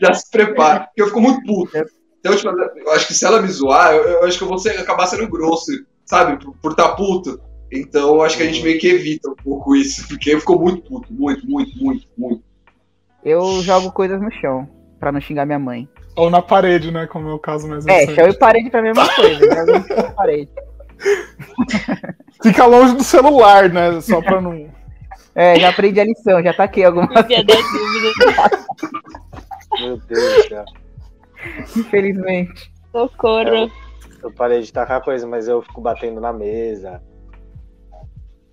já 0.00 0.12
se 0.14 0.30
prepara, 0.30 0.80
porque 0.80 1.02
eu 1.02 1.06
fico 1.06 1.20
muito 1.20 1.44
puto. 1.44 1.70
Então, 2.18 2.34
tipo, 2.34 2.48
eu 2.48 2.92
acho 2.92 3.06
que 3.06 3.14
se 3.14 3.24
ela 3.24 3.40
me 3.40 3.48
zoar, 3.48 3.94
eu, 3.94 4.02
eu 4.02 4.24
acho 4.24 4.36
que 4.36 4.42
eu 4.42 4.48
vou 4.48 4.58
ser- 4.58 4.78
acabar 4.80 5.06
sendo 5.06 5.28
grosso, 5.28 5.70
sabe, 6.04 6.44
por 6.60 6.72
estar 6.72 6.96
puto. 6.96 7.40
Então, 7.70 8.16
eu 8.16 8.22
acho 8.22 8.36
que 8.36 8.42
a 8.42 8.46
gente 8.46 8.62
meio 8.64 8.80
que 8.80 8.88
evita 8.88 9.30
um 9.30 9.36
pouco 9.36 9.76
isso, 9.76 10.08
porque 10.08 10.30
eu 10.30 10.40
fico 10.40 10.58
muito 10.58 10.82
puto, 10.82 11.12
muito, 11.12 11.46
muito, 11.48 11.76
muito, 11.78 12.08
muito. 12.16 12.42
Eu 13.28 13.60
jogo 13.60 13.90
coisas 13.90 14.20
no 14.20 14.30
chão, 14.40 14.68
pra 15.00 15.10
não 15.10 15.20
xingar 15.20 15.44
minha 15.44 15.58
mãe. 15.58 15.88
Ou 16.14 16.30
na 16.30 16.40
parede, 16.40 16.92
né? 16.92 17.08
Como 17.08 17.28
é 17.28 17.32
o 17.34 17.38
caso 17.40 17.66
mais 17.68 17.84
É, 17.86 17.92
recente. 17.92 18.14
chão 18.14 18.28
e 18.28 18.38
parede 18.38 18.70
pra 18.70 18.80
mim 18.80 18.88
é 18.88 18.90
a 18.92 18.94
mesma 18.94 19.14
coisa. 19.16 19.64
né? 19.64 19.84
Eu 19.90 20.10
parede. 20.12 20.48
Fica 22.40 22.66
longe 22.66 22.94
do 22.94 23.02
celular, 23.02 23.68
né? 23.68 24.00
Só 24.00 24.22
pra 24.22 24.40
não. 24.40 24.68
É, 25.38 25.58
já 25.60 25.68
aprendi 25.68 26.00
a 26.00 26.04
lição, 26.04 26.42
já 26.42 26.54
taquei 26.54 26.82
das 26.84 26.94
dúvidas. 26.94 27.44
Meu 29.78 29.96
Deus 29.98 30.48
céu. 30.48 30.64
infelizmente. 31.76 32.72
Socorro. 32.90 33.70
Eu 34.22 34.30
parei 34.32 34.62
de 34.62 34.72
tacar 34.72 35.02
coisa, 35.04 35.26
mas 35.26 35.46
eu 35.46 35.60
fico 35.60 35.82
batendo 35.82 36.22
na 36.22 36.32
mesa. 36.32 37.02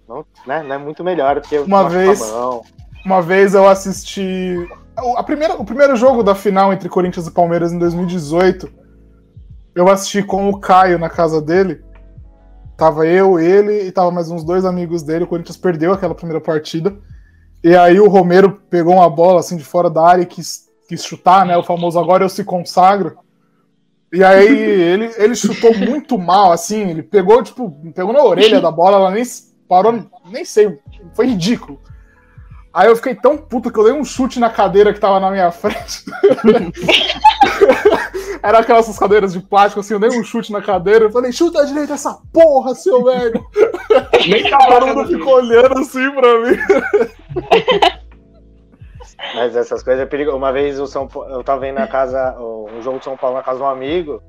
Não, 0.10 0.26
né, 0.46 0.62
não 0.62 0.76
é 0.76 0.78
muito 0.78 1.06
melhor, 1.06 1.40
porque 1.40 1.58
uma 1.60 1.88
vez, 1.88 2.20
uma 3.06 3.22
vez 3.22 3.54
eu 3.54 3.68
assisti 3.68 4.56
a 4.96 5.24
primeira, 5.24 5.56
o 5.56 5.66
primeiro 5.66 5.96
jogo 5.96 6.24
da 6.24 6.36
final 6.36 6.72
entre 6.72 6.88
Corinthians 6.88 7.28
e 7.28 7.32
Palmeiras 7.32 7.72
em 7.72 7.80
2018. 7.80 8.70
Eu 9.76 9.90
assisti 9.90 10.22
com 10.22 10.50
o 10.50 10.60
Caio 10.60 11.00
na 11.00 11.10
casa 11.10 11.42
dele. 11.42 11.84
Tava 12.78 13.06
eu, 13.06 13.40
ele 13.40 13.88
e 13.88 13.92
tava 13.92 14.12
mais 14.12 14.30
uns 14.30 14.44
dois 14.44 14.66
amigos 14.66 15.04
dele. 15.04 15.24
O 15.24 15.28
Corinthians 15.28 15.58
perdeu 15.58 15.94
aquela 15.94 16.16
primeira 16.16 16.40
partida. 16.40 16.96
E 17.64 17.76
aí 17.76 18.00
o 18.00 18.08
Romero 18.08 18.62
pegou 18.70 18.96
uma 18.96 19.10
bola 19.10 19.40
assim 19.40 19.58
de 19.58 19.64
fora 19.64 19.90
da 19.90 20.06
área 20.06 20.22
e 20.22 20.28
quis, 20.28 20.70
quis 20.88 21.04
chutar, 21.04 21.46
né? 21.46 21.58
O 21.58 21.64
famoso 21.64 22.00
agora 22.00 22.24
eu 22.24 22.30
se 22.30 22.44
consagro. 22.44 23.18
E 24.12 24.24
aí 24.24 24.48
ele, 24.48 25.12
ele 25.18 25.36
chutou 25.36 25.76
muito 25.76 26.20
mal, 26.20 26.52
assim, 26.52 26.82
ele 26.82 27.02
pegou, 27.02 27.42
tipo, 27.42 27.72
pegou 27.96 28.14
na 28.14 28.24
orelha 28.24 28.62
da 28.62 28.70
bola, 28.70 28.98
ela 28.98 29.10
nem 29.10 29.24
parou, 29.68 30.06
nem 30.30 30.46
sei, 30.46 30.78
foi 31.16 31.26
ridículo. 31.26 31.82
Aí 32.74 32.88
eu 32.88 32.96
fiquei 32.96 33.14
tão 33.14 33.38
puto 33.38 33.72
que 33.72 33.78
eu 33.78 33.84
dei 33.84 33.94
um 33.94 34.04
chute 34.04 34.40
na 34.40 34.50
cadeira 34.50 34.92
que 34.92 35.00
tava 35.00 35.20
na 35.20 35.30
minha 35.30 35.52
frente. 35.52 36.04
Era 38.42 38.60
aquelas 38.60 38.98
cadeiras 38.98 39.34
de 39.34 39.40
plástico, 39.40 39.80
assim, 39.80 39.94
eu 39.94 40.00
dei 40.00 40.10
um 40.10 40.24
chute 40.24 40.52
na 40.52 40.60
cadeira. 40.62 41.06
Eu 41.06 41.12
falei, 41.12 41.32
chuta 41.32 41.62
a 41.62 41.66
direita 41.66 41.94
essa 41.94 42.20
porra, 42.34 42.74
seu 42.74 43.04
velho. 43.04 43.46
Nem 44.28 44.50
todo 44.50 44.88
mundo 44.88 45.08
ficou 45.08 45.36
olhando 45.36 45.80
assim 45.80 46.12
pra 46.12 46.40
mim. 46.40 46.58
Mas 49.36 49.56
essas 49.56 49.84
coisas 49.84 50.04
é 50.04 50.06
perigoso. 50.08 50.36
Uma 50.36 50.52
vez 50.52 50.80
o 50.80 50.88
São 50.88 51.08
Paulo, 51.08 51.30
eu 51.30 51.44
tava 51.44 51.62
vendo 51.62 51.76
na 51.76 51.88
casa, 51.88 52.36
um 52.40 52.82
jogo 52.82 52.98
de 52.98 53.06
São 53.06 53.16
Paulo 53.16 53.38
na 53.38 53.44
casa 53.44 53.60
de 53.60 53.64
um 53.64 53.70
amigo. 53.70 54.22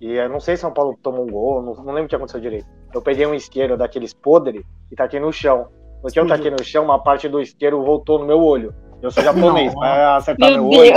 E 0.00 0.14
eu 0.14 0.28
não 0.28 0.40
sei 0.40 0.56
se 0.56 0.62
São 0.62 0.72
Paulo 0.72 0.98
tomou 1.02 1.24
um 1.24 1.30
gol, 1.30 1.62
não, 1.62 1.74
não 1.74 1.92
lembro 1.92 2.06
o 2.06 2.08
que 2.08 2.16
aconteceu 2.16 2.40
direito. 2.40 2.66
Eu 2.94 3.02
peguei 3.02 3.26
um 3.26 3.34
isqueiro 3.34 3.76
daqueles 3.76 4.14
podres 4.14 4.62
e 4.90 4.96
tá 4.96 5.04
aqui 5.04 5.20
no 5.20 5.32
chão. 5.32 5.68
No 6.02 6.10
que 6.10 6.18
eu 6.18 6.26
taquei 6.26 6.50
no 6.50 6.62
chão, 6.62 6.84
uma 6.84 7.02
parte 7.02 7.28
do 7.28 7.40
isqueiro 7.40 7.82
voltou 7.82 8.18
no 8.18 8.26
meu 8.26 8.40
olho. 8.40 8.74
Eu 9.02 9.10
sou 9.10 9.22
japonês, 9.22 9.72
vai 9.74 10.04
acertar 10.16 10.50
meu, 10.50 10.68
meu 10.68 10.80
olho. 10.80 10.92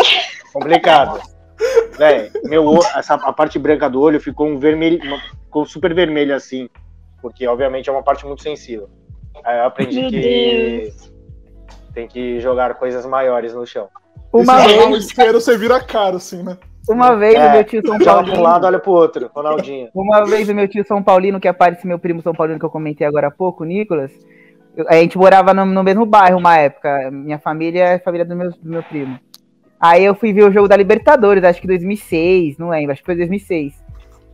Complicado. 0.53 1.19
Véi, 1.97 2.31
meu 2.43 2.79
essa, 2.95 3.15
a 3.15 3.33
parte 3.33 3.59
branca 3.59 3.89
do 3.89 4.01
olho 4.01 4.19
ficou 4.19 4.47
um 4.47 4.57
vermelho, 4.57 4.99
ficou 5.43 5.65
super 5.65 5.93
vermelho 5.93 6.35
assim, 6.35 6.67
porque 7.21 7.47
obviamente 7.47 7.89
é 7.89 7.91
uma 7.91 8.03
parte 8.03 8.25
muito 8.25 8.41
sensível. 8.41 8.89
Aí 9.43 9.59
eu 9.59 9.65
aprendi 9.65 10.01
meu 10.01 10.09
que 10.09 10.19
Deus. 10.19 11.13
tem 11.93 12.07
que 12.07 12.39
jogar 12.39 12.75
coisas 12.75 13.05
maiores 13.05 13.53
no 13.53 13.65
chão. 13.65 13.87
Uma 14.33 14.65
vez 14.65 14.85
o 14.85 14.95
isqueiro 14.95 15.39
você 15.39 15.57
vira 15.57 15.79
caro 15.83 16.17
assim, 16.17 16.41
né? 16.41 16.57
Uma 16.89 17.15
vez 17.15 17.35
é, 17.35 17.47
o 17.47 17.51
meu 17.51 17.63
tio 17.63 17.81
São 17.85 17.99
Paulino. 17.99 18.37
um 18.37 18.41
lado, 18.41 18.65
olha 18.65 18.79
pro 18.79 18.91
outro, 18.91 19.29
Ronaldinho. 19.33 19.89
Uma 19.93 20.25
vez 20.25 20.49
o 20.49 20.55
meu 20.55 20.67
tio 20.67 20.85
São 20.85 21.03
Paulino, 21.03 21.39
que 21.39 21.47
aparece 21.47 21.85
meu 21.85 21.99
primo 21.99 22.21
São 22.21 22.33
Paulino, 22.33 22.57
que 22.57 22.65
eu 22.65 22.71
comentei 22.71 23.05
agora 23.05 23.27
há 23.27 23.31
pouco, 23.31 23.63
Nicolas, 23.63 24.11
a 24.87 24.95
gente 24.95 25.17
morava 25.17 25.53
no, 25.53 25.65
no, 25.65 25.83
mesmo 25.83 26.05
bairro 26.05 26.37
uma 26.37 26.57
época. 26.57 27.09
Minha 27.11 27.39
família 27.39 27.83
é 27.83 27.95
a 27.95 27.99
família 27.99 28.25
do 28.25 28.35
meu, 28.35 28.51
do 28.51 28.69
meu 28.69 28.83
primo. 28.83 29.19
Aí 29.79 30.03
eu 30.03 30.13
fui 30.13 30.31
ver 30.31 30.43
o 30.43 30.51
jogo 30.51 30.67
da 30.67 30.77
Libertadores, 30.77 31.43
acho 31.43 31.59
que 31.59 31.67
2006, 31.67 32.57
não 32.57 32.69
lembro, 32.69 32.91
acho 32.91 33.01
que 33.01 33.05
foi 33.05 33.15
2006. 33.15 33.73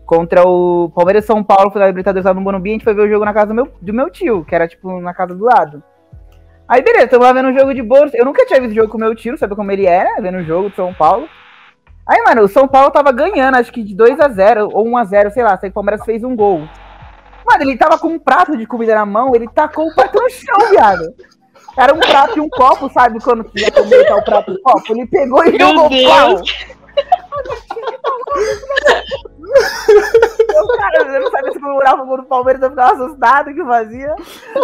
Contra 0.05 0.45
o 0.45 0.89
Palmeiras 0.93 1.25
São 1.25 1.43
Paulo, 1.43 1.71
foi 1.71 1.81
da 1.81 1.87
Libertadores 1.87 2.25
lá 2.25 2.33
no 2.33 2.41
Morumbi, 2.41 2.69
a 2.69 2.73
gente 2.73 2.83
foi 2.83 2.93
ver 2.93 3.03
o 3.03 3.09
jogo 3.09 3.23
na 3.23 3.33
casa 3.33 3.47
do 3.47 3.53
meu, 3.53 3.71
do 3.81 3.93
meu 3.93 4.09
tio, 4.09 4.43
que 4.43 4.53
era 4.53 4.67
tipo 4.67 4.99
na 4.99 5.13
casa 5.13 5.33
do 5.33 5.45
lado. 5.45 5.81
Aí 6.67 6.81
beleza, 6.81 7.07
tamo 7.07 7.23
lá 7.23 7.31
vendo 7.31 7.47
um 7.47 7.57
jogo 7.57 7.73
de 7.73 7.81
boa. 7.81 8.09
Eu 8.13 8.25
nunca 8.25 8.45
tinha 8.45 8.59
visto 8.59 8.75
jogo 8.75 8.89
com 8.89 8.97
o 8.97 8.99
meu 8.99 9.15
tio, 9.15 9.37
sabe 9.37 9.55
como 9.55 9.71
ele 9.71 9.85
era, 9.85 10.21
vendo 10.21 10.39
o 10.39 10.43
jogo 10.43 10.69
de 10.69 10.75
São 10.75 10.93
Paulo. 10.93 11.29
Aí, 12.05 12.21
mano, 12.23 12.43
o 12.43 12.47
São 12.47 12.67
Paulo 12.67 12.91
tava 12.91 13.11
ganhando, 13.11 13.55
acho 13.55 13.71
que 13.71 13.83
de 13.83 13.95
2 13.95 14.19
a 14.19 14.29
0 14.29 14.69
ou 14.73 14.87
1 14.87 14.97
a 14.97 15.03
0 15.03 15.31
sei 15.31 15.43
lá, 15.43 15.57
sei 15.57 15.69
que 15.69 15.71
o 15.71 15.75
Palmeiras 15.75 16.05
fez 16.05 16.23
um 16.23 16.35
gol. 16.35 16.67
Mano, 17.47 17.63
ele 17.63 17.77
tava 17.77 17.97
com 17.97 18.09
um 18.09 18.19
prato 18.19 18.57
de 18.57 18.67
comida 18.67 18.93
na 18.93 19.05
mão, 19.05 19.33
ele 19.33 19.47
tacou 19.47 19.87
o 19.87 19.95
prato 19.95 20.19
no 20.21 20.29
chão, 20.29 20.69
viado. 20.69 21.13
Era 21.77 21.93
um 21.93 21.99
prato 21.99 22.37
e 22.37 22.41
um 22.41 22.49
copo, 22.49 22.91
sabe? 22.91 23.21
Quando 23.21 23.45
tu 23.45 23.57
ia 23.57 23.71
comer 23.71 24.05
tá 24.05 24.15
o 24.17 24.23
prato 24.23 24.51
e 24.51 24.55
o 24.55 24.61
copo. 24.61 24.91
Ele 24.91 25.07
pegou 25.07 25.45
e 25.45 25.57
jogou 25.57 25.85
o 25.85 25.89
pau. 25.89 26.41
cara, 30.75 31.03
eu 31.03 31.21
não 31.21 31.31
sabia 31.31 31.51
se 31.53 31.59
comemorava 31.59 32.03
o 32.03 32.05
gol 32.05 32.17
do 32.17 32.23
Palmeiras, 32.23 32.61
eu 32.61 32.69
ficava 32.71 32.93
assustado 32.93 33.53
que 33.53 33.63
fazia. 33.63 34.15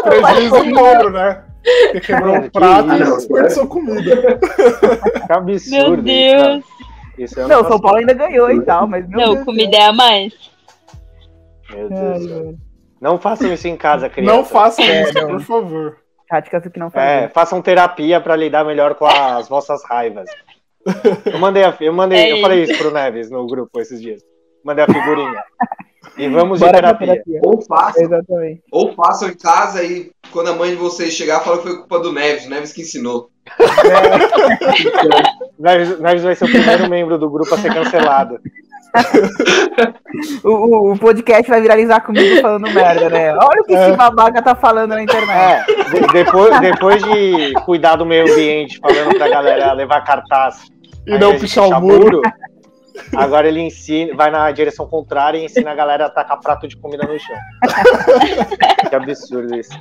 Prejuízo 0.04 0.58
em 0.58 0.78
ouro, 0.78 1.10
né? 1.12 1.44
Porque 1.84 2.02
quebrou 2.02 2.38
o 2.38 2.52
prato 2.52 2.94
e 2.94 3.04
desperdiçou 3.04 3.68
comida. 3.68 4.40
Que 5.26 5.34
absurdo. 5.34 6.04
Meu 6.04 6.04
Deus. 6.04 6.66
Isso, 7.18 7.48
não, 7.48 7.62
o 7.62 7.68
São 7.68 7.80
Paulo 7.80 8.00
ainda 8.00 8.14
ganhou 8.14 8.52
e 8.52 8.62
tal, 8.62 8.88
mas. 8.88 9.08
Não, 9.08 9.36
Deus 9.36 9.46
comida 9.46 9.78
é 9.78 9.86
a 9.86 9.94
mais. 9.94 10.34
Meu 11.70 11.90
Deus. 11.90 12.56
Não 13.04 13.20
façam 13.20 13.54
isso 13.54 13.68
em 13.68 13.76
casa, 13.76 14.08
criança. 14.08 14.34
Não 14.34 14.46
façam 14.46 14.86
é, 14.86 15.04
isso, 15.04 15.28
por 15.28 15.42
favor. 15.42 15.98
Táticas 16.30 16.66
que 16.72 16.80
não 16.80 16.90
fazem. 16.90 17.26
É, 17.26 17.28
façam 17.28 17.62
terapia 17.62 18.22
para 18.22 18.34
lidar 18.34 18.64
melhor 18.64 18.96
com 18.96 19.06
as 19.06 19.50
vossas 19.50 19.84
raivas. 19.84 20.30
Eu 21.26 21.38
mandei, 21.38 21.66
a, 21.66 21.76
eu 21.82 21.92
mandei, 21.92 22.20
é 22.20 22.32
eu 22.32 22.40
falei 22.40 22.64
isso 22.64 22.78
pro 22.78 22.92
Neves 22.92 23.30
no 23.30 23.46
grupo 23.46 23.78
esses 23.82 24.02
dias. 24.02 24.22
Mandei 24.64 24.86
a 24.86 24.88
figurinha. 24.88 25.44
E 26.18 26.30
vamos 26.30 26.62
Bora 26.62 26.72
de 26.72 26.78
terapia. 26.78 27.08
terapia. 27.08 27.42
Ou 27.44 27.62
façam, 27.62 28.06
Exatamente. 28.06 28.64
ou 28.72 28.94
façam 28.94 29.28
em 29.28 29.36
casa 29.36 29.84
e 29.84 30.10
quando 30.32 30.52
a 30.52 30.56
mãe 30.56 30.70
de 30.70 30.78
vocês 30.78 31.14
chegar, 31.14 31.42
fala 31.42 31.58
que 31.58 31.64
foi 31.64 31.78
culpa 31.80 32.00
do 32.00 32.14
Neves, 32.14 32.46
o 32.46 32.50
Neves 32.50 32.72
que 32.72 32.84
ensinou. 32.84 33.30
É. 33.60 35.50
Neves, 35.60 36.00
Neves 36.00 36.24
vai 36.24 36.36
ser 36.36 36.46
o 36.46 36.52
primeiro 36.52 36.90
membro 36.90 37.18
do 37.18 37.30
grupo 37.30 37.54
a 37.54 37.58
ser 37.58 37.74
cancelado. 37.74 38.40
o, 40.44 40.92
o, 40.92 41.00
podcast 41.00 41.50
vai 41.50 41.62
viralizar 41.62 42.02
comigo 42.02 42.42
falando 42.42 42.72
merda, 42.72 43.10
né? 43.10 43.34
Olha 43.34 43.62
o 43.62 43.64
que 43.66 43.74
é. 43.74 43.88
esse 43.88 43.98
babaca 43.98 44.42
tá 44.42 44.56
falando 44.56 44.92
na 44.92 45.02
internet. 45.02 45.32
É, 45.32 45.64
de, 46.00 46.08
depois, 46.14 46.60
depois 46.60 47.04
de 47.04 47.54
cuidar 47.66 47.96
do 47.96 48.06
meio 48.06 48.32
ambiente, 48.32 48.80
falando 48.80 49.16
pra 49.18 49.28
galera 49.30 49.74
levar 49.74 50.02
cartaz 50.02 50.68
e 51.08 51.18
não 51.18 51.38
puxar 51.38 51.68
o 51.68 51.82
muro. 51.82 52.22
Agora 53.16 53.48
ele 53.48 53.60
ensina, 53.60 54.16
vai 54.16 54.30
na 54.30 54.52
direção 54.52 54.88
contrária 54.88 55.40
e 55.40 55.46
ensina 55.46 55.72
a 55.72 55.76
galera 55.76 56.06
a 56.06 56.10
tacar 56.10 56.40
prato 56.40 56.68
de 56.68 56.78
comida 56.78 57.04
no 57.08 57.20
chão. 57.20 57.36
que 58.90 58.96
absurdo 58.96 59.56
isso. 59.56 59.72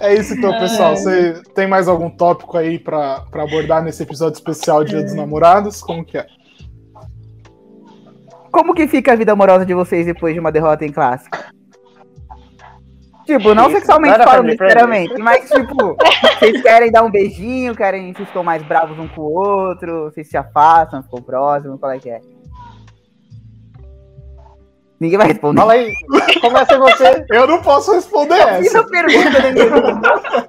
É 0.00 0.14
isso 0.14 0.34
então, 0.34 0.58
pessoal. 0.58 0.96
Você 0.96 1.40
tem 1.54 1.68
mais 1.68 1.86
algum 1.86 2.10
tópico 2.10 2.58
aí 2.58 2.78
para 2.78 3.24
abordar 3.32 3.82
nesse 3.82 4.02
episódio 4.02 4.36
especial 4.36 4.84
Dia 4.84 5.02
dos 5.02 5.14
Namorados? 5.14 5.80
Como 5.80 6.04
que 6.04 6.18
é? 6.18 6.26
Como 8.56 8.72
que 8.72 8.88
fica 8.88 9.12
a 9.12 9.16
vida 9.16 9.32
amorosa 9.32 9.66
de 9.66 9.74
vocês 9.74 10.06
depois 10.06 10.32
de 10.32 10.40
uma 10.40 10.50
derrota 10.50 10.82
em 10.82 10.90
clássico? 10.90 11.36
Tipo, 13.26 13.54
não 13.54 13.64
Isso, 13.64 13.76
sexualmente 13.76 14.16
falando, 14.16 14.46
necessariamente, 14.46 15.18
mas 15.18 15.50
tipo, 15.50 15.94
vocês 16.40 16.62
querem 16.62 16.90
dar 16.90 17.02
um 17.02 17.10
beijinho, 17.10 17.76
querem, 17.76 18.14
vocês 18.14 18.26
estão 18.26 18.42
mais 18.42 18.62
bravos 18.62 18.98
um 18.98 19.08
com 19.08 19.20
o 19.20 19.30
outro, 19.30 20.04
vocês 20.04 20.30
se 20.30 20.38
afastam, 20.38 21.02
ficam 21.02 21.20
próximos, 21.20 21.78
qual 21.78 21.92
é 21.92 21.98
que 21.98 22.08
é? 22.08 22.18
Ninguém 24.98 25.18
vai 25.18 25.26
responder. 25.26 25.60
Fala 25.60 25.74
aí, 25.74 25.92
começa 26.40 26.78
você. 26.78 27.26
Eu 27.28 27.46
não 27.46 27.60
posso 27.60 27.92
responder 27.92 28.40
eu 28.40 28.48
essa. 28.48 28.84
pergunta, 28.84 30.46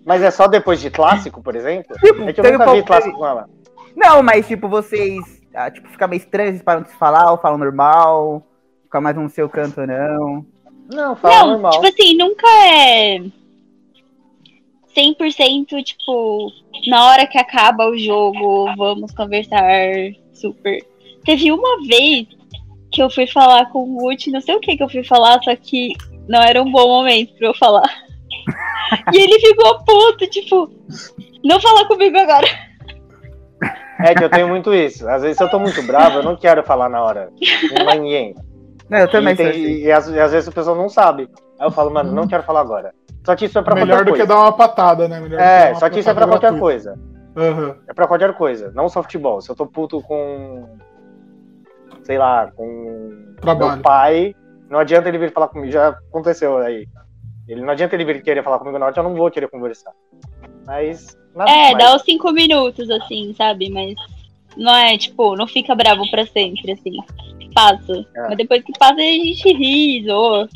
Mas 0.06 0.22
é 0.22 0.30
só 0.30 0.46
depois 0.46 0.80
de 0.80 0.88
clássico, 0.88 1.42
por 1.42 1.54
exemplo? 1.54 1.94
Tipo, 1.98 2.22
é 2.22 2.32
que 2.32 2.40
eu 2.40 2.52
nunca 2.52 2.72
vi 2.72 2.82
clássico 2.82 3.18
com 3.18 3.26
ela. 3.26 3.46
Não, 3.94 4.22
mas 4.22 4.46
tipo, 4.46 4.66
vocês 4.68 5.37
ah, 5.58 5.70
tipo, 5.70 5.88
fica 5.88 6.06
meio 6.06 6.20
estranho, 6.20 6.50
eles 6.50 6.62
param 6.62 6.82
de 6.82 6.90
se 6.90 6.96
falar, 6.96 7.32
ou 7.32 7.38
falam 7.38 7.58
normal, 7.58 8.46
fica 8.84 9.00
mais 9.00 9.16
no 9.16 9.28
seu 9.28 9.48
canto 9.48 9.84
não. 9.86 10.46
Não, 10.92 11.16
fala 11.16 11.40
não, 11.40 11.48
normal. 11.52 11.72
Tipo 11.72 11.86
assim, 11.88 12.16
nunca 12.16 12.46
é 12.46 13.18
100% 14.96 15.82
tipo, 15.82 16.52
na 16.86 17.06
hora 17.06 17.26
que 17.26 17.36
acaba 17.36 17.88
o 17.88 17.98
jogo, 17.98 18.74
vamos 18.76 19.12
conversar 19.12 19.64
super. 20.32 20.86
Teve 21.24 21.50
uma 21.50 21.86
vez 21.86 22.28
que 22.92 23.02
eu 23.02 23.10
fui 23.10 23.26
falar 23.26 23.66
com 23.70 23.80
o 23.80 24.02
Wood, 24.02 24.30
não 24.30 24.40
sei 24.40 24.54
o 24.54 24.60
que 24.60 24.76
que 24.76 24.82
eu 24.82 24.88
fui 24.88 25.02
falar, 25.02 25.42
só 25.42 25.54
que 25.56 25.92
não 26.28 26.40
era 26.40 26.62
um 26.62 26.70
bom 26.70 26.86
momento 26.86 27.34
pra 27.34 27.48
eu 27.48 27.54
falar. 27.54 27.90
e 29.12 29.16
ele 29.16 29.40
ficou 29.40 29.84
puto, 29.84 30.26
tipo, 30.28 30.70
não 31.44 31.60
fala 31.60 31.84
comigo 31.86 32.16
agora. 32.16 32.67
É 33.98 34.14
que 34.14 34.24
eu 34.24 34.30
tenho 34.30 34.48
muito 34.48 34.72
isso. 34.72 35.08
Às 35.08 35.22
vezes 35.22 35.40
eu 35.40 35.50
tô 35.50 35.58
muito 35.58 35.82
bravo, 35.82 36.18
eu 36.18 36.22
não 36.22 36.36
quero 36.36 36.62
falar 36.62 36.88
na 36.88 37.02
hora. 37.02 37.30
Não 37.78 37.94
ninguém. 37.94 38.34
Não, 38.88 38.98
eu 38.98 39.08
também 39.08 39.34
e, 39.34 39.36
tem, 39.36 39.48
assim. 39.48 39.60
e, 39.60 39.92
às, 39.92 40.08
e, 40.08 40.20
às, 40.20 40.32
vezes 40.32 40.48
a 40.48 40.52
pessoa 40.52 40.76
não 40.76 40.88
sabe. 40.88 41.28
Aí 41.58 41.66
eu 41.66 41.70
falo, 41.70 41.90
mano, 41.90 42.12
não 42.12 42.26
quero 42.26 42.42
falar 42.42 42.60
agora. 42.60 42.94
Só 43.24 43.36
que 43.36 43.44
isso 43.44 43.58
é 43.58 43.62
pra 43.62 43.74
Melhor 43.74 43.98
qualquer 43.98 44.10
coisa. 44.10 44.24
Melhor 44.24 44.26
do 44.26 44.32
que 44.32 44.34
dar 44.34 44.40
uma 44.40 44.52
patada, 44.56 45.08
né? 45.08 45.20
Melhor 45.20 45.40
é, 45.40 45.74
só 45.74 45.90
que 45.90 46.00
isso 46.00 46.08
é 46.08 46.14
pra 46.14 46.26
qualquer 46.26 46.52
gratuita. 46.52 46.60
coisa. 46.60 46.98
Uhum. 47.36 47.74
É 47.86 47.92
pra 47.92 48.06
qualquer 48.06 48.32
coisa, 48.34 48.72
não 48.74 48.88
só 48.88 49.02
futebol. 49.02 49.40
Se 49.40 49.50
eu 49.50 49.56
tô 49.56 49.66
puto 49.66 50.00
com. 50.02 50.78
Sei 52.02 52.16
lá, 52.16 52.50
com. 52.56 53.34
Trabalho. 53.40 53.72
Meu 53.72 53.82
pai, 53.82 54.34
não 54.70 54.78
adianta 54.78 55.08
ele 55.08 55.18
vir 55.18 55.32
falar 55.32 55.48
comigo. 55.48 55.70
Já 55.70 55.88
aconteceu 55.88 56.56
aí. 56.58 56.86
Ele 57.46 57.62
não 57.62 57.70
adianta 57.70 57.94
ele 57.94 58.04
vir 58.04 58.22
querer 58.22 58.42
falar 58.42 58.58
comigo 58.58 58.78
na 58.78 58.86
hora, 58.86 58.94
eu 58.96 59.02
não 59.02 59.14
vou 59.14 59.30
querer 59.30 59.48
conversar. 59.48 59.92
Mas. 60.66 61.16
É, 61.46 61.72
mais. 61.72 61.78
dá 61.78 61.96
os 61.96 62.02
cinco 62.02 62.32
minutos, 62.32 62.90
assim, 62.90 63.34
sabe? 63.36 63.70
Mas 63.70 63.94
não 64.56 64.74
é, 64.74 64.96
tipo, 64.96 65.36
não 65.36 65.46
fica 65.46 65.74
bravo 65.74 66.08
pra 66.10 66.26
sempre, 66.26 66.72
assim. 66.72 66.96
Passa. 67.54 68.06
É. 68.16 68.28
Mas 68.28 68.36
depois 68.36 68.62
que 68.62 68.72
passa, 68.78 68.94
a 68.94 68.98
gente 68.98 69.52
ri, 69.52 70.04
zoa. 70.04 70.48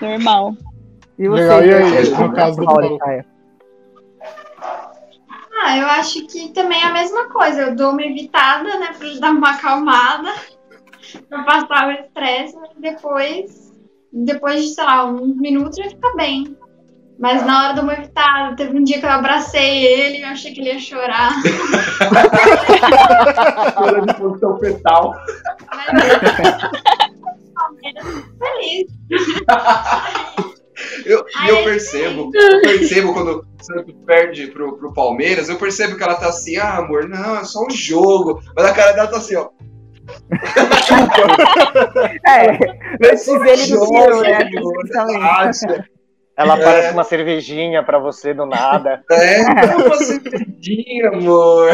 Normal. 0.00 0.54
E 1.18 1.28
você, 1.28 1.42
Legal, 1.42 1.64
e 1.64 1.74
aí, 1.74 2.10
no 2.10 2.32
caso 2.32 2.56
do 2.58 2.64
Paulo? 2.64 2.98
Ah, 5.64 5.78
eu 5.78 5.86
acho 5.86 6.26
que 6.26 6.48
também 6.48 6.80
é 6.80 6.86
a 6.86 6.92
mesma 6.92 7.28
coisa. 7.28 7.62
Eu 7.62 7.76
dou 7.76 7.92
uma 7.92 8.02
evitada, 8.02 8.78
né, 8.78 8.88
pra 8.98 9.08
dar 9.20 9.30
uma 9.30 9.50
acalmada, 9.50 10.32
pra 11.28 11.44
passar 11.44 11.88
o 11.88 11.92
estresse, 11.92 12.56
depois, 12.78 13.72
depois 14.12 14.62
de, 14.62 14.68
sei 14.74 14.84
lá, 14.84 15.06
uns 15.06 15.36
minutos 15.36 15.76
já 15.76 15.88
fica 15.88 16.16
bem. 16.16 16.56
Mas 17.22 17.46
na 17.46 17.68
hora 17.68 17.80
uma 17.80 17.92
evitada, 17.92 18.56
teve 18.56 18.76
um 18.76 18.82
dia 18.82 18.98
que 18.98 19.06
eu 19.06 19.10
abracei 19.10 19.86
ele 19.86 20.18
e 20.18 20.22
eu 20.22 20.28
achei 20.28 20.52
que 20.52 20.60
ele 20.60 20.72
ia 20.72 20.78
chorar. 20.80 21.30
Chorando 23.78 24.06
de 24.06 24.14
posição 24.14 24.58
fetal. 24.58 25.14
Feliz. 28.40 28.90
Eu, 31.06 31.24
e 31.44 31.48
eu 31.48 31.62
percebo, 31.62 32.32
eu 32.34 32.60
percebo 32.60 33.12
quando 33.12 33.38
o 33.38 33.64
Santos 33.64 33.94
perde 34.04 34.48
pro, 34.48 34.76
pro 34.76 34.92
Palmeiras, 34.92 35.48
eu 35.48 35.56
percebo 35.56 35.96
que 35.96 36.02
ela 36.02 36.16
tá 36.16 36.26
assim, 36.26 36.56
ah, 36.56 36.78
amor, 36.78 37.08
não, 37.08 37.36
é 37.36 37.44
só 37.44 37.64
um 37.64 37.70
jogo. 37.70 38.42
Mas 38.56 38.66
a 38.66 38.74
cara 38.74 38.90
dela 38.92 39.06
tá 39.06 39.18
assim, 39.18 39.36
ó. 39.36 39.48
é, 42.26 42.58
antes 43.12 43.28
ele 43.28 43.66
do 43.68 43.86
tiro, 43.86 44.22
né? 44.22 44.50
Ela 46.42 46.58
é. 46.58 46.64
parece 46.64 46.92
uma 46.92 47.04
cervejinha 47.04 47.82
pra 47.84 47.98
você 47.98 48.34
do 48.34 48.44
nada. 48.44 49.04
É, 49.10 49.42
uma 49.76 49.96
cervejinha, 49.96 51.08
amor. 51.08 51.70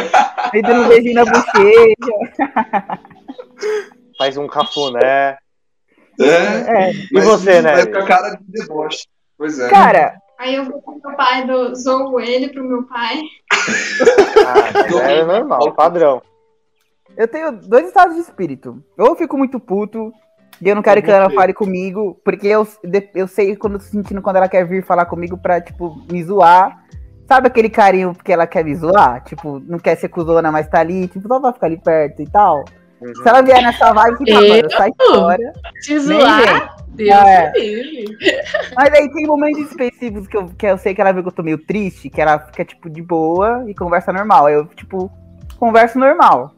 Feito 0.51 0.71
um 0.71 0.89
beijinho 0.89 1.15
na 1.15 1.25
bochecha. 1.25 2.55
Faz 4.19 4.37
um 4.37 4.47
cafuné. 4.47 5.39
É. 6.21 6.25
é. 6.25 6.93
E 7.13 7.21
você, 7.21 7.63
né? 7.63 7.77
Vai 7.77 7.87
com 7.87 7.99
a 7.99 8.07
cara 8.07 8.39
de 8.41 8.45
deboche. 8.61 9.07
Pois 9.39 9.59
é. 9.59 9.71
Cara. 9.71 10.21
Aí 10.39 10.55
eu 10.55 10.65
vou 10.65 10.81
com 10.83 11.01
meu 11.03 11.17
pai, 11.17 11.47
do, 11.47 11.75
zoo 11.75 12.21
ele 12.21 12.49
pro 12.51 12.63
meu 12.63 12.85
pai. 12.85 13.23
Ah, 14.47 15.11
é 15.11 15.25
normal, 15.25 15.75
padrão. 15.75 16.23
Eu 17.17 17.27
tenho 17.27 17.51
dois 17.53 17.89
estados 17.89 18.15
de 18.15 18.21
espírito. 18.21 18.83
Ou 18.97 19.07
eu 19.09 19.17
fico 19.17 19.37
muito 19.37 19.59
puto, 19.59 20.13
e 20.61 20.69
eu 20.69 20.75
não 20.75 20.83
quero 20.83 21.03
que 21.03 21.11
ela 21.11 21.31
fale 21.31 21.53
comigo, 21.53 22.21
porque 22.25 22.49
eu, 22.49 22.67
eu 23.15 23.29
sei 23.29 23.55
quando 23.57 23.75
eu 23.75 23.79
tô 23.79 23.87
sentindo 23.87 24.21
quando 24.21 24.37
ela 24.37 24.49
quer 24.49 24.67
vir 24.67 24.85
falar 24.85 25.07
comigo 25.07 25.39
pra, 25.39 25.61
tipo, 25.61 26.05
me 26.11 26.23
zoar. 26.23 26.85
Sabe 27.27 27.47
aquele 27.47 27.69
carinho 27.69 28.17
que 28.25 28.33
ela 28.33 28.47
quer 28.47 28.65
me 28.65 28.75
zoar? 28.75 29.23
Tipo, 29.25 29.61
não 29.61 29.79
quer 29.79 29.97
ser 29.97 30.09
cuzona, 30.09 30.51
mas 30.51 30.69
tá 30.69 30.81
ali, 30.81 31.07
tipo, 31.09 31.29
só 31.29 31.39
vai 31.39 31.53
ficar 31.53 31.67
ali 31.67 31.77
perto 31.77 32.23
e 32.23 32.27
tal. 32.27 32.65
Uhum. 33.01 33.15
Se 33.15 33.29
ela 33.29 33.43
vier 33.43 33.63
nessa 33.63 33.93
vibe, 33.93 34.19
que 34.19 34.33
tá, 34.33 34.41
mano, 34.41 34.71
sai 34.71 34.91
fora. 34.97 35.53
Te 35.83 35.99
zoar? 36.01 36.77
Deus 36.89 37.15
é. 37.15 37.53
Mas 38.75 38.93
aí 38.93 39.09
tem 39.13 39.25
momentos 39.25 39.71
específicos 39.71 40.27
que 40.27 40.37
eu, 40.37 40.49
que 40.49 40.67
eu 40.67 40.79
sei 40.79 40.95
que 40.95 41.01
ela 41.01 41.13
vê 41.13 41.23
que 41.23 41.29
eu 41.29 41.33
tô 41.33 41.45
meio 41.45 41.59
triste, 41.59 42.11
que 42.11 42.21
ela 42.21 42.41
fica, 42.41 42.65
tipo, 42.65 42.91
de 42.91 43.01
boa 43.01 43.65
e 43.69 43.75
conversa 43.75 44.13
normal. 44.13 44.47
Aí 44.47 44.55
eu, 44.55 44.67
tipo, 44.67 45.09
converso 45.59 45.97
normal. 45.97 46.53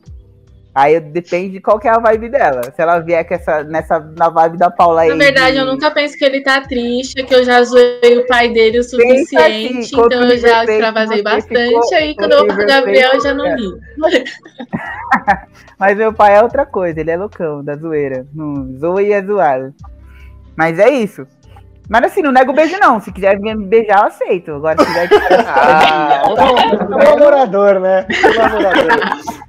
Aí 0.81 0.99
depende 0.99 1.51
de 1.51 1.61
qual 1.61 1.79
que 1.79 1.87
é 1.87 1.91
a 1.91 1.99
vibe 1.99 2.31
dela. 2.31 2.63
Se 2.75 2.81
ela 2.81 3.01
vier 3.01 3.23
com 3.29 3.35
essa, 3.35 3.63
nessa, 3.65 4.01
na 4.17 4.31
vibe 4.31 4.57
da 4.57 4.71
Paula 4.71 5.03
aí. 5.03 5.11
Na 5.11 5.17
verdade, 5.17 5.53
de... 5.53 5.59
eu 5.59 5.67
nunca 5.67 5.91
penso 5.91 6.17
que 6.17 6.25
ele 6.25 6.41
tá 6.41 6.63
triste, 6.63 7.23
que 7.23 7.35
eu 7.35 7.45
já 7.45 7.63
zoei 7.63 8.17
o 8.17 8.27
pai 8.27 8.49
dele 8.49 8.79
o 8.79 8.83
suficiente, 8.83 9.37
assim, 9.37 9.81
então 9.83 10.23
eu 10.23 10.39
já 10.39 10.65
extravasei 10.65 11.23
bastante. 11.23 11.69
Ficou, 11.69 11.95
aí 11.95 12.17
quando 12.17 12.33
eu 12.33 12.47
vou 12.47 12.57
pro 12.57 12.67
Gabriel, 12.67 13.11
eu 13.13 13.21
já 13.21 13.35
não 13.35 13.55
li. 13.55 13.75
Mas 15.79 15.99
meu 15.99 16.15
pai 16.15 16.37
é 16.37 16.43
outra 16.43 16.65
coisa, 16.65 16.99
ele 16.99 17.11
é 17.11 17.17
loucão 17.19 17.63
da 17.63 17.77
zoeira. 17.77 18.27
Não 18.35 18.75
zoa 18.79 19.03
e 19.03 19.13
é 19.13 19.23
zoado. 19.23 19.75
Mas 20.57 20.79
é 20.79 20.89
isso. 20.89 21.27
Mas 21.91 22.05
assim, 22.05 22.23
não 22.23 22.33
nego 22.33 22.55
beijo, 22.55 22.79
não. 22.81 23.01
Se 23.01 23.13
quiser 23.13 23.39
vir 23.39 23.55
me 23.55 23.67
beijar, 23.67 23.99
eu 23.99 24.07
aceito. 24.07 24.53
Agora, 24.53 24.83
se 24.83 24.87
quiser. 24.87 25.11
ah, 25.47 26.23
é 26.25 26.85
um 26.85 26.89
namorador, 26.89 27.81
né? 27.81 28.07
Um 28.09 28.35
namorador. 28.35 29.40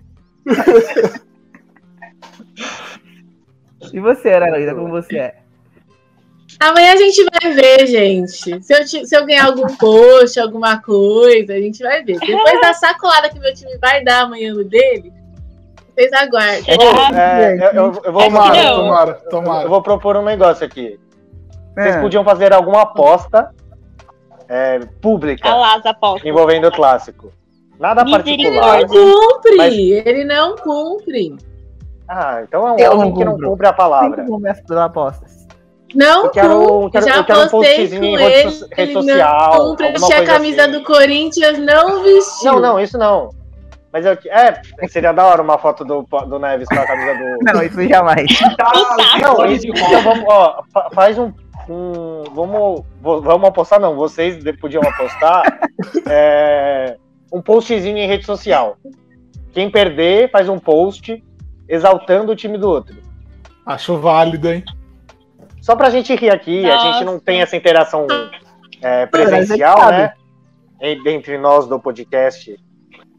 E 3.94 4.00
você, 4.00 4.30
Ana 4.34 4.74
como 4.74 4.90
você 4.90 5.18
é? 5.18 5.42
Amanhã 6.60 6.94
a 6.94 6.98
gente 6.98 7.24
vai 7.24 7.54
ver, 7.54 7.88
gente. 7.88 8.62
Se 8.64 8.74
eu, 8.74 8.86
se 8.86 9.16
eu 9.16 9.26
ganhar 9.26 9.46
algum 9.46 9.76
post, 9.78 10.40
alguma 10.40 10.82
coisa, 10.82 11.54
a 11.54 11.60
gente 11.60 11.82
vai 11.82 12.04
ver. 12.04 12.20
Depois 12.20 12.62
da 12.62 12.74
sacolada 12.74 13.30
que 13.30 13.40
meu 13.40 13.54
time 13.54 13.78
vai 13.80 14.04
dar 14.04 14.22
amanhã 14.22 14.54
no 14.54 14.64
dele, 14.64 15.12
vocês 15.96 16.12
aguardem. 16.14 16.64
É, 16.68 17.58
é, 17.58 17.70
eu, 17.74 18.02
eu, 18.04 18.14
vou, 18.14 18.24
tomara, 18.24 18.74
tomara, 18.76 19.14
tomara. 19.30 19.64
Eu 19.64 19.70
vou 19.70 19.82
propor 19.82 20.16
um 20.18 20.24
negócio 20.24 20.66
aqui. 20.66 21.00
Vocês 21.74 21.96
é. 21.96 22.02
podiam 22.02 22.24
fazer 22.24 22.54
alguma 22.54 22.82
aposta 22.82 23.50
é, 24.48 24.80
pública 25.02 25.50
envolvendo 26.24 26.68
o 26.68 26.72
clássico. 26.72 27.32
Nada 27.82 28.06
particular. 28.06 28.82
Ele 28.82 28.88
não 28.88 29.28
cumpre! 29.28 29.58
Mas... 29.58 29.74
Ele 29.74 30.26
não 30.26 30.56
cumpre. 30.56 31.36
Ah, 32.08 32.42
então 32.44 32.68
é 32.68 32.72
um 32.74 32.78
eu 32.78 32.92
homem 32.92 33.14
que 33.16 33.26
não 33.26 33.38
cumpre 33.40 33.68
a 33.68 33.74
palavra. 33.74 34.24
Não 34.24 34.82
apostas. 34.84 35.42
Não, 35.96 36.26
eu 36.26 36.30
quero, 36.30 36.90
quero, 36.92 37.06
já 37.06 37.18
eu 37.18 37.24
quero 37.26 37.50
postei 37.50 37.86
um 37.88 38.00
com 38.00 38.06
em 38.06 38.18
rede, 38.18 38.66
rede 38.72 38.94
social. 38.94 39.52
Não 39.52 39.70
cumpre, 39.70 39.88
a 39.88 40.26
camisa 40.26 40.62
assim. 40.62 40.72
do 40.72 40.84
Corinthians, 40.84 41.60
não 41.60 42.04
vestiu. 42.04 42.54
Não, 42.54 42.60
não, 42.62 42.80
isso 42.80 42.98
não. 42.98 43.30
Mas 43.92 44.06
eu, 44.06 44.18
é, 44.30 44.62
seria 44.88 45.12
da 45.12 45.26
hora 45.26 45.42
uma 45.42 45.58
foto 45.58 45.84
do, 45.84 46.04
do 46.28 46.40
Neves 46.40 46.70
com 46.70 46.76
a 46.76 46.86
camisa 46.86 47.14
do. 47.14 47.38
Não, 47.42 47.64
isso 47.64 47.90
jamais. 47.90 48.26
não, 49.22 49.46
isso, 49.48 49.68
então 49.68 50.02
vamos, 50.02 50.26
ó, 50.28 50.64
faz 50.94 51.18
um, 51.18 51.34
um. 51.68 52.24
Vamos, 52.34 52.84
vamos 53.02 53.50
apostar, 53.50 53.80
não. 53.80 53.96
Vocês 53.96 54.42
podiam 54.62 54.84
apostar. 54.84 55.60
é, 56.08 56.96
um 57.32 57.42
postzinho 57.42 57.98
em 57.98 58.08
rede 58.08 58.26
social. 58.26 58.78
Quem 59.54 59.70
perder 59.70 60.30
faz 60.32 60.50
um 60.50 60.60
post 60.60 61.24
exaltando 61.68 62.32
o 62.32 62.36
time 62.36 62.58
do 62.58 62.70
outro. 62.70 62.96
Acho 63.66 63.98
válido, 63.98 64.50
hein? 64.50 64.64
Só 65.62 65.76
pra 65.76 65.90
gente 65.90 66.14
rir 66.16 66.32
aqui, 66.32 66.62
Nossa. 66.62 66.76
a 66.76 66.92
gente 66.92 67.06
não 67.06 67.20
tem 67.20 67.42
essa 67.42 67.56
interação 67.56 68.08
é, 68.82 69.06
presencial, 69.06 69.90
né? 69.90 70.14
Entre 70.82 71.38
nós 71.38 71.68
do 71.68 71.80
podcast. 71.80 72.60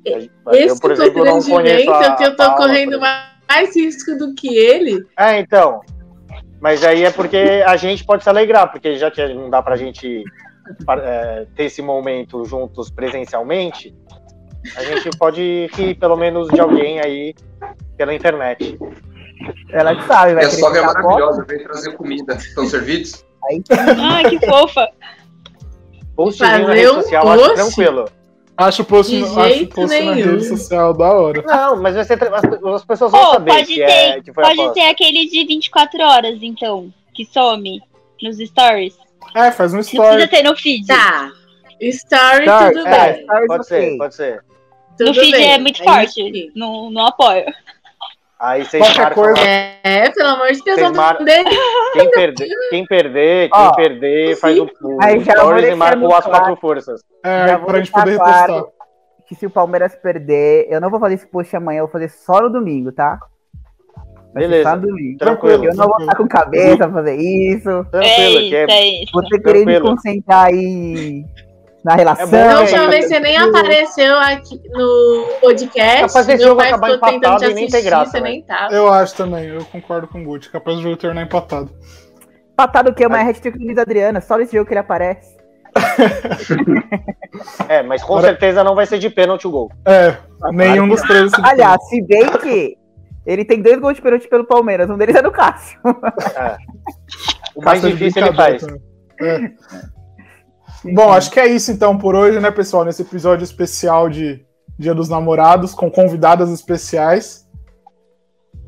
Esse 0.04 0.30
eu, 0.44 0.80
por 0.80 0.90
exemplo, 0.90 1.24
não 1.24 1.40
conheço 1.40 1.90
a, 1.92 2.16
que 2.16 2.24
eu 2.24 2.36
tô 2.36 2.56
correndo 2.56 2.98
mais 3.00 3.76
risco 3.76 4.16
do 4.16 4.34
que 4.34 4.48
ele. 4.48 5.06
É, 5.16 5.38
então. 5.38 5.80
Mas 6.60 6.84
aí 6.84 7.04
é 7.04 7.10
porque 7.10 7.62
a 7.64 7.76
gente 7.76 8.04
pode 8.04 8.24
se 8.24 8.28
alegrar, 8.28 8.70
porque 8.70 8.96
já 8.96 9.10
que 9.10 9.24
não 9.28 9.48
dá 9.48 9.62
pra 9.62 9.76
gente 9.76 10.24
é, 11.02 11.46
ter 11.54 11.64
esse 11.64 11.82
momento 11.82 12.44
juntos 12.44 12.90
presencialmente, 12.90 13.94
a 14.76 14.84
gente 14.84 15.10
pode 15.18 15.68
rir 15.72 15.94
pelo 15.96 16.16
menos 16.16 16.48
de 16.48 16.60
alguém 16.60 17.00
aí 17.00 17.34
pela 17.96 18.14
internet. 18.14 18.78
Ela 19.70 19.96
que 19.96 20.04
sabe, 20.04 20.34
vai. 20.34 20.44
E 20.44 20.46
a 20.46 20.50
sogra 20.50 20.80
é 20.80 20.86
maravilhosa, 20.86 21.44
vem 21.44 21.64
trazer 21.64 21.96
comida. 21.96 22.34
Estão 22.34 22.66
servidos? 22.66 23.24
Ai, 23.50 23.62
ah, 24.24 24.28
que 24.28 24.38
fofa. 24.46 24.88
Postzinho 26.14 26.68
na 26.68 26.74
rede 26.74 26.88
social, 26.88 27.26
um 27.26 27.30
acho 27.30 27.54
tranquilo. 27.54 28.04
Acho 28.56 28.82
o 28.82 28.84
post, 28.84 29.16
acho 29.16 29.66
post 29.68 30.04
na 30.04 30.12
rede 30.12 30.44
social 30.44 30.94
da 30.94 31.10
hora. 31.10 31.42
Não, 31.42 31.82
mas 31.82 31.94
vai 31.94 32.04
ser, 32.04 32.22
as, 32.22 32.44
as 32.44 32.84
pessoas 32.84 33.10
vão 33.10 33.20
oh, 33.20 33.32
saber 33.32 33.50
pode 33.50 33.66
que, 33.66 33.74
ter, 33.76 33.82
é, 33.82 34.20
que 34.20 34.32
foi 34.32 34.44
Pode 34.44 34.74
ter 34.74 34.82
aquele 34.82 35.26
de 35.26 35.44
24 35.46 36.00
horas, 36.02 36.38
então, 36.42 36.92
que 37.14 37.24
some 37.24 37.82
nos 38.22 38.36
stories. 38.38 38.94
É, 39.34 39.50
faz 39.50 39.72
um 39.74 39.80
story. 39.80 40.08
Não 40.08 40.14
precisa 40.14 40.30
ter 40.30 40.42
no 40.42 40.56
feed. 40.56 40.86
Tá. 40.86 41.32
Story, 41.80 42.44
story 42.46 42.74
tudo 42.74 42.86
é, 42.86 43.12
bem. 43.12 43.46
Pode 43.46 43.66
ser, 43.66 43.96
pode 43.98 44.14
ser. 44.14 44.44
Tudo 44.96 45.08
no 45.08 45.14
feed 45.14 45.32
bem. 45.32 45.52
é 45.52 45.58
muito 45.58 45.82
é 45.82 45.84
forte. 45.84 46.52
Não, 46.54 46.90
não 46.90 47.06
apoio. 47.06 47.44
Aí 48.42 48.64
vocês 48.64 48.96
marcam. 48.96 49.22
Coisa... 49.22 49.40
É, 49.40 50.10
pelo 50.10 50.28
amor 50.30 50.50
de 50.50 50.64
Deus, 50.64 50.80
não 50.80 50.92
mar... 50.92 51.16
quem, 51.16 52.10
perder, 52.10 52.48
quem 52.70 52.86
perder, 52.86 53.50
quem 53.50 53.66
oh, 53.68 53.72
perder, 53.72 54.36
faz 54.36 54.58
o, 54.58 54.64
o 54.64 54.98
Aí 55.00 55.20
já 55.20 55.36
stories 55.36 55.68
e 55.68 55.74
marca 55.76 56.18
as 56.18 56.24
quatro 56.24 56.56
forças. 56.56 57.04
É, 57.22 57.48
já 57.48 57.58
pra 57.60 57.78
gente 57.78 57.92
poder 57.92 58.18
claro 58.18 58.68
Que 59.28 59.36
se 59.36 59.46
o 59.46 59.50
Palmeiras 59.50 59.94
perder, 59.94 60.66
eu 60.68 60.80
não 60.80 60.90
vou 60.90 60.98
fazer 60.98 61.14
esse 61.14 61.26
post 61.26 61.54
amanhã, 61.54 61.78
eu 61.78 61.84
vou 61.84 61.92
fazer 61.92 62.08
só 62.08 62.40
no 62.40 62.50
domingo, 62.50 62.90
tá? 62.90 63.16
Beleza. 64.34 64.80
Tranquilo. 65.18 65.64
Eu 65.64 65.74
não 65.74 65.88
vou 65.88 65.98
estar 66.00 66.16
com 66.16 66.26
cabeça 66.26 66.76
pra 66.78 66.92
fazer 66.92 67.16
isso. 67.16 67.86
Tranquilo, 67.90 68.38
é 68.38 68.42
isso, 68.42 68.54
é... 68.54 68.66
é 68.70 69.02
isso. 69.02 69.28
Ter 69.30 69.42
querer 69.42 69.66
me 69.66 69.80
concentrar 69.80 70.46
aí 70.46 71.24
na 71.84 71.94
relação. 71.94 72.38
É 72.38 72.52
a 72.52 72.60
última 72.60 72.88
vez 72.88 73.06
você 73.06 73.20
nem 73.20 73.36
apareceu 73.36 74.18
aqui 74.18 74.60
no 74.70 75.26
podcast. 75.40 76.00
Capaz 76.06 76.26
desse 76.26 76.44
jogo 76.44 76.60
acabar 76.60 76.90
empatado 76.92 77.44
e 77.44 77.54
nem 77.54 77.66
ter 77.66 77.82
graça. 77.82 78.20
Né? 78.20 78.30
Nem 78.30 78.42
tava. 78.42 78.74
Eu 78.74 78.90
acho 78.90 79.14
também, 79.16 79.48
eu 79.48 79.64
concordo 79.66 80.06
com 80.06 80.22
o 80.22 80.24
Gucci. 80.24 80.50
Capaz 80.50 80.76
do 80.76 80.82
jogo 80.82 80.96
terminar 80.96 81.22
empatado. 81.22 81.70
Empatado 82.52 82.90
o 82.90 82.94
quê? 82.94 83.08
Mas 83.08 83.20
é 83.20 83.24
hashtag 83.24 83.58
Luiz 83.58 83.78
Adriana, 83.78 84.20
só 84.20 84.36
nesse 84.36 84.54
jogo 84.56 84.66
que 84.66 84.72
ele 84.72 84.80
aparece. 84.80 85.36
é, 87.68 87.82
mas 87.82 88.02
com 88.02 88.20
certeza 88.20 88.62
não 88.62 88.74
vai 88.74 88.84
ser 88.84 88.98
de 88.98 89.08
pênalti 89.08 89.46
o 89.46 89.50
gol. 89.50 89.70
É, 89.86 90.16
nenhum 90.52 90.86
dos 90.86 91.00
três. 91.02 91.32
Aliás, 91.42 91.82
se 91.88 92.02
bem 92.02 92.26
que 92.38 92.76
ele 93.24 93.44
tem 93.44 93.62
dois 93.62 93.78
gols 93.80 93.96
de 93.96 94.02
pênalti 94.02 94.28
pelo 94.28 94.46
Palmeiras, 94.46 94.90
um 94.90 94.98
deles 94.98 95.14
é 95.14 95.22
do 95.22 95.30
Cássio. 95.30 95.78
É. 96.36 96.56
O 97.54 97.62
mais 97.62 97.82
difícil 97.82 98.22
ele 98.22 98.34
faz. 98.34 98.62
É. 99.20 99.52
Bom, 100.94 101.12
acho 101.12 101.30
que 101.30 101.38
é 101.38 101.46
isso 101.46 101.70
então 101.70 101.96
por 101.96 102.14
hoje, 102.14 102.40
né, 102.40 102.50
pessoal? 102.50 102.84
Nesse 102.84 103.02
episódio 103.02 103.44
especial 103.44 104.08
de 104.08 104.44
Dia 104.78 104.94
dos 104.94 105.08
Namorados, 105.08 105.74
com 105.74 105.90
convidadas 105.90 106.50
especiais. 106.50 107.46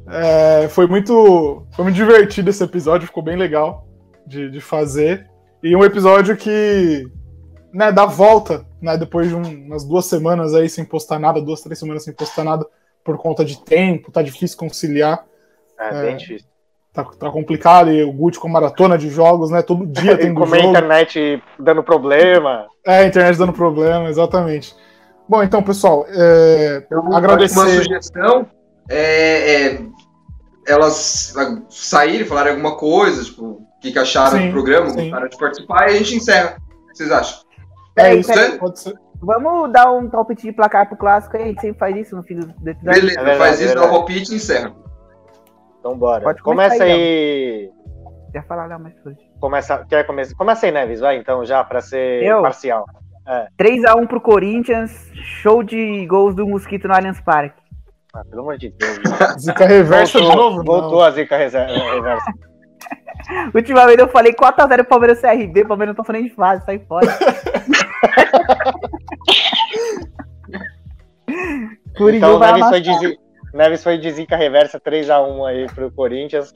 É, 0.07 0.69
foi 0.69 0.87
muito. 0.87 1.67
Foi 1.73 1.85
muito 1.85 1.97
divertido 1.97 2.51
esse 2.51 2.63
episódio, 2.63 3.07
ficou 3.07 3.23
bem 3.23 3.37
legal 3.37 3.89
de, 4.27 4.51
de 4.51 4.61
fazer. 4.61 5.27
E 5.63 5.75
um 5.75 5.83
episódio 5.83 6.37
que 6.37 7.07
né, 7.73 7.91
dá 7.91 8.05
volta, 8.05 8.65
né? 8.81 8.97
Depois 8.97 9.29
de 9.29 9.35
um, 9.35 9.43
umas 9.67 9.85
duas 9.85 10.07
semanas 10.07 10.55
aí 10.55 10.69
sem 10.69 10.85
postar 10.85 11.19
nada, 11.19 11.41
duas, 11.41 11.63
três 11.63 11.79
semanas 11.79 12.05
sem 12.05 12.15
postar 12.15 12.45
nada, 12.45 12.67
por 13.05 13.19
conta 13.19 13.45
de 13.45 13.63
tempo, 13.63 14.11
tá 14.11 14.23
difícil 14.23 14.57
conciliar. 14.57 15.25
É, 15.79 15.89
é 15.89 16.03
bem 16.03 16.17
difícil. 16.17 16.49
Tá, 16.93 17.05
tá, 17.05 17.29
complicado, 17.29 17.91
e 17.91 18.05
o 18.05 18.13
Gucci 18.13 18.39
com 18.39 18.49
maratona 18.49 18.97
de 18.97 19.11
jogos, 19.11 19.51
né? 19.51 19.63
Todo 19.63 19.85
dia 19.85 20.17
tem 20.19 20.33
Como 20.33 20.55
jogo. 20.55 20.69
a 20.69 20.71
internet 20.71 21.43
dando 21.59 21.83
problema. 21.83 22.69
É, 22.87 22.99
a 22.99 23.07
internet 23.07 23.37
dando 23.37 23.53
problema, 23.53 24.09
exatamente. 24.09 24.75
Bom, 25.29 25.43
então, 25.43 25.63
pessoal, 25.63 26.07
é, 26.09 26.87
eu 26.91 27.15
agradecer. 27.15 27.59
Uma 27.59 27.69
sugestão 27.69 28.47
é, 28.89 29.73
é 29.73 29.81
elas 30.67 31.35
saírem, 31.69 32.27
falarem 32.27 32.53
alguma 32.53 32.77
coisa, 32.77 33.25
tipo, 33.25 33.45
o 33.45 33.67
que, 33.81 33.93
que 33.93 33.99
acharam 33.99 34.39
sim, 34.39 34.47
do 34.47 34.53
programa, 34.53 34.93
gostaram 34.93 35.29
de 35.29 35.37
participar, 35.37 35.91
e 35.91 35.95
a 35.95 35.99
gente 35.99 36.17
encerra. 36.17 36.57
O 36.59 36.89
que 36.89 36.97
vocês 36.97 37.11
acham? 37.11 37.41
É, 37.97 38.15
isso, 38.15 38.33
aí, 38.33 38.59
pode 38.59 38.81
ser. 38.81 38.95
Vamos 39.21 39.73
dar 39.73 39.91
um 39.93 40.09
palpite 40.09 40.43
de 40.43 40.53
placar 40.53 40.89
pro 40.89 40.97
clássico 40.97 41.37
aí, 41.37 41.45
a 41.45 41.47
gente 41.47 41.61
sempre 41.61 41.79
faz 41.79 41.97
isso 41.97 42.17
no 42.17 42.23
fim 42.23 42.39
do 42.39 42.69
episódio. 42.69 43.01
Beleza, 43.01 43.21
é 43.21 43.37
faz 43.37 43.61
isso, 43.61 43.75
dá 43.75 43.85
o 43.85 43.91
palpite 43.91 44.33
e 44.33 44.37
encerra. 44.37 44.75
Então 45.79 45.97
bora. 45.97 46.23
Pode 46.23 46.43
Começa 46.43 46.85
aí. 46.85 47.71
Já 48.35 48.43
falar 48.43 48.69
não, 48.69 48.79
mas 48.81 48.95
hoje. 49.07 49.19
Começa, 49.41 49.85
quer 49.89 50.05
começar? 50.05 50.35
Começa 50.35 50.67
aí, 50.67 50.73
Neves, 50.73 51.01
vai 51.01 51.17
então, 51.17 51.45
já, 51.45 51.63
pra 51.63 51.81
ser 51.81 52.23
Eu? 52.23 52.43
parcial. 52.43 52.85
É. 53.27 53.47
3x1 53.59 54.07
pro 54.07 54.21
Corinthians, 54.21 54.91
show 55.15 55.63
de 55.63 56.05
gols 56.07 56.35
do 56.35 56.47
Mosquito 56.47 56.89
no 56.89 56.95
Allianz 56.95 57.21
Parque. 57.21 57.63
Ah, 58.13 58.23
pelo 58.29 58.43
amor 58.43 58.59
de 58.59 58.71
Deus. 58.71 58.99
zica 59.41 59.67
reversa 59.67 60.19
voltou, 60.19 60.31
de 60.31 60.37
novo? 60.37 60.65
Voltou 60.65 60.99
não. 60.99 61.03
a 61.03 61.11
zica 61.11 61.37
reversa. 61.37 62.33
Ultimamente 63.55 64.01
eu 64.01 64.09
falei 64.09 64.33
4x0 64.35 64.85
Palmeiras 64.85 65.21
CRB, 65.21 65.65
Palmeiras 65.65 65.97
não 65.97 66.03
tá 66.03 66.07
falando 66.07 66.25
de 66.25 66.35
fase, 66.35 66.65
sai 66.65 66.79
fora. 66.81 67.07
então, 72.01 72.39
Neves 72.39 72.69
foi, 72.69 72.81
de, 72.81 73.19
Neves 73.53 73.83
foi 73.83 73.99
de 73.99 74.11
zica 74.11 74.37
reversa 74.37 74.81
3x1 74.81 75.49
aí 75.49 75.67
pro 75.73 75.91
Corinthians. 75.91 76.53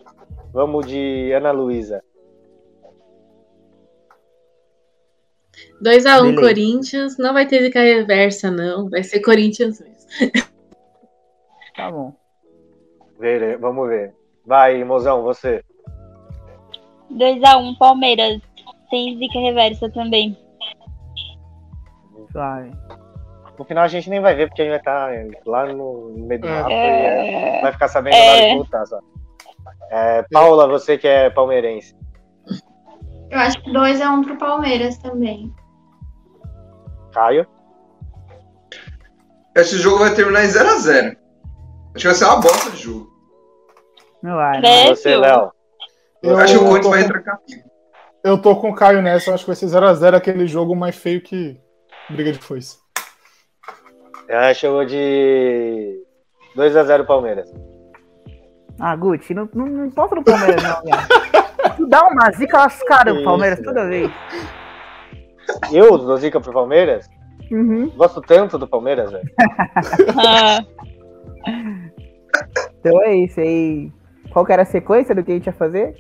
Vamos 0.53 0.87
de 0.87 1.33
Ana 1.33 1.53
Luísa. 1.53 2.03
2x1 5.83 6.33
um, 6.33 6.35
Corinthians, 6.35 7.19
não 7.19 7.33
vai 7.33 7.47
ter 7.47 7.63
zica 7.63 7.81
reversa, 7.81 8.51
não. 8.51 8.89
Vai 8.89 9.03
ser 9.03 9.21
Corinthians 9.21 9.81
mesmo. 9.81 9.99
Tá 11.77 11.93
bom. 11.93 12.13
Vamos 13.61 13.89
ver. 13.89 14.13
Vai, 14.45 14.83
mozão, 14.83 15.23
você. 15.23 15.65
2x1 17.13 17.61
um, 17.61 17.75
Palmeiras. 17.77 18.41
Tem 18.91 19.17
zica 19.17 19.39
reversa 19.39 19.89
também. 19.91 20.37
Vai. 22.33 22.73
No 23.59 23.65
final 23.65 23.85
a 23.85 23.89
gente 23.89 24.09
nem 24.09 24.21
vai 24.21 24.35
ver, 24.35 24.49
porque 24.49 24.63
a 24.63 24.65
gente 24.65 24.71
vai 24.71 24.79
estar 24.79 25.35
tá 25.35 25.41
lá 25.51 25.67
no 25.67 26.15
meio 26.17 26.41
do 26.41 26.47
é. 26.47 26.51
mapa 26.51 26.73
é... 26.73 27.59
e 27.59 27.63
vai 27.63 27.73
ficar 27.73 27.89
sabendo 27.89 28.15
é... 28.15 28.51
de 28.51 28.55
voltar 28.55 28.87
só. 28.87 29.01
É, 29.91 30.23
Paula, 30.31 30.69
você 30.69 30.97
que 30.97 31.09
é 31.09 31.31
palmeirense. 31.31 31.97
Eu 33.31 33.39
acho 33.39 33.63
que 33.63 33.73
2 33.73 34.01
é 34.01 34.09
um 34.09 34.23
pro 34.23 34.39
Palmeiras 34.39 34.97
também. 34.99 35.53
Caio? 37.13 37.47
Esse 39.55 39.77
jogo 39.77 39.99
vai 39.99 40.15
terminar 40.15 40.45
em 40.45 40.49
0x0. 40.49 41.17
Acho 41.95 41.97
que 41.97 42.07
vai 42.07 42.15
ser 42.15 42.25
uma 42.25 42.41
bosta 42.41 42.71
de 42.71 42.83
jogo. 42.83 43.09
Não 44.23 44.37
vai. 44.37 44.61
Você, 44.89 45.17
Léo. 45.17 45.51
Eu, 46.23 46.31
eu 46.31 46.39
acho 46.39 46.59
que 46.59 46.65
o 46.65 46.69
Corinthians 46.69 46.91
vai 46.91 47.03
entrar 47.03 47.39
Eu 48.25 48.41
tô 48.41 48.57
com 48.57 48.71
o 48.71 48.75
Caio 48.75 49.03
nessa, 49.03 49.31
eu 49.31 49.35
acho 49.35 49.45
que 49.45 49.51
vai 49.51 49.57
ser 49.57 49.67
0x0 49.67 50.15
aquele 50.15 50.47
jogo 50.47 50.75
mais 50.75 50.97
feio 50.97 51.21
que 51.21 51.61
briga 52.09 52.33
de 52.33 52.39
foice. 52.39 52.79
Eu 54.29 54.39
acho 54.39 54.61
que 54.61 54.67
eu 54.67 54.73
vou 54.73 54.85
de 54.85 56.05
2x0 56.55 57.07
Palmeiras. 57.07 57.51
Ah, 58.79 58.95
Guti, 58.95 59.33
não, 59.35 59.49
não, 59.55 59.67
não 59.67 59.87
importa 59.87 60.15
no 60.15 60.23
Palmeiras, 60.23 60.63
não, 60.63 60.83
Tu 61.77 61.87
dá 61.89 62.07
uma 62.07 62.31
zica 62.33 62.59
lascada 62.59 63.15
pro 63.15 63.25
Palmeiras 63.25 63.61
toda 63.61 63.89
vez. 63.89 64.11
Eu 65.73 65.97
dou 65.99 66.17
zica 66.19 66.41
pro 66.41 66.53
Palmeiras? 66.53 67.09
Uhum. 67.51 67.89
Gosto 67.97 68.21
tanto 68.21 68.59
do 68.59 68.69
Palmeiras, 68.69 69.11
velho. 69.11 69.25
então 72.79 73.03
é 73.03 73.17
isso 73.17 73.41
aí. 73.41 73.91
Qual 74.31 74.45
que 74.45 74.53
era 74.53 74.63
a 74.63 74.67
sequência 74.67 75.15
do 75.15 75.25
que 75.25 75.33
a 75.33 75.35
gente 75.35 75.47
ia 75.47 75.53
fazer? 75.53 75.97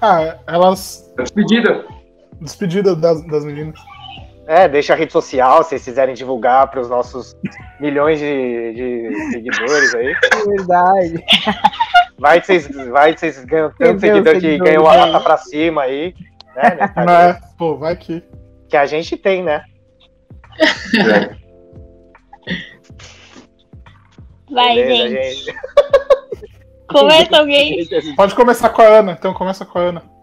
Ah, 0.00 0.38
elas. 0.46 1.12
Despedida. 1.18 1.84
Despedida 2.40 2.94
das, 2.94 3.26
das 3.26 3.44
meninas. 3.44 3.78
É, 4.46 4.68
deixa 4.68 4.92
a 4.92 4.96
rede 4.96 5.12
social, 5.12 5.62
se 5.62 5.70
vocês 5.70 5.84
quiserem 5.84 6.14
divulgar 6.14 6.70
para 6.70 6.80
os 6.80 6.90
nossos 6.90 7.34
milhões 7.80 8.18
de, 8.18 8.72
de, 8.74 9.30
seguidores 9.32 9.94
aí. 9.94 10.14
Verdade. 10.46 11.24
Vai 12.18 12.40
que 12.40 12.46
vocês, 12.46 12.68
vai 12.88 13.14
que 13.14 13.20
vocês 13.20 13.44
ganham 13.44 13.72
tanto 13.76 14.00
seguidor 14.00 14.38
que 14.38 14.58
ganhou 14.58 14.88
a 14.88 15.06
nota 15.06 15.20
pra 15.20 15.36
cima 15.38 15.82
aí. 15.82 16.14
Né, 16.54 16.92
Não 16.96 17.12
é, 17.12 17.40
pô, 17.58 17.76
vai 17.76 17.96
que. 17.96 18.22
Que 18.68 18.76
a 18.76 18.86
gente 18.86 19.16
tem, 19.16 19.42
né? 19.42 19.64
Vai, 24.50 24.74
Beleza, 24.76 25.08
gente. 25.08 25.44
gente. 25.44 25.58
Começa 26.88 27.38
alguém. 27.38 27.88
Pode 28.14 28.34
começar 28.34 28.68
com 28.68 28.82
a 28.82 28.86
Ana, 28.86 29.12
então 29.12 29.34
começa 29.34 29.64
com 29.64 29.78
a 29.78 29.82
Ana. 29.82 30.13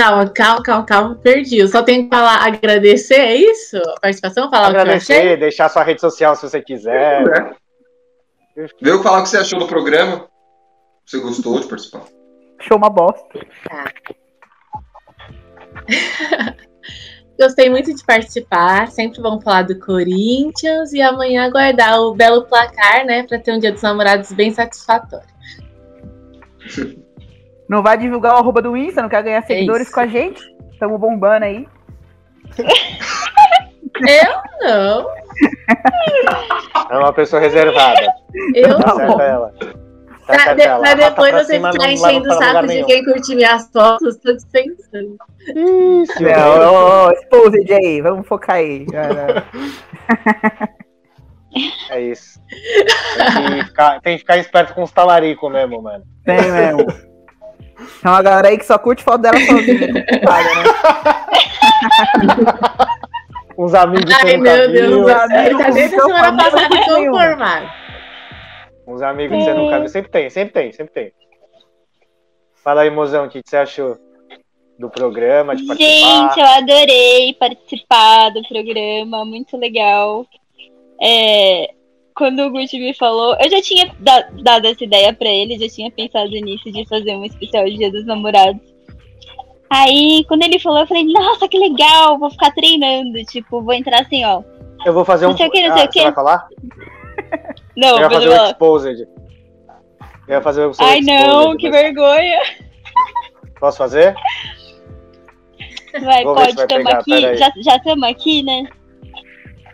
Calma, 0.00 0.26
calma, 0.30 0.62
calma, 0.62 0.86
calma, 0.86 1.14
perdi. 1.16 1.58
Eu 1.58 1.68
só 1.68 1.82
tenho 1.82 2.04
que 2.04 2.08
falar, 2.08 2.42
agradecer, 2.46 3.20
é 3.20 3.36
isso? 3.36 3.76
A 3.76 4.00
participação? 4.00 4.50
Falar 4.50 4.68
agradecer, 4.68 5.36
deixar 5.36 5.68
sua 5.68 5.82
rede 5.82 6.00
social 6.00 6.34
se 6.34 6.48
você 6.48 6.62
quiser. 6.62 7.22
É. 8.56 8.66
Veio 8.80 9.02
falar 9.02 9.18
o 9.18 9.22
que 9.24 9.28
você 9.28 9.36
achou 9.36 9.58
do 9.58 9.66
programa. 9.66 10.26
Você 11.04 11.20
gostou 11.20 11.60
de 11.60 11.66
participar? 11.66 12.04
Show 12.62 12.78
uma 12.78 12.88
bosta. 12.88 13.46
Tá. 13.68 13.92
Gostei 17.38 17.68
muito 17.68 17.94
de 17.94 18.02
participar. 18.02 18.88
Sempre 18.88 19.20
vamos 19.20 19.44
falar 19.44 19.64
do 19.64 19.78
Corinthians 19.78 20.94
e 20.94 21.02
amanhã 21.02 21.44
aguardar 21.44 22.00
o 22.00 22.14
belo 22.14 22.46
placar, 22.46 23.04
né, 23.04 23.24
para 23.24 23.38
ter 23.38 23.52
um 23.52 23.58
Dia 23.58 23.72
dos 23.72 23.82
Namorados 23.82 24.32
bem 24.32 24.50
satisfatório. 24.50 25.28
Não 27.70 27.84
vai 27.84 27.96
divulgar 27.96 28.34
o 28.34 28.38
arroba 28.38 28.60
do 28.60 28.76
Insta, 28.76 29.00
não 29.00 29.08
quer 29.08 29.22
ganhar 29.22 29.38
é 29.38 29.42
seguidores 29.42 29.88
é 29.88 29.92
com 29.92 30.00
a 30.00 30.06
gente? 30.08 30.42
Estamos 30.72 30.98
bombando 30.98 31.44
aí. 31.44 31.68
Eu 34.08 34.42
não. 34.60 35.06
É 36.90 36.98
uma 36.98 37.12
pessoa 37.12 37.40
reservada. 37.40 38.12
Eu 38.56 38.76
não. 38.76 39.20
Ela. 39.20 39.54
Pra, 40.26 40.54
de, 40.54 40.62
pra 40.62 40.94
depois 40.94 41.32
você 41.32 41.60
ficar 41.60 41.92
enchendo 41.92 42.28
o 42.28 42.32
saco 42.32 42.66
de 42.66 42.84
quem 42.84 43.04
curte 43.04 43.36
minhas 43.36 43.70
fotos, 43.70 44.16
tô 44.16 44.32
dispensando. 44.32 45.16
Isso, 45.46 46.22
não, 46.22 47.06
oh, 47.06 47.10
exposed 47.12 47.72
aí, 47.72 48.00
vamos 48.00 48.26
focar 48.26 48.56
aí. 48.56 48.84
É 51.90 52.00
isso. 52.00 52.40
Tem 53.16 53.58
que, 53.58 53.64
ficar, 53.64 54.00
tem 54.00 54.14
que 54.14 54.20
ficar 54.20 54.38
esperto 54.38 54.74
com 54.74 54.82
os 54.82 54.92
talaricos 54.92 55.50
mesmo, 55.52 55.82
mano. 55.82 56.04
Tem 56.24 56.50
mesmo. 56.50 57.09
Tem 58.02 58.10
uma 58.10 58.22
galera 58.22 58.48
aí 58.48 58.58
que 58.58 58.64
só 58.64 58.78
curte 58.78 59.02
foto 59.02 59.22
dela 59.22 59.38
sozinha. 59.38 59.92
né? 59.92 60.04
Uns 63.60 63.74
amigos 63.74 64.10
Ai, 64.22 64.38
meu 64.38 64.72
Deus, 64.72 64.96
uns 64.96 65.10
amigos. 65.10 65.58
Tá 65.58 65.70
desde 65.70 65.94
a 65.94 66.00
semana 66.00 66.34
passada 66.34 66.82
conformado. 66.82 67.70
Uns 68.86 69.02
amigos 69.02 69.36
que 69.36 69.44
você 69.44 69.52
nunca 69.52 69.80
viu. 69.80 69.88
Sempre 69.88 70.10
tem, 70.10 70.30
sempre 70.30 70.54
tem, 70.54 70.72
sempre 70.72 70.94
tem. 70.94 71.12
Fala 72.64 72.80
aí, 72.80 72.90
mozão, 72.90 73.26
o 73.26 73.28
que, 73.28 73.42
você 73.44 73.58
achou 73.58 73.98
do 74.78 74.88
programa, 74.88 75.54
de 75.54 75.66
participar? 75.66 76.08
Gente, 76.08 76.40
eu 76.40 76.46
adorei 76.46 77.34
participar 77.34 78.30
do 78.30 78.48
programa, 78.48 79.26
muito 79.26 79.58
legal. 79.58 80.24
É, 80.98 81.74
quando 82.20 82.40
o 82.40 82.50
Gucci 82.50 82.78
me 82.78 82.92
falou, 82.92 83.34
eu 83.40 83.50
já 83.50 83.62
tinha 83.62 83.90
dado 83.98 84.66
essa 84.66 84.84
ideia 84.84 85.10
para 85.10 85.30
ele, 85.30 85.58
já 85.58 85.66
tinha 85.74 85.90
pensado 85.90 86.28
nisso 86.28 86.70
de 86.70 86.86
fazer 86.86 87.16
um 87.16 87.24
especial 87.24 87.64
de 87.64 87.78
Dia 87.78 87.90
dos 87.90 88.04
Namorados. 88.04 88.60
Aí, 89.70 90.22
quando 90.28 90.42
ele 90.42 90.58
falou, 90.58 90.80
eu 90.80 90.86
falei, 90.86 91.04
nossa, 91.04 91.48
que 91.48 91.58
legal, 91.58 92.18
vou 92.18 92.30
ficar 92.30 92.50
treinando, 92.50 93.24
tipo, 93.24 93.62
vou 93.62 93.72
entrar 93.72 94.02
assim, 94.02 94.22
ó. 94.22 94.42
Eu 94.84 94.92
vou 94.92 95.02
fazer 95.02 95.24
um. 95.24 95.30
Não 95.30 95.36
sei 95.38 95.46
o 95.46 95.50
que, 95.50 95.66
não 95.66 95.74
sei 95.74 95.82
ah, 95.82 95.86
o 95.86 95.88
que. 95.88 95.98
Você 95.98 96.04
vai 96.04 96.14
falar? 96.14 96.48
Não, 97.74 97.98
eu 97.98 98.10
vou 98.10 98.20
fazer 98.20 98.28
um 98.28 98.46
exposed. 98.46 99.08
Eu 100.28 100.34
ia 100.34 100.42
fazer 100.42 100.66
o 100.66 100.72
Ai, 100.78 101.00
não, 101.00 101.56
que 101.56 101.70
mas... 101.70 101.80
vergonha. 101.80 102.40
Posso 103.58 103.78
fazer? 103.78 104.14
Vai, 106.02 106.22
Vou 106.22 106.34
pode, 106.34 106.50
estamos 106.50 106.92
aqui. 106.92 107.36
Já 107.36 107.76
estamos 107.76 108.08
aqui, 108.08 108.42
né? 108.42 108.68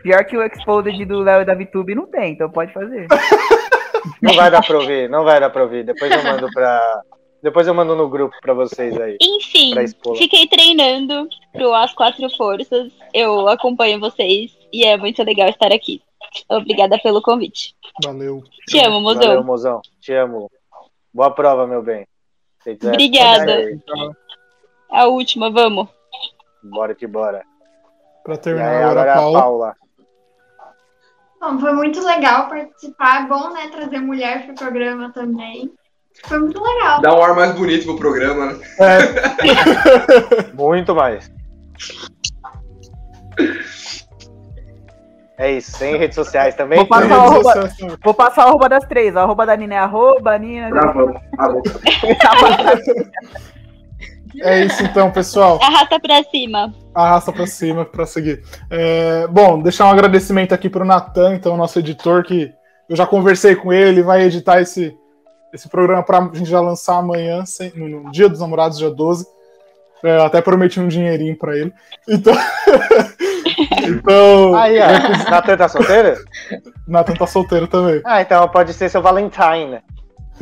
Pior 0.07 0.24
que 0.24 0.36
o 0.36 0.42
Exposed 0.44 1.04
do 1.04 1.18
Léo 1.18 1.42
e 1.42 1.44
da 1.44 1.52
VTube 1.52 1.96
não 1.96 2.07
tem, 2.07 2.34
então 2.34 2.48
pode 2.48 2.72
fazer. 2.72 3.09
Não 4.22 4.34
vai 4.34 4.52
dar 4.52 4.64
pra 4.64 4.78
ouvir, 4.78 5.11
não 5.11 5.24
vai 5.24 5.40
dar 5.40 5.50
pra 5.50 5.64
ouvir. 5.64 5.84
Depois 5.84 6.12
eu 6.12 6.22
mando 6.22 6.48
pra. 6.52 7.02
Depois 7.42 7.66
eu 7.66 7.74
mando 7.74 7.96
no 7.96 8.09
grupo 8.09 8.36
pra 8.40 8.54
vocês 8.54 8.96
aí. 9.00 9.18
Enfim, 9.20 9.74
fiquei 10.16 10.46
treinando 10.46 11.28
pro 11.52 11.74
As 11.74 11.92
Quatro 11.92 12.30
Forças. 12.36 12.92
Eu 13.12 13.48
acompanho 13.48 13.98
vocês 13.98 14.57
e 14.72 14.84
é 14.84 14.96
muito 14.96 15.24
legal 15.24 15.48
estar 15.48 15.72
aqui. 15.72 16.00
Obrigada 16.48 16.96
pelo 17.00 17.20
convite. 17.20 17.74
Valeu. 18.04 18.44
Te 18.68 18.78
amo, 18.78 19.00
mozão. 19.00 19.26
Valeu, 19.26 19.44
mozão. 19.44 19.80
Te 20.00 20.14
amo. 20.14 20.48
Boa 21.12 21.32
prova, 21.32 21.66
meu 21.66 21.82
bem. 21.82 22.07
Obrigada. 22.84 23.76
A 24.88 25.07
última, 25.09 25.50
vamos. 25.50 25.88
Bora 26.62 26.94
que 26.94 27.09
bora. 27.09 27.42
Pra 28.22 28.36
terminar 28.36 28.70
aí, 28.70 28.82
agora, 28.84 29.12
a 29.12 29.16
Paula. 29.16 29.40
Paula. 29.40 29.76
Bom, 31.41 31.59
foi 31.59 31.72
muito 31.72 32.05
legal 32.05 32.49
participar. 32.49 33.24
É 33.24 33.26
bom, 33.26 33.53
né, 33.53 33.68
trazer 33.70 34.01
mulher 34.01 34.47
pro 34.47 34.55
programa 34.55 35.12
também. 35.12 35.70
Foi 36.24 36.39
muito 36.39 36.62
legal. 36.62 37.01
Dá 37.01 37.14
um 37.14 37.22
ar 37.22 37.34
mais 37.34 37.53
bonito 37.53 37.84
pro 37.84 37.97
programa, 37.97 38.47
né? 38.47 38.59
É. 38.80 38.99
muito 40.57 40.95
mais. 40.95 41.30
É 45.39 45.53
isso, 45.53 45.72
sem 45.72 45.99
redes 45.99 46.14
sociais 46.14 46.55
também. 46.55 46.78
Vou 46.78 46.87
passar, 46.87 47.18
o 47.18 47.20
arroba, 47.20 47.70
vou 48.03 48.14
passar 48.14 48.47
o 48.47 48.49
arroba 48.49 48.68
das 48.70 48.87
três. 48.87 49.14
A 49.14 49.22
arroba 49.22 49.45
da 49.45 49.55
Nina 49.55 49.74
é 49.74 49.78
arroba, 49.78 50.39
Nina. 50.39 50.70
É 54.41 54.64
isso 54.64 54.82
então, 54.82 55.11
pessoal. 55.11 55.59
Arrasta 55.62 55.99
pra 56.01 56.22
cima. 56.24 56.74
Arrasta 56.95 57.32
pra 57.32 57.47
cima 57.47 57.84
pra 57.84 58.07
seguir. 58.07 58.43
É, 58.70 59.26
bom, 59.28 59.61
deixar 59.61 59.87
um 59.87 59.91
agradecimento 59.91 60.53
aqui 60.53 60.68
pro 60.68 60.84
Natan, 60.84 61.34
então, 61.34 61.57
nosso 61.57 61.78
editor, 61.78 62.22
que 62.22 62.53
eu 62.89 62.97
já 62.97 63.07
conversei 63.07 63.55
com 63.55 63.72
ele, 63.72 63.91
ele 63.91 64.03
vai 64.03 64.22
editar 64.22 64.61
esse, 64.61 64.97
esse 65.53 65.68
programa 65.68 66.03
pra 66.03 66.20
gente 66.32 66.51
já 66.51 66.61
lançar 66.61 66.99
amanhã, 66.99 67.43
no 67.74 68.11
dia 68.11 68.28
dos 68.28 68.41
namorados, 68.41 68.78
dia 68.78 68.91
12. 68.91 69.26
É, 70.05 70.18
até 70.18 70.41
prometi 70.43 70.78
um 70.78 70.89
dinheirinho 70.89 71.37
pra 71.37 71.57
ele. 71.57 71.72
Então. 72.07 72.34
então. 73.82 74.55
Aí, 74.55 74.78
ó. 74.78 75.30
Natan 75.30 75.57
tá 75.57 75.68
solteiro? 75.68 76.16
Natan 76.87 77.14
tá 77.14 77.26
solteiro 77.26 77.66
também. 77.66 78.03
Ah, 78.05 78.20
então 78.20 78.47
pode 78.49 78.72
ser 78.74 78.91
seu 78.91 79.01
Valentine? 79.01 79.80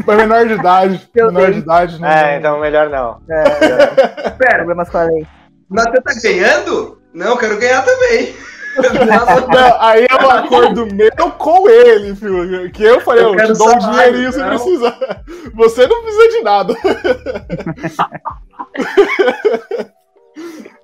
Mas 0.07 0.17
menor 0.17 0.47
de 0.47 0.55
idade. 0.55 1.11
menor 1.15 1.53
de 1.53 1.59
idade, 1.59 2.01
né? 2.01 2.35
É, 2.35 2.39
então 2.39 2.61
melhor 2.61 2.91
não. 2.91 3.21
É, 3.31 4.31
Pera. 4.37 4.57
Problemas 4.59 4.91
com 4.91 4.99
a 4.99 5.03
lei. 5.05 5.27
Natan 5.71 6.03
tá 6.03 6.13
ganhando? 6.23 7.01
Não, 7.13 7.37
quero 7.37 7.59
ganhar 7.59 7.83
também. 7.85 8.35
Não, 8.75 9.81
aí 9.81 10.05
é 10.11 10.15
um 10.17 10.31
acordo 10.31 10.87
meu 10.93 11.31
com 11.39 11.69
ele, 11.69 12.17
filho. 12.17 12.73
Que 12.73 12.83
eu 12.83 13.01
falei, 13.01 13.23
eu, 13.23 13.33
eu 13.33 13.47
te 13.47 13.57
dou 13.57 13.73
um 13.73 13.79
dinheirinho 13.79 14.33
se 14.33 14.43
precisar. 14.43 15.23
Você 15.55 15.87
não 15.87 16.03
precisa 16.03 16.29
de 16.29 16.43
nada. 16.43 16.75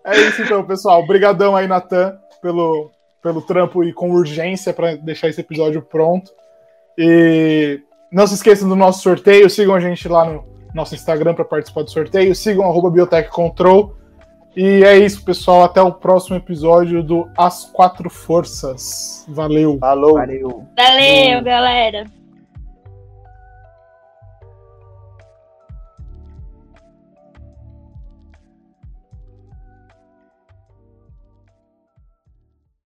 é 0.04 0.20
isso 0.20 0.42
então, 0.42 0.64
pessoal. 0.64 1.00
Obrigadão 1.00 1.56
aí, 1.56 1.66
Natan, 1.66 2.16
pelo, 2.40 2.92
pelo 3.20 3.42
trampo 3.42 3.82
e 3.82 3.92
com 3.92 4.12
urgência 4.12 4.72
para 4.72 4.94
deixar 4.94 5.28
esse 5.28 5.40
episódio 5.40 5.82
pronto. 5.82 6.30
E 6.96 7.80
não 8.10 8.26
se 8.26 8.34
esqueçam 8.34 8.68
do 8.68 8.76
nosso 8.76 9.02
sorteio, 9.02 9.48
sigam 9.48 9.74
a 9.74 9.80
gente 9.80 10.08
lá 10.08 10.24
no 10.24 10.44
nosso 10.74 10.94
Instagram 10.94 11.34
para 11.34 11.44
participar 11.44 11.82
do 11.82 11.90
sorteio, 11.90 12.34
sigam 12.34 12.64
arroba 12.64 12.90
Biotech 12.90 13.30
Control. 13.30 13.94
E 14.56 14.82
é 14.84 14.98
isso, 14.98 15.24
pessoal. 15.24 15.62
Até 15.62 15.80
o 15.80 15.92
próximo 15.92 16.36
episódio 16.36 17.02
do 17.02 17.30
As 17.38 17.66
Quatro 17.66 18.10
Forças. 18.10 19.24
Valeu. 19.28 19.78
Falou. 19.78 20.14
Valeu, 20.14 20.66
Valeu 20.76 21.44
galera. 21.44 22.19